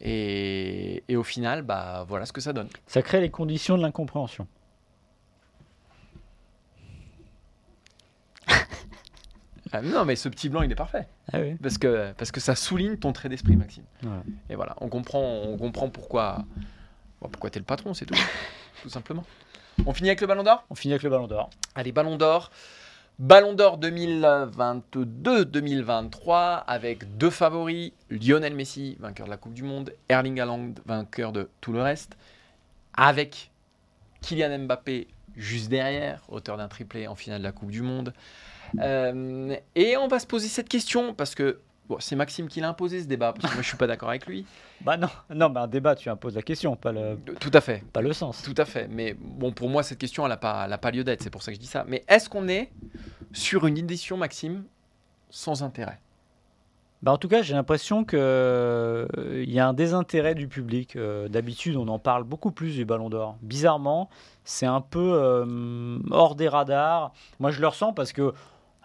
Et, 0.00 1.02
et 1.08 1.16
au 1.16 1.22
final, 1.22 1.62
bah, 1.62 2.04
voilà 2.08 2.26
ce 2.26 2.32
que 2.32 2.40
ça 2.40 2.52
donne. 2.52 2.68
Ça 2.86 3.00
crée 3.00 3.20
les 3.20 3.30
conditions 3.30 3.76
de 3.78 3.82
l'incompréhension. 3.82 4.46
Ah, 9.72 9.82
non, 9.82 10.04
mais 10.04 10.14
ce 10.14 10.28
petit 10.28 10.48
blanc, 10.48 10.62
il 10.62 10.70
est 10.70 10.76
parfait. 10.76 11.08
Ah 11.32 11.38
oui. 11.40 11.54
Parce 11.60 11.78
que, 11.78 12.12
parce 12.12 12.30
que 12.30 12.38
ça 12.38 12.54
souligne 12.54 12.96
ton 12.96 13.12
trait 13.12 13.28
d'esprit, 13.28 13.56
Maxime. 13.56 13.82
Voilà. 14.02 14.22
Et 14.48 14.54
voilà, 14.54 14.76
on 14.80 14.88
comprend, 14.88 15.20
on 15.20 15.56
comprend 15.58 15.88
pourquoi, 15.88 16.44
bon, 17.20 17.28
pourquoi 17.28 17.50
t'es 17.50 17.58
le 17.58 17.64
patron, 17.64 17.92
c'est 17.92 18.06
tout. 18.06 18.14
tout 18.82 18.88
simplement. 18.88 19.24
On 19.86 19.92
finit 19.92 20.10
avec 20.10 20.20
le 20.20 20.26
ballon 20.26 20.42
d'or 20.42 20.64
On 20.70 20.74
finit 20.74 20.94
avec 20.94 21.02
le 21.02 21.10
ballon 21.10 21.26
d'or. 21.26 21.50
Allez, 21.74 21.92
Ballon 21.92 22.16
d'Or. 22.16 22.50
Ballon 23.18 23.54
d'Or 23.54 23.78
2022-2023 23.78 26.64
avec 26.66 27.16
deux 27.16 27.30
favoris. 27.30 27.92
Lionel 28.10 28.54
Messi, 28.54 28.96
vainqueur 29.00 29.26
de 29.26 29.30
la 29.30 29.36
Coupe 29.36 29.54
du 29.54 29.62
Monde. 29.62 29.92
Erling 30.08 30.40
Haaland, 30.40 30.74
vainqueur 30.86 31.32
de 31.32 31.48
tout 31.60 31.72
le 31.72 31.82
reste. 31.82 32.16
Avec 32.96 33.50
Kylian 34.20 34.60
Mbappé 34.60 35.08
juste 35.36 35.68
derrière, 35.68 36.22
auteur 36.28 36.56
d'un 36.56 36.68
triplé 36.68 37.08
en 37.08 37.14
finale 37.14 37.40
de 37.40 37.44
la 37.44 37.52
Coupe 37.52 37.70
du 37.70 37.82
Monde. 37.82 38.14
Euh, 38.80 39.56
et 39.74 39.96
on 39.96 40.08
va 40.08 40.18
se 40.18 40.26
poser 40.26 40.48
cette 40.48 40.68
question 40.68 41.14
parce 41.14 41.34
que 41.34 41.60
bon, 41.88 41.96
c'est 42.00 42.16
Maxime 42.16 42.48
qui 42.48 42.60
l'a 42.60 42.68
imposé 42.68 43.02
ce 43.02 43.06
débat, 43.06 43.32
parce 43.32 43.48
que 43.50 43.54
moi 43.54 43.62
je 43.62 43.68
suis 43.68 43.76
pas 43.76 43.86
d'accord 43.86 44.08
avec 44.10 44.26
lui. 44.26 44.46
Bah 44.80 44.98
non, 44.98 45.08
non, 45.34 45.48
mais 45.48 45.60
un 45.60 45.66
débat, 45.66 45.94
tu 45.94 46.10
imposes 46.10 46.34
la 46.34 46.42
question, 46.42 46.76
pas 46.76 46.92
le, 46.92 47.16
Tout 47.40 47.50
à 47.54 47.62
fait. 47.62 47.82
pas 47.92 48.02
le 48.02 48.12
sens. 48.12 48.42
Tout 48.42 48.54
à 48.58 48.66
fait. 48.66 48.86
Mais 48.88 49.16
bon, 49.18 49.50
pour 49.50 49.70
moi, 49.70 49.82
cette 49.82 49.96
question, 49.98 50.24
elle 50.24 50.30
n'a 50.30 50.36
pas, 50.36 50.64
elle 50.66 50.72
a 50.74 50.78
pas 50.78 50.90
lieu 50.90 51.04
d'être. 51.04 51.22
C'est 51.22 51.30
pour 51.30 51.42
ça 51.42 51.52
que 51.52 51.56
je 51.56 51.60
dis 51.60 51.66
ça. 51.66 51.84
Mais 51.88 52.04
est-ce 52.06 52.28
qu'on 52.28 52.48
est 52.48 52.70
sur 53.32 53.66
une 53.66 53.78
édition, 53.78 54.18
Maxime, 54.18 54.64
sans 55.30 55.62
intérêt? 55.62 56.00
Bah, 57.02 57.12
en 57.12 57.18
tout 57.18 57.28
cas, 57.28 57.42
j'ai 57.42 57.54
l'impression 57.54 58.04
qu'il 58.04 58.18
y 58.18 59.58
a 59.58 59.68
un 59.68 59.72
désintérêt 59.74 60.34
du 60.34 60.48
public. 60.48 60.96
Euh, 60.96 61.28
D'habitude, 61.28 61.76
on 61.76 61.88
en 61.88 61.98
parle 61.98 62.24
beaucoup 62.24 62.50
plus 62.50 62.74
du 62.74 62.84
Ballon 62.84 63.08
d'Or. 63.10 63.36
Bizarrement, 63.42 64.08
c'est 64.44 64.66
un 64.66 64.80
peu 64.80 65.12
euh, 65.14 65.98
hors 66.10 66.34
des 66.34 66.48
radars. 66.48 67.12
Moi, 67.40 67.50
je 67.50 67.60
le 67.60 67.68
ressens 67.68 67.92
parce 67.92 68.12
que 68.12 68.32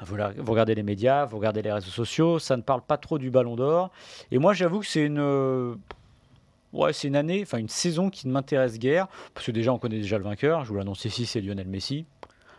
vous, 0.06 0.52
regardez 0.52 0.76
les 0.76 0.84
médias, 0.84 1.26
vous 1.26 1.38
regardez 1.38 1.62
les 1.62 1.72
réseaux 1.72 1.90
sociaux, 1.92 2.40
ça 2.40 2.56
ne 2.58 2.62
parle 2.62 2.82
pas 2.82 2.98
trop 2.98 3.18
du 3.18 3.30
Ballon 3.32 3.56
d'Or. 3.56 3.92
Et 4.32 4.38
moi, 4.38 4.54
j'avoue 4.54 4.80
que 4.80 4.86
c'est 4.86 5.06
une, 5.06 5.20
euh, 5.20 5.76
ouais, 6.74 6.94
c'est 6.94 7.08
une 7.08 7.16
année, 7.16 7.42
enfin 7.44 7.58
une 7.58 7.70
saison 7.70 8.10
qui 8.10 8.28
ne 8.28 8.34
m'intéresse 8.34 8.80
guère 8.80 9.08
parce 9.34 9.46
que 9.46 9.52
déjà, 9.52 9.74
on 9.74 9.78
connaît 9.80 9.98
déjà 10.00 10.18
le 10.18 10.24
vainqueur. 10.24 10.64
Je 10.64 10.70
vous 10.70 10.76
l'annonce 10.76 11.06
ici, 11.06 11.26
c'est 11.26 11.42
Lionel 11.42 11.68
Messi. 11.68 12.06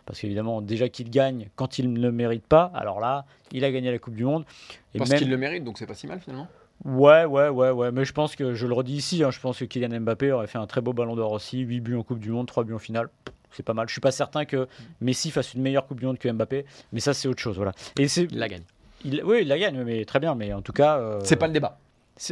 Parce 0.05 0.19
qu'évidemment, 0.19 0.61
déjà 0.61 0.89
qu'il 0.89 1.09
gagne 1.09 1.49
quand 1.55 1.77
il 1.79 1.93
ne 1.93 1.99
le 1.99 2.11
mérite 2.11 2.45
pas, 2.45 2.71
alors 2.73 2.99
là, 2.99 3.25
il 3.51 3.63
a 3.63 3.71
gagné 3.71 3.91
la 3.91 3.99
Coupe 3.99 4.15
du 4.15 4.25
Monde. 4.25 4.45
Et 4.93 4.97
Parce 4.97 5.09
même- 5.11 5.19
qu'il 5.19 5.29
le 5.29 5.37
mérite, 5.37 5.63
donc 5.63 5.77
c'est 5.77 5.85
pas 5.85 5.93
si 5.93 6.07
mal 6.07 6.19
finalement. 6.19 6.47
Ouais, 6.83 7.25
ouais, 7.25 7.49
ouais, 7.49 7.69
ouais. 7.69 7.91
Mais 7.91 8.05
je 8.05 8.11
pense 8.11 8.35
que, 8.35 8.55
je 8.55 8.65
le 8.65 8.73
redis 8.73 8.95
ici, 8.95 9.23
hein, 9.23 9.29
je 9.29 9.39
pense 9.39 9.59
que 9.59 9.65
Kylian 9.65 9.99
Mbappé 10.01 10.31
aurait 10.31 10.47
fait 10.47 10.57
un 10.57 10.65
très 10.65 10.81
beau 10.81 10.93
ballon 10.93 11.15
d'or 11.15 11.31
aussi. 11.31 11.59
8 11.59 11.79
buts 11.79 11.95
en 11.95 12.01
Coupe 12.03 12.19
du 12.19 12.31
Monde, 12.31 12.47
3 12.47 12.63
buts 12.63 12.73
en 12.73 12.79
finale. 12.79 13.09
C'est 13.51 13.63
pas 13.63 13.73
mal. 13.73 13.87
Je 13.87 13.93
suis 13.93 14.01
pas 14.01 14.11
certain 14.11 14.45
que 14.45 14.67
Messi 15.01 15.31
fasse 15.31 15.53
une 15.53 15.61
meilleure 15.61 15.85
Coupe 15.87 15.99
du 15.99 16.05
Monde 16.05 16.17
que 16.17 16.29
Mbappé, 16.29 16.65
mais 16.93 16.99
ça, 16.99 17.13
c'est 17.13 17.27
autre 17.27 17.41
chose. 17.41 17.55
Voilà. 17.55 17.73
Et 17.99 18.07
c'est 18.07 18.23
Il 18.31 18.37
la 18.37 18.47
gagne. 18.47 18.63
Il, 19.03 19.23
oui, 19.23 19.39
il 19.41 19.47
la 19.47 19.57
gagne, 19.57 19.83
mais 19.83 20.05
très 20.05 20.19
bien. 20.19 20.35
Mais 20.35 20.53
en 20.53 20.61
tout 20.61 20.73
cas, 20.73 20.97
euh, 20.97 21.19
C'est 21.23 21.35
pas 21.35 21.47
le 21.47 21.53
débat. 21.53 21.77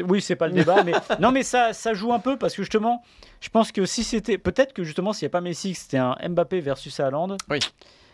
Oui, 0.07 0.21
c'est 0.21 0.35
pas 0.35 0.47
le 0.47 0.53
débat, 0.53 0.83
mais 0.83 0.91
non, 1.19 1.31
mais 1.31 1.41
ça, 1.41 1.73
ça 1.73 1.93
joue 1.93 2.13
un 2.13 2.19
peu 2.19 2.37
parce 2.37 2.53
que 2.55 2.61
justement, 2.61 3.03
je 3.41 3.49
pense 3.49 3.71
que 3.71 3.85
si 3.85 4.03
c'était, 4.03 4.37
peut-être 4.37 4.73
que 4.73 4.83
justement, 4.83 5.13
s'il 5.13 5.25
n'y 5.25 5.31
a 5.31 5.31
pas 5.31 5.41
Messi, 5.41 5.73
que 5.73 5.79
c'était 5.79 5.97
un 5.97 6.15
Mbappé 6.29 6.59
versus 6.59 6.99
Haaland, 6.99 7.37
Oui. 7.49 7.59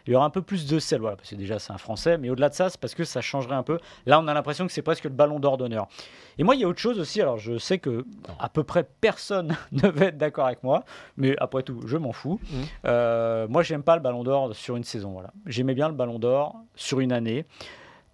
Il 0.08 0.14
y 0.14 0.16
aura 0.16 0.26
un 0.26 0.30
peu 0.30 0.42
plus 0.42 0.68
de 0.68 0.80
sel, 0.80 1.02
voilà, 1.02 1.16
parce 1.16 1.30
que 1.30 1.36
déjà 1.36 1.60
c'est 1.60 1.74
un 1.74 1.78
Français, 1.78 2.18
mais 2.18 2.30
au-delà 2.30 2.50
de 2.50 2.54
ça, 2.54 2.70
c'est 2.70 2.80
parce 2.80 2.94
que 2.96 3.04
ça 3.04 3.22
changerait 3.22 3.56
un 3.56 3.64
peu. 3.64 3.80
Là, 4.06 4.20
on 4.20 4.28
a 4.28 4.34
l'impression 4.34 4.66
que 4.68 4.72
c'est 4.72 4.82
presque 4.82 5.06
le 5.06 5.10
Ballon 5.10 5.40
d'Or 5.40 5.58
d'honneur. 5.58 5.88
Et 6.38 6.44
moi, 6.44 6.56
il 6.56 6.62
y 6.62 6.64
a 6.64 6.68
autre 6.68 6.80
chose 6.80 7.00
aussi. 7.00 7.22
Alors, 7.22 7.38
je 7.38 7.58
sais 7.58 7.80
que 7.80 8.06
à 8.40 8.50
peu 8.50 8.64
près 8.64 8.88
personne 9.02 9.56
ne 9.72 9.88
va 9.88 10.06
être 10.08 10.18
d'accord 10.18 10.46
avec 10.46 10.64
moi, 10.64 10.84
mais 11.18 11.36
après 11.40 11.64
tout, 11.64 11.82
je 11.88 11.98
m'en 11.98 12.12
fous. 12.12 12.40
Mhm. 12.52 12.64
Euh, 12.86 13.48
moi, 13.50 13.64
j'aime 13.64 13.84
pas 13.84 13.96
le 13.96 14.02
Ballon 14.02 14.24
d'Or 14.24 14.56
sur 14.56 14.76
une 14.76 14.84
saison. 14.84 15.12
Voilà, 15.12 15.32
j'aimais 15.46 15.74
bien 15.76 15.88
le 15.88 15.96
Ballon 15.96 16.20
d'Or 16.20 16.56
sur 16.76 17.00
une 17.00 17.12
année. 17.12 17.46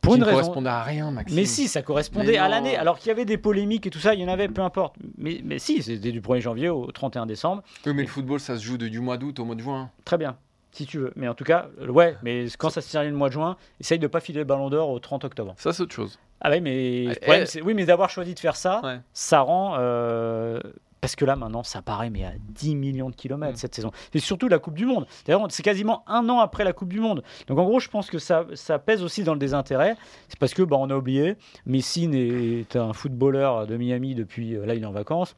Pour 0.01 0.13
Qui 0.13 0.17
une 0.17 0.21
ne 0.23 0.29
raison, 0.29 0.39
correspondait 0.39 0.69
à 0.69 0.81
rien, 0.81 1.11
Maxime. 1.11 1.35
mais 1.37 1.45
si, 1.45 1.67
ça 1.67 1.83
correspondait 1.83 2.37
à 2.37 2.47
l'année. 2.49 2.75
Alors 2.75 2.97
qu'il 2.97 3.09
y 3.09 3.11
avait 3.11 3.23
des 3.25 3.37
polémiques 3.37 3.85
et 3.85 3.91
tout 3.91 3.99
ça, 3.99 4.15
il 4.15 4.19
y 4.19 4.25
en 4.25 4.29
avait, 4.29 4.47
peu 4.47 4.63
importe. 4.63 4.95
Mais, 5.19 5.41
mais 5.43 5.59
si, 5.59 5.83
c'était 5.83 6.11
du 6.11 6.21
1er 6.21 6.39
janvier 6.41 6.69
au 6.69 6.91
31 6.91 7.27
décembre. 7.27 7.61
Oui, 7.85 7.93
mais 7.93 8.01
le 8.01 8.07
football, 8.07 8.39
ça 8.39 8.57
se 8.57 8.63
joue 8.63 8.79
de- 8.79 8.87
du 8.87 8.99
mois 8.99 9.17
d'août 9.17 9.37
au 9.39 9.45
mois 9.45 9.53
de 9.53 9.61
juin. 9.61 9.91
Très 10.03 10.17
bien, 10.17 10.37
si 10.71 10.85
tu 10.85 10.97
veux. 10.99 11.11
Mais 11.15 11.27
en 11.27 11.33
tout 11.33 11.43
cas, 11.43 11.67
euh, 11.81 11.87
ouais, 11.87 12.15
mais 12.23 12.45
quand 12.57 12.69
ça 12.69 12.81
se 12.81 12.91
termine 12.91 13.11
le 13.11 13.17
mois 13.17 13.29
de 13.29 13.33
juin, 13.33 13.57
essaye 13.79 13.99
de 13.99 14.07
pas 14.07 14.19
filer 14.19 14.39
le 14.39 14.45
ballon 14.45 14.69
d'or 14.69 14.89
au 14.89 14.99
30 14.99 15.23
octobre. 15.25 15.53
Ça, 15.57 15.73
c'est 15.73 15.83
autre 15.83 15.93
chose. 15.93 16.19
Ah 16.41 16.49
oui, 16.49 16.61
mais, 16.61 17.03
le 17.05 17.11
Eh, 17.11 17.15
problème, 17.19 17.47
oui, 17.63 17.73
mais 17.73 17.85
d'avoir 17.85 18.09
choisi 18.09 18.33
de 18.33 18.39
faire 18.39 18.55
ça, 18.55 18.81
Ouais. 18.83 18.99
ça 19.13 19.41
rend. 19.41 19.75
euh, 19.79 20.59
Parce 21.01 21.15
que 21.15 21.25
là, 21.25 21.35
maintenant, 21.35 21.63
ça 21.63 21.81
paraît 21.81 22.11
mais 22.11 22.23
à 22.25 22.33
10 22.39 22.75
millions 22.75 23.09
de 23.09 23.15
kilomètres 23.15 23.53
Mm. 23.53 23.57
cette 23.57 23.73
saison. 23.73 23.89
C'est 24.13 24.19
surtout 24.19 24.47
la 24.47 24.59
Coupe 24.59 24.75
du 24.75 24.85
Monde. 24.85 25.07
D'ailleurs, 25.25 25.43
c'est 25.49 25.63
quasiment 25.63 26.03
un 26.07 26.29
an 26.29 26.37
après 26.39 26.63
la 26.63 26.73
Coupe 26.73 26.89
du 26.89 26.99
Monde. 26.99 27.23
Donc, 27.47 27.57
en 27.57 27.63
gros, 27.63 27.79
je 27.79 27.89
pense 27.89 28.07
que 28.11 28.19
ça, 28.19 28.45
ça 28.53 28.77
pèse 28.77 29.01
aussi 29.01 29.23
dans 29.23 29.33
le 29.33 29.39
désintérêt. 29.39 29.95
C'est 30.27 30.37
parce 30.37 30.53
que, 30.53 30.61
bah, 30.61 30.77
on 30.79 30.91
a 30.91 30.95
oublié, 30.95 31.37
Messi 31.65 32.07
est 32.13 32.75
un 32.75 32.93
footballeur 32.93 33.65
de 33.65 33.77
Miami 33.77 34.13
depuis. 34.13 34.55
euh, 34.55 34.63
Là, 34.67 34.75
il 34.75 34.83
est 34.83 34.85
en 34.85 34.91
vacances. 34.91 35.35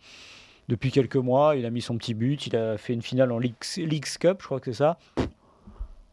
Depuis 0.69 0.91
quelques 0.91 1.17
mois, 1.17 1.55
il 1.55 1.65
a 1.65 1.69
mis 1.69 1.81
son 1.81 1.97
petit 1.97 2.13
but. 2.13 2.47
Il 2.47 2.55
a 2.55 2.77
fait 2.77 2.93
une 2.93 3.01
finale 3.01 3.31
en 3.31 3.39
Leagues 3.39 3.55
Cup, 4.19 4.37
je 4.41 4.45
crois 4.45 4.59
que 4.59 4.71
c'est 4.71 4.77
ça. 4.77 4.97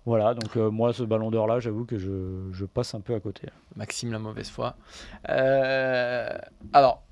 Voilà, 0.07 0.35
donc 0.35 0.57
euh, 0.57 0.71
moi, 0.71 0.93
ce 0.93 1.03
ballon 1.03 1.31
d'or-là, 1.31 1.61
j'avoue 1.61 1.85
que 1.85 1.99
je, 1.99 2.49
je 2.53 2.65
passe 2.65 2.95
un 2.95 3.01
peu 3.01 3.15
à 3.15 3.21
côté. 3.21 3.49
Maxime 3.77 4.11
la 4.13 4.19
mauvaise 4.19 4.49
foi. 4.49 4.75
Euh, 5.29 6.31
alors, 6.73 7.03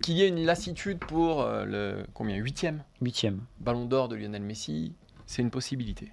qu'il 0.00 0.14
y 0.14 0.22
ait 0.22 0.28
une 0.28 0.44
lassitude 0.46 0.98
pour 0.98 1.42
euh, 1.42 1.64
le 1.64 2.04
combien 2.14 2.36
huitième? 2.36 2.82
Huitième. 3.02 3.40
Ballon 3.58 3.84
d'or 3.84 4.08
de 4.08 4.16
Lionel 4.16 4.42
Messi, 4.42 4.94
c'est 5.26 5.42
une 5.42 5.50
possibilité. 5.50 6.12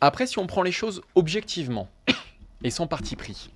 Après, 0.00 0.26
si 0.26 0.38
on 0.38 0.46
prend 0.46 0.62
les 0.62 0.72
choses 0.72 1.02
objectivement 1.14 1.88
et 2.64 2.70
sans 2.70 2.86
parti 2.88 3.14
pris, 3.14 3.50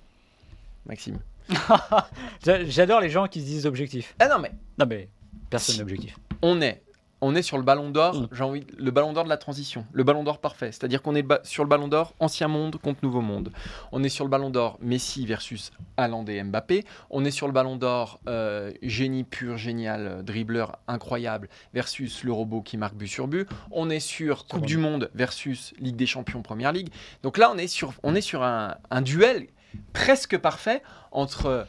Maxime. 0.85 1.19
J'a- 2.45 2.63
J'adore 2.65 3.01
les 3.01 3.09
gens 3.09 3.27
qui 3.27 3.41
se 3.41 3.45
disent 3.45 3.65
objectifs. 3.65 4.15
Ah 4.19 4.27
non 4.29 4.39
mais 4.39 4.51
Non, 4.77 4.85
mais 4.87 5.09
personne 5.49 5.77
n'est 5.77 5.81
objectif. 5.81 6.17
on 6.41 6.61
est, 6.61 6.81
on 7.21 7.35
est 7.35 7.41
sur 7.41 7.57
le 7.57 7.63
Ballon 7.63 7.89
d'or. 7.89 8.15
Mm. 8.15 8.27
J'ai 8.31 8.43
envie, 8.43 8.63
le 8.77 8.91
Ballon 8.91 9.13
d'or 9.13 9.23
de 9.23 9.29
la 9.29 9.37
transition, 9.37 9.85
le 9.91 10.03
Ballon 10.03 10.23
d'or 10.23 10.39
parfait. 10.39 10.71
C'est-à-dire 10.71 11.01
qu'on 11.01 11.15
est 11.15 11.25
sur 11.43 11.63
le 11.63 11.69
Ballon 11.69 11.87
d'or 11.87 12.13
ancien 12.19 12.47
monde 12.47 12.77
contre 12.77 12.99
nouveau 13.03 13.21
monde. 13.21 13.51
On 13.91 14.03
est 14.03 14.09
sur 14.09 14.23
le 14.23 14.29
Ballon 14.29 14.49
d'or 14.49 14.77
Messi 14.81 15.25
versus 15.25 15.71
Haaland 15.97 16.25
et 16.25 16.43
Mbappé. 16.43 16.85
On 17.09 17.25
est 17.25 17.31
sur 17.31 17.47
le 17.47 17.53
Ballon 17.53 17.75
d'or 17.75 18.19
euh, 18.27 18.71
génie 18.83 19.23
pur, 19.23 19.57
génial, 19.57 20.07
euh, 20.07 20.21
dribbleur 20.21 20.77
incroyable 20.87 21.49
versus 21.73 22.23
le 22.23 22.31
robot 22.31 22.61
qui 22.61 22.77
marque 22.77 22.95
but 22.95 23.07
sur 23.07 23.27
but. 23.27 23.47
On 23.71 23.89
est 23.89 23.99
sur 23.99 24.45
Coupe 24.45 24.65
du 24.65 24.77
Monde 24.77 25.09
versus 25.15 25.73
Ligue 25.79 25.95
des 25.95 26.05
Champions 26.05 26.41
Première 26.41 26.71
Ligue. 26.71 26.89
Donc 27.23 27.37
là, 27.37 27.49
on 27.51 27.57
est 27.57 27.67
sur, 27.67 27.93
on 28.03 28.15
est 28.15 28.21
sur 28.21 28.43
un, 28.43 28.75
un 28.91 29.01
duel 29.01 29.47
presque 29.93 30.37
parfait 30.37 30.81
entre 31.11 31.67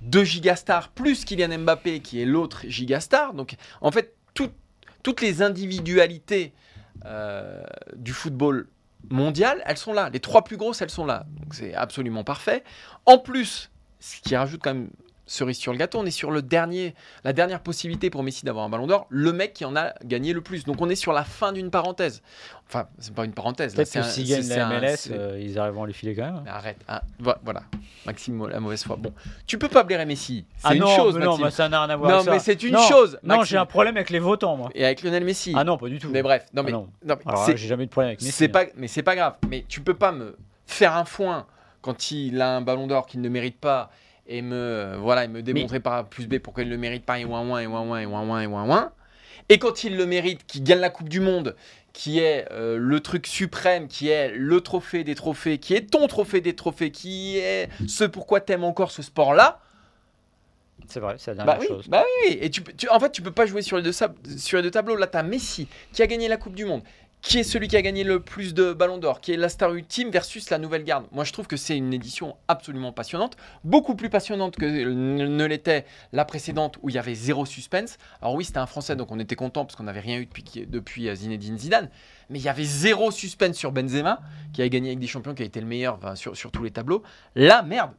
deux 0.00 0.24
gigastars 0.24 0.88
plus 0.88 1.24
Kylian 1.24 1.58
Mbappé 1.58 2.00
qui 2.00 2.20
est 2.20 2.24
l'autre 2.24 2.62
gigastar. 2.66 3.34
Donc 3.34 3.56
en 3.80 3.90
fait, 3.90 4.14
tout- 4.34 4.50
toutes 5.02 5.20
les 5.20 5.42
individualités 5.42 6.52
euh, 7.04 7.62
du 7.96 8.12
football 8.12 8.68
mondial, 9.10 9.62
elles 9.66 9.76
sont 9.76 9.92
là. 9.92 10.10
Les 10.10 10.20
trois 10.20 10.44
plus 10.44 10.56
grosses, 10.56 10.80
elles 10.82 10.90
sont 10.90 11.06
là. 11.06 11.26
Donc 11.40 11.54
c'est 11.54 11.74
absolument 11.74 12.24
parfait. 12.24 12.62
En 13.06 13.18
plus, 13.18 13.70
ce 14.00 14.20
qui 14.20 14.36
rajoute 14.36 14.60
quand 14.62 14.74
même 14.74 14.90
cerise 15.26 15.56
sur 15.56 15.72
le 15.72 15.78
gâteau, 15.78 15.98
on 15.98 16.06
est 16.06 16.10
sur 16.10 16.30
le 16.30 16.42
dernier, 16.42 16.94
la 17.24 17.32
dernière 17.32 17.60
possibilité 17.60 18.10
pour 18.10 18.22
Messi 18.22 18.44
d'avoir 18.44 18.64
un 18.64 18.68
ballon 18.68 18.86
d'or, 18.86 19.06
le 19.08 19.32
mec 19.32 19.52
qui 19.54 19.64
en 19.64 19.76
a 19.76 19.94
gagné 20.04 20.32
le 20.32 20.40
plus. 20.40 20.64
Donc 20.64 20.80
on 20.80 20.88
est 20.88 20.94
sur 20.96 21.12
la 21.12 21.24
fin 21.24 21.52
d'une 21.52 21.70
parenthèse. 21.70 22.22
Enfin, 22.68 22.86
c'est 22.98 23.14
pas 23.14 23.24
une 23.24 23.32
parenthèse. 23.32 23.74
Peut-être 23.74 23.92
que 23.92 24.02
s'ils 24.02 24.28
gagnent 24.28 24.48
la 24.48 24.80
MLS, 24.80 25.10
euh, 25.10 25.38
ils 25.40 25.58
arriveront 25.58 25.84
à 25.84 25.86
les 25.86 25.92
filer 25.92 26.14
quand 26.14 26.24
même. 26.24 26.40
mais 26.44 26.50
arrête, 26.50 26.78
hein. 26.88 27.00
Vo- 27.18 27.34
voilà. 27.44 27.62
Maxime, 28.06 28.46
la 28.48 28.60
mauvaise 28.60 28.82
foi. 28.82 28.96
Bon, 28.96 29.12
tu 29.46 29.58
peux 29.58 29.68
pas 29.68 29.84
blairer 29.84 30.06
Messi. 30.06 30.44
C'est 30.56 30.68
ah 30.68 30.74
une 30.74 30.80
non, 30.80 30.96
chose, 30.96 31.16
mais 31.18 31.24
non, 31.24 31.38
mais 31.38 31.50
ça 31.50 31.68
n'a 31.68 31.84
rien 31.84 31.90
à 31.90 31.96
voir 31.96 32.10
Non, 32.10 32.16
avec 32.16 32.24
ça. 32.26 32.32
mais 32.32 32.38
c'est 32.40 32.62
une 32.62 32.72
Non, 32.74 32.88
chose, 32.88 33.18
Non, 33.22 33.44
j'ai 33.44 33.58
un 33.58 33.66
problème 33.66 33.96
avec 33.96 34.10
les 34.10 34.18
votants, 34.18 34.56
moi. 34.56 34.70
Et 34.74 34.84
avec 34.84 35.02
Lionel 35.02 35.24
Messi. 35.24 35.52
Ah 35.56 35.64
non, 35.64 35.76
pas 35.76 35.88
du 35.88 35.98
tout. 35.98 36.08
Mais 36.10 36.22
bref, 36.22 36.46
non 36.52 36.62
Ah 36.62 36.64
mais, 36.64 36.72
non. 36.72 36.88
non, 37.04 37.16
mais 37.24 37.56
j'ai 37.56 37.68
jamais 37.68 37.84
eu 37.84 37.86
de 37.86 37.90
problème 37.92 38.08
avec 38.08 38.22
Messi. 38.22 38.32
c'est 38.32 38.46
hein. 38.46 38.48
pas, 38.48 38.64
mais 38.76 38.88
c'est 38.88 39.02
pas 39.02 39.14
grave. 39.16 39.34
Mais 39.48 39.64
tu 39.68 39.80
peux 39.82 39.94
pas 39.94 40.12
me 40.12 40.36
faire 40.66 40.96
un 40.96 41.04
foin 41.04 41.46
quand 41.80 42.10
il 42.10 42.40
a 42.40 42.56
un 42.56 42.60
ballon 42.60 42.86
d'or 42.86 43.06
qu'il 43.06 43.20
ne 43.20 43.28
mérite 43.28 43.58
pas 43.58 43.90
et 44.26 44.42
me, 44.42 44.96
voilà, 44.98 45.24
et 45.24 45.28
me 45.28 45.42
démontrer 45.42 45.80
par 45.80 45.94
A 45.94 46.04
plus 46.04 46.26
B 46.26 46.38
pourquoi 46.38 46.62
il 46.62 46.68
le 46.70 46.78
mérite 46.78 47.04
pas 47.04 47.18
et 47.18 47.24
ouin 47.24 47.46
ouin 47.46 47.60
et 47.60 47.66
ouin 47.66 47.82
ouin 47.82 48.00
et 48.00 48.06
ouin 48.06 48.22
ouin 48.26 48.40
et 48.42 48.46
ouin 48.46 48.64
ouin. 48.68 48.92
Et 49.48 49.58
quand 49.58 49.84
il 49.84 49.96
le 49.96 50.06
mérite, 50.06 50.46
qu'il 50.46 50.62
gagne 50.62 50.78
la 50.80 50.90
Coupe 50.90 51.08
du 51.08 51.20
Monde, 51.20 51.56
qui 51.92 52.20
est 52.20 52.46
euh, 52.52 52.78
le 52.78 53.00
truc 53.00 53.26
suprême, 53.26 53.88
qui 53.88 54.08
est 54.08 54.30
le 54.34 54.60
trophée 54.60 55.04
des 55.04 55.14
trophées, 55.14 55.58
qui 55.58 55.74
est 55.74 55.90
ton 55.90 56.06
trophée 56.06 56.40
des 56.40 56.54
trophées, 56.54 56.90
qui 56.92 57.36
est 57.38 57.68
ce 57.88 58.04
pourquoi 58.04 58.40
t'aimes 58.40 58.64
encore 58.64 58.90
ce 58.92 59.02
sport-là, 59.02 59.60
C'est 60.88 61.00
vrai, 61.00 61.16
c'est 61.18 61.34
la 61.34 61.44
bah 61.44 61.54
dernière 61.54 61.60
oui, 61.60 61.66
chose. 61.68 61.88
bah 61.88 62.04
oui. 62.24 62.38
Et 62.40 62.50
tu, 62.50 62.62
tu- 62.62 62.88
en 62.88 62.98
fait, 62.98 63.10
tu 63.12 63.22
peux 63.22 63.30
pas 63.30 63.46
jouer 63.46 63.62
sur 63.62 63.76
les 63.76 63.82
deux, 63.82 63.92
sur 63.92 64.56
les 64.58 64.62
deux 64.62 64.70
tableaux. 64.70 64.96
Là, 64.96 65.06
tu 65.06 65.16
as 65.16 65.22
Messi 65.22 65.68
qui 65.92 66.02
a 66.02 66.06
gagné 66.06 66.28
la 66.28 66.36
Coupe 66.36 66.54
du 66.54 66.64
Monde, 66.64 66.82
qui 67.22 67.38
est 67.38 67.44
celui 67.44 67.68
qui 67.68 67.76
a 67.76 67.82
gagné 67.82 68.02
le 68.02 68.20
plus 68.20 68.52
de 68.52 68.72
ballons 68.72 68.98
d'or, 68.98 69.20
qui 69.20 69.32
est 69.32 69.36
la 69.36 69.48
star 69.48 69.72
ultime 69.72 70.10
versus 70.10 70.50
la 70.50 70.58
nouvelle 70.58 70.82
garde? 70.82 71.06
Moi, 71.12 71.22
je 71.22 71.32
trouve 71.32 71.46
que 71.46 71.56
c'est 71.56 71.76
une 71.76 71.94
édition 71.94 72.36
absolument 72.48 72.92
passionnante, 72.92 73.36
beaucoup 73.62 73.94
plus 73.94 74.10
passionnante 74.10 74.56
que 74.56 74.66
ne 74.66 75.44
l'était 75.44 75.86
la 76.12 76.24
précédente 76.24 76.78
où 76.82 76.90
il 76.90 76.96
y 76.96 76.98
avait 76.98 77.14
zéro 77.14 77.46
suspense. 77.46 77.96
Alors 78.20 78.34
oui, 78.34 78.44
c'était 78.44 78.58
un 78.58 78.66
Français, 78.66 78.96
donc 78.96 79.12
on 79.12 79.20
était 79.20 79.36
content 79.36 79.64
parce 79.64 79.76
qu'on 79.76 79.84
n'avait 79.84 80.00
rien 80.00 80.18
eu 80.18 80.26
depuis, 80.26 80.66
depuis 80.66 81.08
euh, 81.08 81.14
Zinedine 81.14 81.56
Zidane. 81.56 81.88
Mais 82.28 82.40
il 82.40 82.44
y 82.44 82.48
avait 82.48 82.64
zéro 82.64 83.10
suspense 83.12 83.56
sur 83.56 83.70
Benzema, 83.70 84.20
qui 84.52 84.60
a 84.62 84.68
gagné 84.68 84.88
avec 84.88 84.98
des 84.98 85.06
champions, 85.06 85.34
qui 85.34 85.42
a 85.42 85.46
été 85.46 85.60
le 85.60 85.66
meilleur 85.66 85.98
sur, 86.16 86.50
tous 86.50 86.64
les 86.64 86.70
tableaux. 86.70 87.02
Là, 87.36 87.62
merde, 87.62 87.92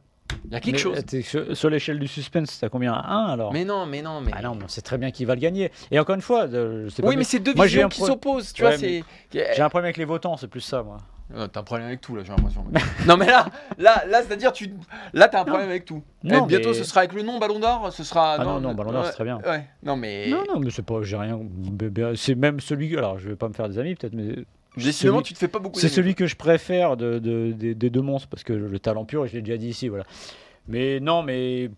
il 0.46 0.52
y 0.52 0.56
a 0.56 0.60
quelque 0.60 0.74
Mais, 0.76 0.78
chose. 0.78 0.98
sur, 1.22 1.56
sur 1.56 1.70
l'échelle 1.70 1.98
du 1.98 2.08
suspense, 2.08 2.58
t'as 2.60 2.68
combien 2.68 2.92
1 2.94 3.26
alors? 3.26 3.52
Mais 3.52 3.64
non, 3.64 3.86
mais 3.86 4.02
non, 4.02 4.20
mais. 4.20 4.30
Ah 4.34 4.42
non, 4.42 4.58
on 4.62 4.68
sait 4.68 4.80
très 4.82 4.98
bien 4.98 5.10
qui 5.10 5.24
va 5.24 5.34
le 5.34 5.40
gagner. 5.40 5.70
Et 5.90 5.98
encore 5.98 6.14
une 6.14 6.20
fois, 6.22 6.44
euh, 6.44 6.84
je 6.84 6.88
sais 6.90 7.02
pas 7.02 7.08
Oui, 7.08 7.16
mais 7.16 7.24
c'est 7.24 7.38
deux 7.40 7.54
Moi, 7.54 7.66
visions 7.66 7.88
qui 7.88 7.98
pro- 7.98 8.06
s'opposent, 8.08 8.52
tu 8.52 8.64
Ouais, 8.64 8.76
vois. 8.76 9.02
J'ai 9.32 9.62
un 9.62 9.68
problème 9.68 9.86
avec 9.86 9.96
les 9.96 10.04
votants, 10.04 10.36
c'est 10.36 10.48
plus 10.48 10.60
ça, 10.60 10.82
moi. 10.82 10.98
Euh, 11.34 11.46
T'as 11.48 11.60
un 11.60 11.62
problème 11.62 11.86
avec 11.88 12.02
tout 12.02 12.14
là, 12.14 12.22
j'ai 12.22 12.30
l'impression. 12.30 12.64
non 13.06 13.16
mais 13.16 13.24
là, 13.26 13.46
là, 13.78 14.04
là, 14.06 14.22
c'est-à-dire 14.22 14.52
tu, 14.52 14.70
là 15.14 15.26
t'as 15.26 15.40
un 15.40 15.44
problème 15.44 15.70
avec 15.70 15.86
tout. 15.86 16.02
Non, 16.22 16.42
bientôt, 16.46 16.68
mais- 16.68 16.74
ce 16.74 16.84
sera 16.84 17.00
avec 17.00 17.14
le 17.14 17.22
nom 17.22 17.38
Ballon 17.38 17.58
d'Or, 17.58 17.90
ce 17.92 18.04
sera. 18.04 18.34
Ah 18.38 18.44
non, 18.44 18.60
non, 18.60 18.74
Ballon 18.74 18.92
d'Or, 18.92 19.00
ouais, 19.02 19.08
c'est 19.08 19.14
très 19.14 19.24
bien. 19.24 19.40
Ouais. 19.44 19.66
Non 19.82 19.96
mais. 19.96 20.28
Non, 20.28 20.44
non, 20.52 20.60
mais 20.60 20.70
c'est 20.70 20.84
pas, 20.84 21.02
j'ai 21.02 21.16
rien. 21.16 21.40
C'est 22.16 22.34
même 22.34 22.60
celui. 22.60 22.96
Alors, 22.96 23.18
je 23.18 23.30
vais 23.30 23.36
pas 23.36 23.48
me 23.48 23.54
faire 23.54 23.68
des 23.70 23.78
amis, 23.78 23.94
peut-être, 23.94 24.12
mais 24.14 24.44
Décidément, 24.76 25.16
celui- 25.18 25.24
tu 25.28 25.34
te 25.34 25.38
fais 25.38 25.48
pas 25.48 25.58
beaucoup. 25.58 25.78
C'est 25.78 25.88
celui 25.88 26.14
que 26.14 26.26
je 26.26 26.36
préfère 26.36 26.96
de, 26.96 27.18
de- 27.18 27.52
des- 27.52 27.74
des 27.74 27.90
deux 27.90 28.02
monstres 28.02 28.28
parce 28.28 28.42
que 28.44 28.52
le 28.52 28.78
talent 28.78 29.04
pur, 29.04 29.26
je 29.26 29.34
l'ai 29.34 29.42
déjà 29.42 29.56
dit 29.56 29.68
ici, 29.68 29.88
voilà. 29.88 30.04
Mais 30.68 30.98
non, 31.00 31.22
mais 31.22 31.70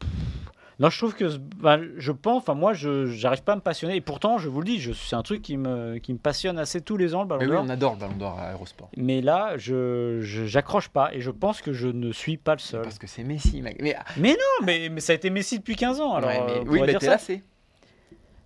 non, 0.78 0.90
je 0.90 0.98
trouve 0.98 1.14
que 1.14 1.24
ben, 1.56 1.82
je 1.96 2.12
pense, 2.12 2.42
enfin 2.42 2.54
moi, 2.54 2.72
je 2.74 3.06
j'arrive 3.06 3.42
pas 3.42 3.54
à 3.54 3.56
me 3.56 3.60
passionner. 3.62 3.96
Et 3.96 4.00
pourtant, 4.00 4.36
je 4.38 4.48
vous 4.48 4.60
le 4.60 4.66
dis, 4.66 4.78
je- 4.78 4.92
c'est 4.92 5.16
un 5.16 5.22
truc 5.22 5.40
qui 5.42 5.56
me 5.56 5.96
qui 5.98 6.12
me 6.12 6.18
passionne 6.18 6.58
assez 6.58 6.80
tous 6.82 6.96
les 6.96 7.14
ans 7.14 7.22
le 7.22 7.28
Ballon 7.28 7.40
oui, 7.50 7.56
on 7.66 7.68
adore 7.70 7.94
le 7.94 7.98
Ballon 8.00 8.16
d'Or 8.16 8.38
à 8.38 8.52
Eurosport. 8.52 8.90
Mais 8.96 9.20
là, 9.22 9.54
je 9.56 10.20
j'accroche 10.22 10.88
pas 10.88 11.12
et 11.14 11.20
je 11.20 11.30
pense 11.30 11.62
que 11.62 11.72
je 11.72 11.88
ne 11.88 12.12
suis 12.12 12.36
pas 12.36 12.52
le 12.52 12.60
seul. 12.60 12.82
Parce 12.82 12.98
que 12.98 13.06
c'est 13.06 13.24
Messi, 13.24 13.62
mec. 13.62 13.80
Mais, 13.82 13.96
Non, 14.30 14.66
mais, 14.66 14.88
mais 14.90 15.00
ça 15.00 15.12
a 15.12 15.16
été 15.16 15.30
Messi 15.30 15.58
depuis 15.58 15.76
15 15.76 16.00
ans. 16.00 16.14
Alors, 16.14 16.28
Ouais, 16.30 16.40
mais- 16.46 16.52
euh, 16.60 16.64
oui, 16.68 16.80
mais 16.86 16.94
t'es 16.98 17.06
lassé. 17.06 17.42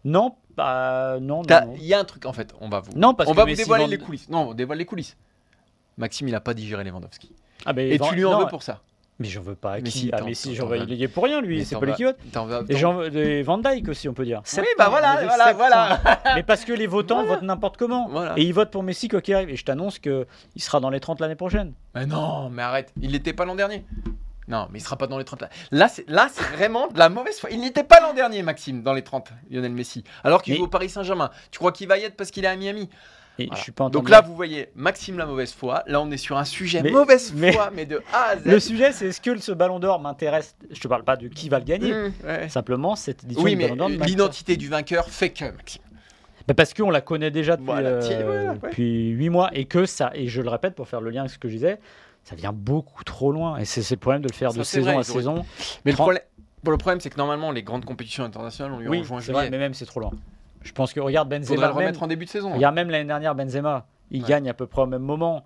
Non, 0.04 0.34
bah, 0.56 1.18
non. 1.20 1.42
Il 1.76 1.84
y 1.84 1.94
a 1.94 1.98
un 2.00 2.04
truc 2.04 2.26
en 2.26 2.32
fait, 2.32 2.54
on 2.60 2.68
va 2.68 2.80
vous. 2.80 2.92
Non, 2.96 3.14
parce 3.14 3.28
on 3.28 3.32
que 3.32 3.36
va 3.36 3.42
vous 3.44 3.48
Messi 3.50 3.62
dévoiler 3.62 3.84
vend- 3.84 3.90
les 3.90 3.98
coulisses. 3.98 4.28
Non, 4.28 4.50
on 4.50 4.54
dévoile 4.54 4.78
les 4.78 4.86
coulisses. 4.86 5.16
Maxime, 5.98 6.28
il 6.28 6.34
a 6.34 6.40
pas 6.40 6.54
digéré 6.54 6.82
Lewandowski. 6.84 7.30
Ah, 7.66 7.72
mais 7.72 7.90
Et 7.90 7.98
tu 7.98 8.14
lui 8.14 8.24
en 8.24 8.32
non, 8.32 8.38
veux 8.40 8.46
pour 8.46 8.62
ça. 8.62 8.80
Mais 9.18 9.28
j'en 9.28 9.42
veux 9.42 9.54
pas 9.54 9.72
à 9.72 9.76
Mais 9.76 9.82
qui 9.82 9.98
si, 9.98 10.10
Ah, 10.14 10.18
t'en- 10.20 10.24
Messi, 10.24 10.48
t'en- 10.48 10.54
j'en 10.54 10.62
t'en 10.62 10.68
veux. 10.70 10.78
vas- 10.78 10.84
Il 10.84 10.94
y 10.94 11.02
est 11.04 11.08
pour 11.08 11.24
rien, 11.24 11.42
lui. 11.42 11.58
Mais 11.58 11.64
C'est 11.64 11.74
t'en 11.74 11.80
pas 11.80 11.86
lui 11.86 12.04
vas- 12.04 12.14
t'en 12.32 12.46
vas- 12.46 12.62
Et 12.66 12.72
t'en- 12.72 12.78
j'en 12.78 12.94
veux 12.94 13.10
des 13.10 13.42
Van 13.42 13.58
Dyke 13.58 13.88
aussi, 13.88 14.08
on 14.08 14.14
peut 14.14 14.24
dire. 14.24 14.40
Oui, 14.56 14.64
bah 14.78 14.88
voilà, 14.88 15.22
voilà, 15.26 15.52
voilà. 15.52 16.00
Mais 16.36 16.42
parce 16.42 16.64
que 16.64 16.72
les 16.72 16.86
votants 16.86 17.22
votent 17.26 17.42
n'importe 17.42 17.76
comment. 17.76 18.08
Voilà. 18.08 18.32
Et 18.38 18.42
ils 18.44 18.54
votent 18.54 18.70
pour 18.70 18.82
Messi 18.82 19.08
quoi 19.08 19.20
qu'il 19.20 19.34
arrive. 19.34 19.50
Et 19.50 19.56
je 19.56 19.64
t'annonce 19.66 19.98
qu'il 19.98 20.24
sera 20.56 20.80
dans 20.80 20.88
les 20.88 21.00
30 21.00 21.20
l'année 21.20 21.34
prochaine. 21.34 21.74
Mais 21.94 22.06
non, 22.06 22.48
mais 22.48 22.62
arrête. 22.62 22.94
Il 23.02 23.10
n'était 23.12 23.34
pas 23.34 23.44
l'an 23.44 23.56
dernier. 23.56 23.84
Non, 24.50 24.66
mais 24.70 24.78
il 24.80 24.82
sera 24.82 24.96
pas 24.96 25.06
dans 25.06 25.16
les 25.18 25.24
30. 25.24 25.44
là. 25.70 25.88
C'est 25.88 26.08
là, 26.10 26.28
c'est 26.32 26.44
vraiment 26.56 26.88
de 26.88 26.98
la 26.98 27.08
mauvaise 27.08 27.38
foi. 27.38 27.50
Il 27.50 27.60
n'était 27.60 27.84
pas 27.84 28.00
l'an 28.00 28.12
dernier, 28.14 28.42
Maxime, 28.42 28.82
dans 28.82 28.92
les 28.92 29.02
30, 29.02 29.30
Lionel 29.50 29.72
Messi. 29.72 30.04
Alors 30.24 30.42
qu'il 30.42 30.52
Mais- 30.54 30.58
joue 30.58 30.64
au 30.64 30.68
Paris 30.68 30.88
Saint-Germain. 30.88 31.30
Tu 31.50 31.58
crois 31.58 31.72
qu'il 31.72 31.86
va 31.88 31.96
y 31.98 32.02
être 32.04 32.16
parce 32.16 32.30
qu'il 32.30 32.44
est 32.44 32.48
à 32.48 32.56
Miami? 32.56 32.88
Et 33.38 33.44
Voilà. 33.46 33.56
je 33.56 33.62
suis 33.62 33.72
pas 33.72 33.88
Donc 33.88 34.10
là, 34.10 34.20
vous 34.20 34.34
voyez, 34.34 34.68
Maxime 34.74 35.16
la 35.16 35.24
mauvaise 35.24 35.54
foi. 35.54 35.82
Là, 35.86 36.00
on 36.02 36.10
est 36.10 36.18
sur 36.18 36.36
un 36.36 36.44
sujet 36.44 36.82
Mais- 36.82 36.90
mauvaise 36.90 37.32
mais- 37.34 37.52
foi, 37.52 37.70
mais 37.74 37.86
de 37.86 38.02
A 38.12 38.30
à 38.32 38.36
Z. 38.36 38.42
Le 38.44 38.60
sujet, 38.60 38.92
c'est 38.92 39.06
est-ce 39.06 39.20
que 39.20 39.38
ce 39.38 39.52
Ballon 39.52 39.78
d'Or 39.78 39.98
m'intéresse? 40.00 40.56
Je 40.70 40.78
te 40.80 40.88
parle 40.88 41.04
pas 41.04 41.16
de 41.16 41.28
qui 41.28 41.48
va 41.48 41.58
le 41.58 41.64
gagner. 41.64 41.92
Mmh, 41.92 42.12
ouais. 42.26 42.48
Simplement, 42.50 42.96
cette 42.96 43.24
édition 43.24 43.42
Oui, 43.42 43.52
du 43.52 43.56
mais 43.56 43.68
Ballon 43.68 43.88
d'Or 43.88 44.06
l'identité 44.06 44.56
du 44.58 44.68
vainqueur 44.68 45.08
fait 45.08 45.30
que, 45.30 45.44
Maxime. 45.44 45.80
Bah, 46.48 46.54
parce 46.54 46.74
qu'on 46.74 46.90
la 46.90 47.00
connaît 47.00 47.30
déjà 47.30 47.52
depuis, 47.56 47.66
Voilà, 47.66 47.88
euh, 47.90 48.02
tiens, 48.02 48.22
voilà, 48.24 48.50
ouais. 48.52 48.58
depuis 48.62 49.08
8 49.10 49.30
mois 49.30 49.48
et 49.54 49.64
que 49.66 49.86
ça, 49.86 50.10
et 50.14 50.26
je 50.26 50.42
le 50.42 50.48
répète 50.50 50.74
pour 50.74 50.88
faire 50.88 51.00
le 51.00 51.08
lien 51.10 51.20
avec 51.20 51.30
ce 51.32 51.38
que 51.38 51.48
je 51.48 51.54
disais, 51.54 51.78
ça 52.30 52.36
vient 52.36 52.52
beaucoup 52.52 53.02
trop 53.02 53.32
loin. 53.32 53.56
Et 53.58 53.64
c'est 53.64 53.88
le 53.90 53.96
problème 53.96 54.22
de 54.22 54.28
le 54.28 54.34
faire 54.34 54.52
Ça, 54.52 54.58
de 54.58 54.62
saison 54.62 54.92
vrai, 54.92 55.00
à 55.00 55.02
saison. 55.02 55.44
Mais 55.84 55.90
le 55.90 55.96
problème, 55.96 56.22
bon, 56.62 56.70
le 56.70 56.78
problème, 56.78 57.00
c'est 57.00 57.10
que 57.10 57.16
normalement, 57.16 57.50
les 57.50 57.64
grandes 57.64 57.84
compétitions 57.84 58.22
internationales, 58.24 58.72
on 58.72 58.78
lui 58.78 58.88
Oui, 58.88 59.02
vrai, 59.02 59.20
juillet. 59.20 59.50
mais 59.50 59.58
même 59.58 59.74
c'est 59.74 59.84
trop 59.86 59.98
loin. 59.98 60.12
Je 60.62 60.70
pense 60.72 60.92
que 60.92 61.00
regarde 61.00 61.28
Faudrait 61.28 61.40
Benzema, 61.40 61.66
le 61.66 61.72
même, 61.74 61.76
remettre 61.86 62.02
en 62.04 62.06
début 62.06 62.26
de 62.26 62.30
saison. 62.30 62.50
hein. 62.50 62.54
regarde 62.54 62.74
même 62.76 62.88
l'année 62.90 63.06
dernière 63.06 63.34
Benzema, 63.34 63.86
il 64.12 64.22
Ouais. 64.22 64.28
gagne 64.28 64.48
à 64.48 64.54
peu 64.54 64.66
près 64.66 64.82
au 64.82 64.86
même 64.86 65.02
moment 65.02 65.44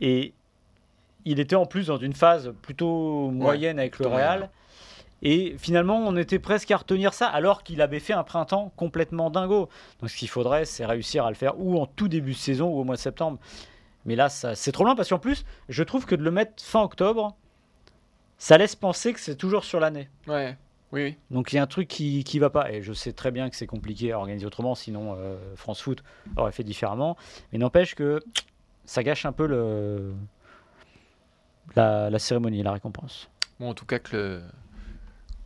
et 0.00 0.32
il 1.24 1.38
était 1.38 1.56
en 1.56 1.66
plus 1.66 1.88
dans 1.88 1.98
une 1.98 2.14
phase 2.14 2.52
plutôt 2.62 3.30
moyenne 3.30 3.78
avec 3.78 3.98
le 3.98 4.06
Real. 4.06 4.48
Et 5.24 5.54
finalement, 5.58 5.98
on 5.98 6.16
était 6.16 6.38
presque 6.40 6.70
à 6.72 6.76
retenir 6.78 7.14
ça, 7.14 7.28
alors 7.28 7.62
qu'il 7.62 7.80
avait 7.80 8.00
fait 8.00 8.12
un 8.12 8.24
printemps 8.24 8.72
complètement 8.76 9.30
dingo. 9.30 9.68
Donc, 10.00 10.10
ce 10.10 10.16
qu'il 10.16 10.28
faudrait, 10.28 10.64
c'est 10.64 10.84
réussir 10.84 11.24
à 11.24 11.28
le 11.28 11.36
faire 11.36 11.60
ou 11.60 11.78
en 11.80 11.86
tout 11.86 12.08
début 12.08 12.32
de 12.32 12.36
saison 12.36 12.68
ou 12.70 12.80
au 12.80 12.84
mois 12.84 12.96
de 12.96 13.00
septembre. 13.00 13.38
Mais 14.04 14.16
là, 14.16 14.28
c'est 14.28 14.72
trop 14.72 14.84
loin 14.84 14.94
parce 14.96 15.08
qu'en 15.10 15.18
plus, 15.18 15.44
je 15.68 15.82
trouve 15.82 16.06
que 16.06 16.14
de 16.14 16.22
le 16.22 16.30
mettre 16.30 16.62
fin 16.62 16.80
octobre, 16.82 17.36
ça 18.38 18.58
laisse 18.58 18.74
penser 18.74 19.12
que 19.12 19.20
c'est 19.20 19.36
toujours 19.36 19.64
sur 19.64 19.78
l'année. 19.78 20.08
Ouais, 20.26 20.56
oui, 20.90 21.04
oui. 21.04 21.16
Donc 21.30 21.52
il 21.52 21.56
y 21.56 21.58
a 21.58 21.62
un 21.62 21.66
truc 21.68 21.86
qui 21.88 22.24
qui 22.24 22.38
va 22.38 22.50
pas. 22.50 22.72
Et 22.72 22.82
je 22.82 22.92
sais 22.92 23.12
très 23.12 23.30
bien 23.30 23.48
que 23.48 23.56
c'est 23.56 23.66
compliqué 23.68 24.12
à 24.12 24.18
organiser 24.18 24.44
autrement, 24.44 24.74
sinon 24.74 25.14
euh, 25.16 25.36
France 25.56 25.80
Foot 25.80 26.02
aurait 26.36 26.52
fait 26.52 26.64
différemment. 26.64 27.16
Mais 27.52 27.58
n'empêche 27.58 27.94
que 27.94 28.20
ça 28.84 29.02
gâche 29.04 29.24
un 29.24 29.32
peu 29.32 29.46
le 29.46 30.12
la, 31.76 32.10
la 32.10 32.18
cérémonie, 32.18 32.62
la 32.62 32.72
récompense. 32.72 33.30
Bon, 33.60 33.70
en 33.70 33.74
tout 33.74 33.86
cas, 33.86 34.00
que 34.00 34.16
le, 34.16 34.42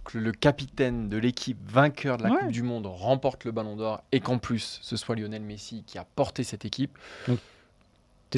que 0.04 0.18
le 0.18 0.32
capitaine 0.32 1.08
de 1.10 1.18
l'équipe 1.18 1.58
vainqueur 1.70 2.16
de 2.16 2.22
la 2.24 2.30
Ouais. 2.30 2.38
Coupe 2.40 2.52
du 2.52 2.62
Monde 2.62 2.86
remporte 2.86 3.44
le 3.44 3.52
Ballon 3.52 3.76
d'Or 3.76 4.02
et 4.12 4.20
qu'en 4.20 4.38
plus, 4.38 4.78
ce 4.82 4.96
soit 4.96 5.14
Lionel 5.14 5.42
Messi 5.42 5.84
qui 5.86 5.98
a 5.98 6.04
porté 6.16 6.42
cette 6.44 6.64
équipe. 6.64 6.96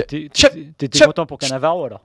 T'étais- 0.07 1.05
content 1.05 1.26
pour 1.26 1.38
Cannavaro 1.38 1.84
alors? 1.84 2.05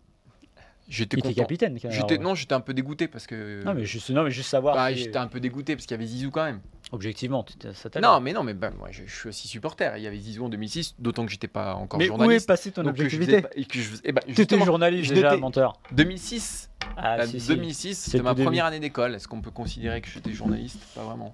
J'étais 0.89 1.15
Il 1.15 1.19
était 1.19 1.29
content. 1.29 1.41
capitaine. 1.43 1.79
J'étais, 1.89 2.17
non, 2.17 2.35
j'étais 2.35 2.53
un 2.53 2.59
peu 2.59 2.73
dégoûté 2.73 3.07
parce 3.07 3.25
que. 3.25 3.63
Non 3.63 3.73
mais 3.73 3.85
juste 3.85 4.09
non 4.09 4.23
mais 4.23 4.31
juste 4.31 4.49
savoir. 4.49 4.75
Bah, 4.75 4.89
si- 4.91 4.97
j'étais 4.99 5.17
un 5.17 5.27
peu 5.27 5.39
dégoûté 5.39 5.75
parce 5.75 5.85
qu'il 5.85 5.95
y 5.95 5.97
avait 5.99 6.05
Zizou 6.05 6.29
quand 6.29 6.43
même. 6.43 6.59
Objectivement, 6.91 7.43
ça 7.73 7.89
t'a 7.89 8.01
Non, 8.01 8.19
mais 8.19 8.33
non, 8.33 8.43
mais 8.43 8.53
bah, 8.53 8.69
moi, 8.77 8.89
je, 8.91 9.03
je 9.07 9.15
suis 9.15 9.29
aussi 9.29 9.47
supporter. 9.47 9.93
Il 9.97 10.03
y 10.03 10.07
avait 10.07 10.17
Zizou 10.19 10.45
en 10.45 10.49
2006, 10.49 10.95
d'autant 10.99 11.25
que 11.25 11.31
j'étais 11.31 11.47
pas 11.47 11.73
encore 11.75 11.97
Mais 11.97 12.03
où 12.03 12.13
est 12.13 12.17
journaliste. 12.17 12.47
passée 12.47 12.71
ton 12.71 12.85
objectivité 12.85 13.41
pas- 13.41 13.49
eh 13.55 14.11
ben, 14.11 14.21
T'étais 14.35 14.59
journaliste 14.63 15.11
déjà, 15.13 15.35
menteur. 15.37 15.79
2006, 15.93 16.69
Ah, 16.97 17.15
euh, 17.21 17.25
si, 17.27 17.39
si. 17.39 17.47
2006, 17.47 17.97
c'était 17.97 18.21
ma 18.21 18.35
première 18.35 18.65
année 18.65 18.81
d'école. 18.81 19.15
Est-ce 19.15 19.27
qu'on 19.27 19.41
peut 19.41 19.51
considérer 19.51 20.01
que 20.01 20.09
j'étais 20.09 20.33
journaliste? 20.33 20.79
Pas 20.93 21.03
vraiment. 21.03 21.33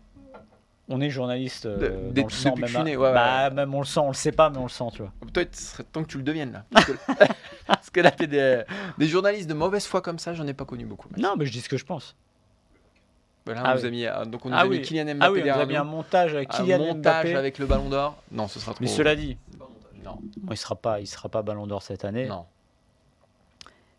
On 0.91 0.99
est 1.01 1.09
journaliste 1.11 1.67
euh, 1.67 2.09
De- 2.11 2.21
dans 2.21 2.23
le 2.27 2.29
sang 2.31 2.55
même. 2.55 2.83
né, 2.83 2.97
ouais, 2.97 3.07
ouais, 3.07 3.13
bah 3.13 3.49
même 3.51 3.73
on 3.75 3.79
le 3.79 3.85
sent, 3.85 3.99
on 3.99 4.07
le 4.07 4.13
sait 4.15 4.31
pas 4.31 4.49
mais 4.49 4.57
on 4.57 4.63
le 4.63 4.69
sent, 4.69 4.85
tu 4.93 5.03
vois. 5.03 5.11
Toi, 5.31 5.43
il 5.43 5.55
serait 5.55 5.83
temps 5.83 6.01
que 6.03 6.07
tu 6.09 6.17
le 6.17 6.23
deviennes 6.23 6.51
là. 6.51 6.65
Parce 6.71 6.85
que, 6.85 6.91
parce 7.67 7.89
que 7.91 7.99
là, 8.01 8.09
t'es 8.11 8.25
des, 8.27 8.63
des 8.97 9.07
journalistes 9.07 9.47
de 9.47 9.53
mauvaise 9.53 9.85
foi 9.85 10.01
comme 10.01 10.17
ça, 10.17 10.33
j'en 10.33 10.47
ai 10.47 10.53
pas 10.55 10.65
connu 10.65 10.85
beaucoup. 10.85 11.07
Non, 11.17 11.35
mais 11.37 11.45
je 11.45 11.51
dis 11.51 11.61
ce 11.61 11.69
que 11.69 11.77
je 11.77 11.85
pense. 11.85 12.15
Voilà, 13.45 13.61
Ah 13.63 13.71
on 13.71 13.75
nous 13.75 13.81
oui. 13.81 13.87
a 13.87 13.91
mis, 13.91 14.05
euh, 14.05 14.25
donc 14.25 14.45
on 14.45 14.51
Ah 14.51 14.61
a 14.61 14.65
oui. 14.67 14.79
mis 14.79 14.81
Kylian 14.85 15.05
Mbappé 15.15 15.17
Ah 15.21 15.31
oui, 15.31 15.43
on 15.51 15.59
a 15.59 15.65
mis 15.65 15.75
un 15.75 15.83
montage 15.83 16.33
avec 16.35 16.53
Un 16.53 16.57
Kylian 16.57 16.79
montage 16.79 17.25
Mbappé. 17.25 17.35
avec 17.35 17.57
le 17.59 17.65
Ballon 17.67 17.89
d'Or. 17.89 18.17
Non, 18.31 18.47
ce 18.47 18.59
sera 18.59 18.73
trop. 18.73 18.81
Mais 18.83 18.87
cela 18.89 19.15
dit, 19.15 19.37
non, 20.03 20.19
il 20.49 20.57
sera 20.57 20.75
pas, 20.75 20.99
il 20.99 21.07
sera 21.07 21.29
pas 21.29 21.41
Ballon 21.43 21.67
d'Or 21.67 21.83
cette 21.83 22.03
année. 22.03 22.25
non. 22.27 22.45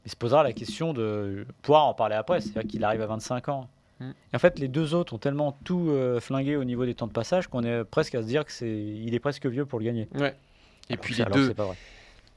Il 0.06 0.10
se 0.10 0.16
posera 0.16 0.42
la 0.42 0.52
question 0.54 0.92
de 0.94 1.46
pouvoir 1.62 1.84
en 1.86 1.92
parler 1.94 2.14
après. 2.16 2.40
C'est 2.40 2.54
vrai 2.54 2.64
qu'il 2.64 2.82
arrive 2.84 3.02
à 3.02 3.06
25 3.06 3.48
ans. 3.50 3.68
Et 4.00 4.36
en 4.36 4.38
fait, 4.38 4.58
les 4.58 4.68
deux 4.68 4.94
autres 4.94 5.12
ont 5.12 5.18
tellement 5.18 5.52
tout 5.64 5.88
euh, 5.90 6.20
flingué 6.20 6.56
au 6.56 6.64
niveau 6.64 6.86
des 6.86 6.94
temps 6.94 7.06
de 7.06 7.12
passage 7.12 7.48
qu'on 7.48 7.62
est 7.64 7.84
presque 7.84 8.14
à 8.14 8.22
se 8.22 8.26
dire 8.26 8.44
que 8.44 8.52
c'est, 8.52 8.70
il 8.70 9.14
est 9.14 9.18
presque 9.20 9.44
vieux 9.46 9.66
pour 9.66 9.78
le 9.78 9.84
gagner. 9.84 10.08
Ouais. 10.14 10.34
Et 10.88 10.94
Alors 10.94 11.02
puis 11.04 11.14
les 11.14 11.24
deux, 11.26 11.54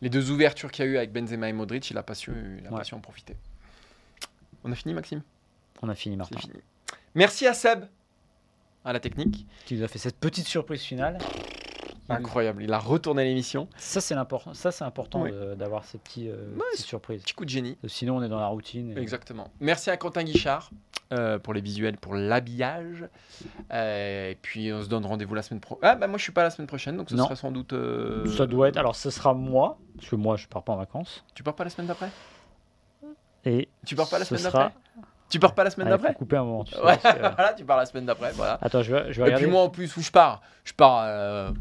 les 0.01 0.09
deux 0.09 0.30
ouvertures 0.32 0.72
qu'il 0.72 0.86
y 0.86 0.88
a 0.88 0.91
eu 0.91 0.97
avec 0.97 1.11
Benzema 1.14 1.47
et 1.49 1.53
Modric, 1.53 1.89
il 1.89 1.97
a 1.97 2.03
pas 2.03 2.16
su, 2.16 2.32
il 2.59 2.68
a 2.68 2.70
pas 2.70 2.76
Ouais. 2.78 2.84
su 2.84 2.93
en 2.95 2.99
profiter. 2.99 3.36
On 4.66 4.72
a 4.72 4.76
fini, 4.76 4.93
Maxime? 4.93 5.22
On 5.82 5.89
a 5.89 5.95
fini, 5.95 6.16
Martin. 6.18 6.36
C'est 6.41 6.47
fini. 6.49 6.61
Merci 7.16 7.47
à 7.47 7.53
Seb, 7.53 7.86
à 8.86 8.93
la 8.93 8.99
technique. 8.99 9.45
Qui 9.66 9.76
nous 9.76 9.84
a 9.84 9.88
fait 9.88 9.99
cette 9.99 10.18
petite 10.18 10.47
surprise 10.47 10.82
finale. 10.82 11.18
Nous- 12.10 12.16
Incroyable, 12.16 12.64
il 12.64 12.74
a 12.74 12.80
retourné 12.80 13.24
l'émission. 13.24 13.68
Ça, 13.78 14.01
c'est 14.01 14.14
l'important. 14.14 14.54
Ça, 14.54 14.72
c'est 14.72 14.84
important 14.84 15.22
Oui. 15.22 15.32
d'avoir 15.58 15.86
ces 15.86 15.97
petits, 15.97 16.28
euh, 16.30 16.54
Ouais, 16.56 16.62
petites 16.74 16.86
surprises. 16.86 17.24
Petit 17.24 17.34
coup 17.34 17.45
de 17.45 17.49
génie. 17.49 17.78
Sinon, 17.88 18.18
on 18.18 18.24
est 18.24 18.28
dans 18.28 18.39
la 18.41 18.47
routine. 18.47 18.97
et- 18.97 19.01
Exactement. 19.01 19.49
Merci 19.62 19.89
à 19.89 19.95
Quentin 19.95 20.24
Guichard 20.24 20.70
euh, 21.14 21.39
pour 21.39 21.54
les 21.54 21.62
visuels, 21.62 21.95
pour 21.97 22.14
l'habillage. 22.16 23.06
Euh, 23.72 24.32
et 24.32 24.36
puis 24.36 24.74
on 24.74 24.82
se 24.82 24.89
donne 24.89 25.06
rendez-vous 25.06 25.34
la 25.36 25.43
semaine 25.43 25.62
prochaine. 25.62 25.80
Ah 25.84 25.95
bah 25.95 26.08
moi 26.08 26.18
je 26.18 26.24
suis 26.24 26.32
pas 26.34 26.43
la 26.43 26.49
semaine 26.49 26.68
prochaine, 26.68 26.97
donc 26.97 27.10
ce 27.10 27.16
Non. 27.16 27.24
sera 27.24 27.36
sans 27.38 27.51
doute. 27.51 27.72
euh, 27.74 28.26
Ça 28.36 28.47
doit 28.47 28.68
être. 28.70 28.78
Alors, 28.78 28.95
ce 28.97 29.10
sera 29.10 29.34
moi, 29.34 29.78
parce 29.95 30.10
que 30.10 30.16
moi, 30.18 30.36
je 30.36 30.47
pars 30.47 30.64
pas 30.64 30.74
en 30.74 30.78
vacances. 30.78 31.24
Tu 31.36 31.43
pars 31.43 31.56
pas 31.56 31.64
la 31.64 31.70
semaine 31.70 31.88
d'après? 31.88 32.10
Et 33.45 33.68
Tu 33.86 33.95
pars 33.95 34.10
pas 34.10 34.20
la 34.20 34.26
semaine 34.26 34.41
sera- 34.41 34.60
d'après? 34.66 34.74
Tu 35.30 35.39
pars 35.39 35.56
pas 35.56 35.64
la 35.64 35.70
semaine 35.72 35.88
Ah, 35.88 35.91
d'après? 35.91 36.14
couper 36.14 36.38
un 36.38 36.43
moment. 36.43 36.64
Tu 36.64 36.74
sais, 36.76 36.82
Ouais, 36.84 36.97
parce 37.01 37.16
que- 37.16 37.20
voilà, 37.36 37.54
tu 37.54 37.66
pars 37.66 37.78
la 37.78 37.86
semaine 37.86 38.06
d'après, 38.06 38.32
voilà. 38.34 38.58
Attends, 38.62 38.84
je 38.84 38.93
vais, 38.93 39.12
je 39.12 39.18
vais 39.18 39.22
Et 39.22 39.24
regarder. 39.26 39.43
puis 39.45 39.51
moi 39.51 39.64
en 39.64 39.70
plus 39.70 39.95
où 39.97 40.01
je 40.01 40.12
pars, 40.12 40.41
je 40.64 40.74
pars 40.74 41.04
euh, 41.06 41.51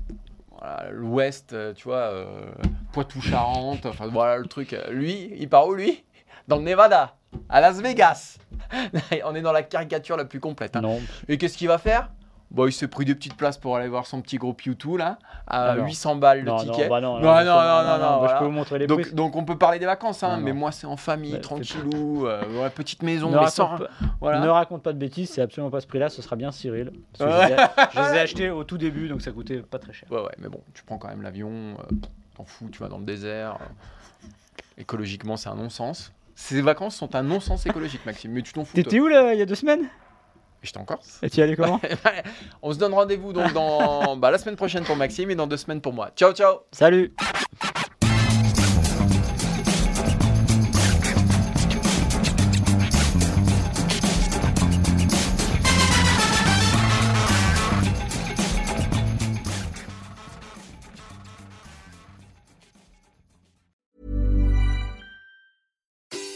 l'ouest, 0.91 1.53
euh, 1.53 1.73
tu 1.75 1.85
vois, 1.85 1.97
euh, 2.13 2.27
Poitou-Charentes, 2.93 3.87
enfin 3.87 4.07
voilà 4.07 4.39
le 4.39 4.47
truc. 4.47 4.73
Euh, 4.73 4.91
Lui, 4.91 5.33
il 5.37 5.49
part 5.49 5.67
où 5.67 5.75
lui? 5.75 6.05
Dans 6.49 6.57
le 6.57 6.63
Nevada, 6.63 7.17
à 7.49 7.61
Las 7.61 7.81
Vegas. 7.81 8.39
On 9.25 9.35
est 9.35 9.43
dans 9.43 9.53
la 9.53 9.63
caricature 9.63 10.17
la 10.17 10.25
plus 10.25 10.41
complète. 10.41 10.77
hein. 10.77 10.81
Non, 10.81 11.01
Et 11.29 11.39
qu'est-ce 11.39 11.57
qu'il 11.57 11.69
va 11.69 11.79
faire? 11.79 12.11
Bon, 12.53 12.67
il 12.67 12.73
s'est 12.73 12.87
pris 12.87 13.07
des 13.07 13.15
petites 13.15 13.35
places 13.37 13.57
pour 13.57 13.77
aller 13.77 13.89
voir 13.89 14.05
son 14.07 14.21
petit 14.21 14.37
groupe 14.37 14.61
YouTube 14.63 14.99
là, 14.99 15.19
à 15.47 15.71
Ah 15.71 15.75
non. 15.75 15.87
800 15.87 16.17
balles 16.17 16.41
le 16.41 16.45
non, 16.45 16.57
ticket. 16.59 16.83
non, 16.85 16.89
bah 16.91 17.01
non, 17.01 17.15
Non, 17.15 17.21
je 17.21 17.25
non, 17.25 17.31
non, 17.45 17.45
non, 17.45 17.45
non, 17.45 17.99
bah, 17.99 18.17
voilà. 18.19 18.35
Je 18.35 18.39
peux 18.41 18.45
vous 18.45 18.51
montrer 18.51 18.79
les 18.79 18.87
donc, 18.87 19.15
donc 19.15 19.37
on 19.37 19.45
peut 19.47 19.57
parler 19.57 19.79
des 19.79 19.87
vacances, 19.87 20.23
hein, 20.23 20.39
mais 20.39 20.53
moi 20.53 20.71
c'est 20.71 20.87
en 20.87 20.99
famille, 20.99 21.33
Bah, 21.33 21.39
tranquillou, 21.39 22.27
euh, 22.27 22.69
petite 22.69 23.03
maison, 23.03 23.31
ne, 23.31 23.39
mais 23.39 23.47
sans. 23.49 23.79
pas, 23.79 23.89
Voilà. 24.21 24.41
ne 24.41 24.49
raconte 24.49 24.83
pas 24.83 24.93
de 24.93 24.99
bêtises, 24.99 25.31
c'est 25.31 25.41
absolument 25.41 25.71
pas 25.71 25.81
ce 25.81 25.87
prix-là, 25.87 26.11
ce 26.11 26.21
sera 26.21 26.37
bien 26.37 26.53
Cyril. 26.53 26.89
Ouais. 26.89 26.95
je, 27.21 27.25
les 27.25 27.31
ai, 27.55 27.57
je 27.95 28.01
les 28.01 28.17
ai 28.17 28.21
achetés 28.21 28.51
au 28.51 28.65
tout 28.65 28.77
début, 28.77 29.09
donc 29.09 29.23
ça 29.23 29.31
coûtait 29.33 29.59
pas 29.63 29.79
très 29.79 29.95
cher. 29.95 30.07
Ouais, 30.13 30.21
ouais, 30.21 30.35
mais 30.39 30.49
bon, 30.49 30.61
tu 30.75 30.83
prends 30.85 30.99
quand 30.99 31.09
même 31.09 31.23
l'avion, 31.23 31.49
euh, 31.51 31.95
t'en 32.37 32.45
fous, 32.45 32.69
tu 32.71 32.81
vas 32.81 32.89
dans 32.89 32.99
le 32.99 33.05
désert. 33.07 33.57
euh, 33.63 34.29
écologiquement, 34.79 35.37
c'est 35.37 35.49
un 35.49 35.55
non-sens. 35.55 36.13
Ces 36.35 36.61
vacances 36.63 36.97
sont 36.97 37.15
un 37.15 37.23
non-sens 37.23 37.67
écologique, 37.67 38.05
Maxime, 38.07 38.33
mais 38.33 38.43
tu 38.43 38.53
t'en 38.53 38.65
fous. 38.65 38.75
T'étais 38.75 39.01
où 39.01 39.07
là, 39.07 39.33
il 39.33 39.39
y 39.39 39.43
a 39.43 39.47
deux 39.47 39.55
semaines? 39.55 39.87
J'étais 40.63 40.79
en 40.79 40.85
Corse. 40.85 41.19
Et 41.23 41.31
tu 41.31 41.41
y 41.41 41.43
allais 41.43 41.57
comment 41.57 41.81
On 42.63 42.73
se 42.73 42.79
donne 42.79 42.95
rendez-vous 42.95 43.33
donc 43.33 43.53
dans 43.53 44.17
bah, 44.17 44.31
la 44.31 44.39
semaine 44.39 44.57
prochaine 44.57 44.85
pour 44.85 44.97
Maxime 44.97 45.31
et 45.31 45.35
dans 45.35 45.47
deux 45.47 45.57
semaines 45.57 45.81
pour 45.81 45.93
moi. 45.93 46.11
Ciao, 46.17 46.33
ciao 46.33 46.61
Salut 46.71 47.15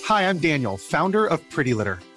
Hi, 0.08 0.28
I'm 0.28 0.38
Daniel, 0.38 0.76
founder 0.76 1.26
of 1.26 1.40
Pretty 1.50 1.74
Litter. 1.74 1.98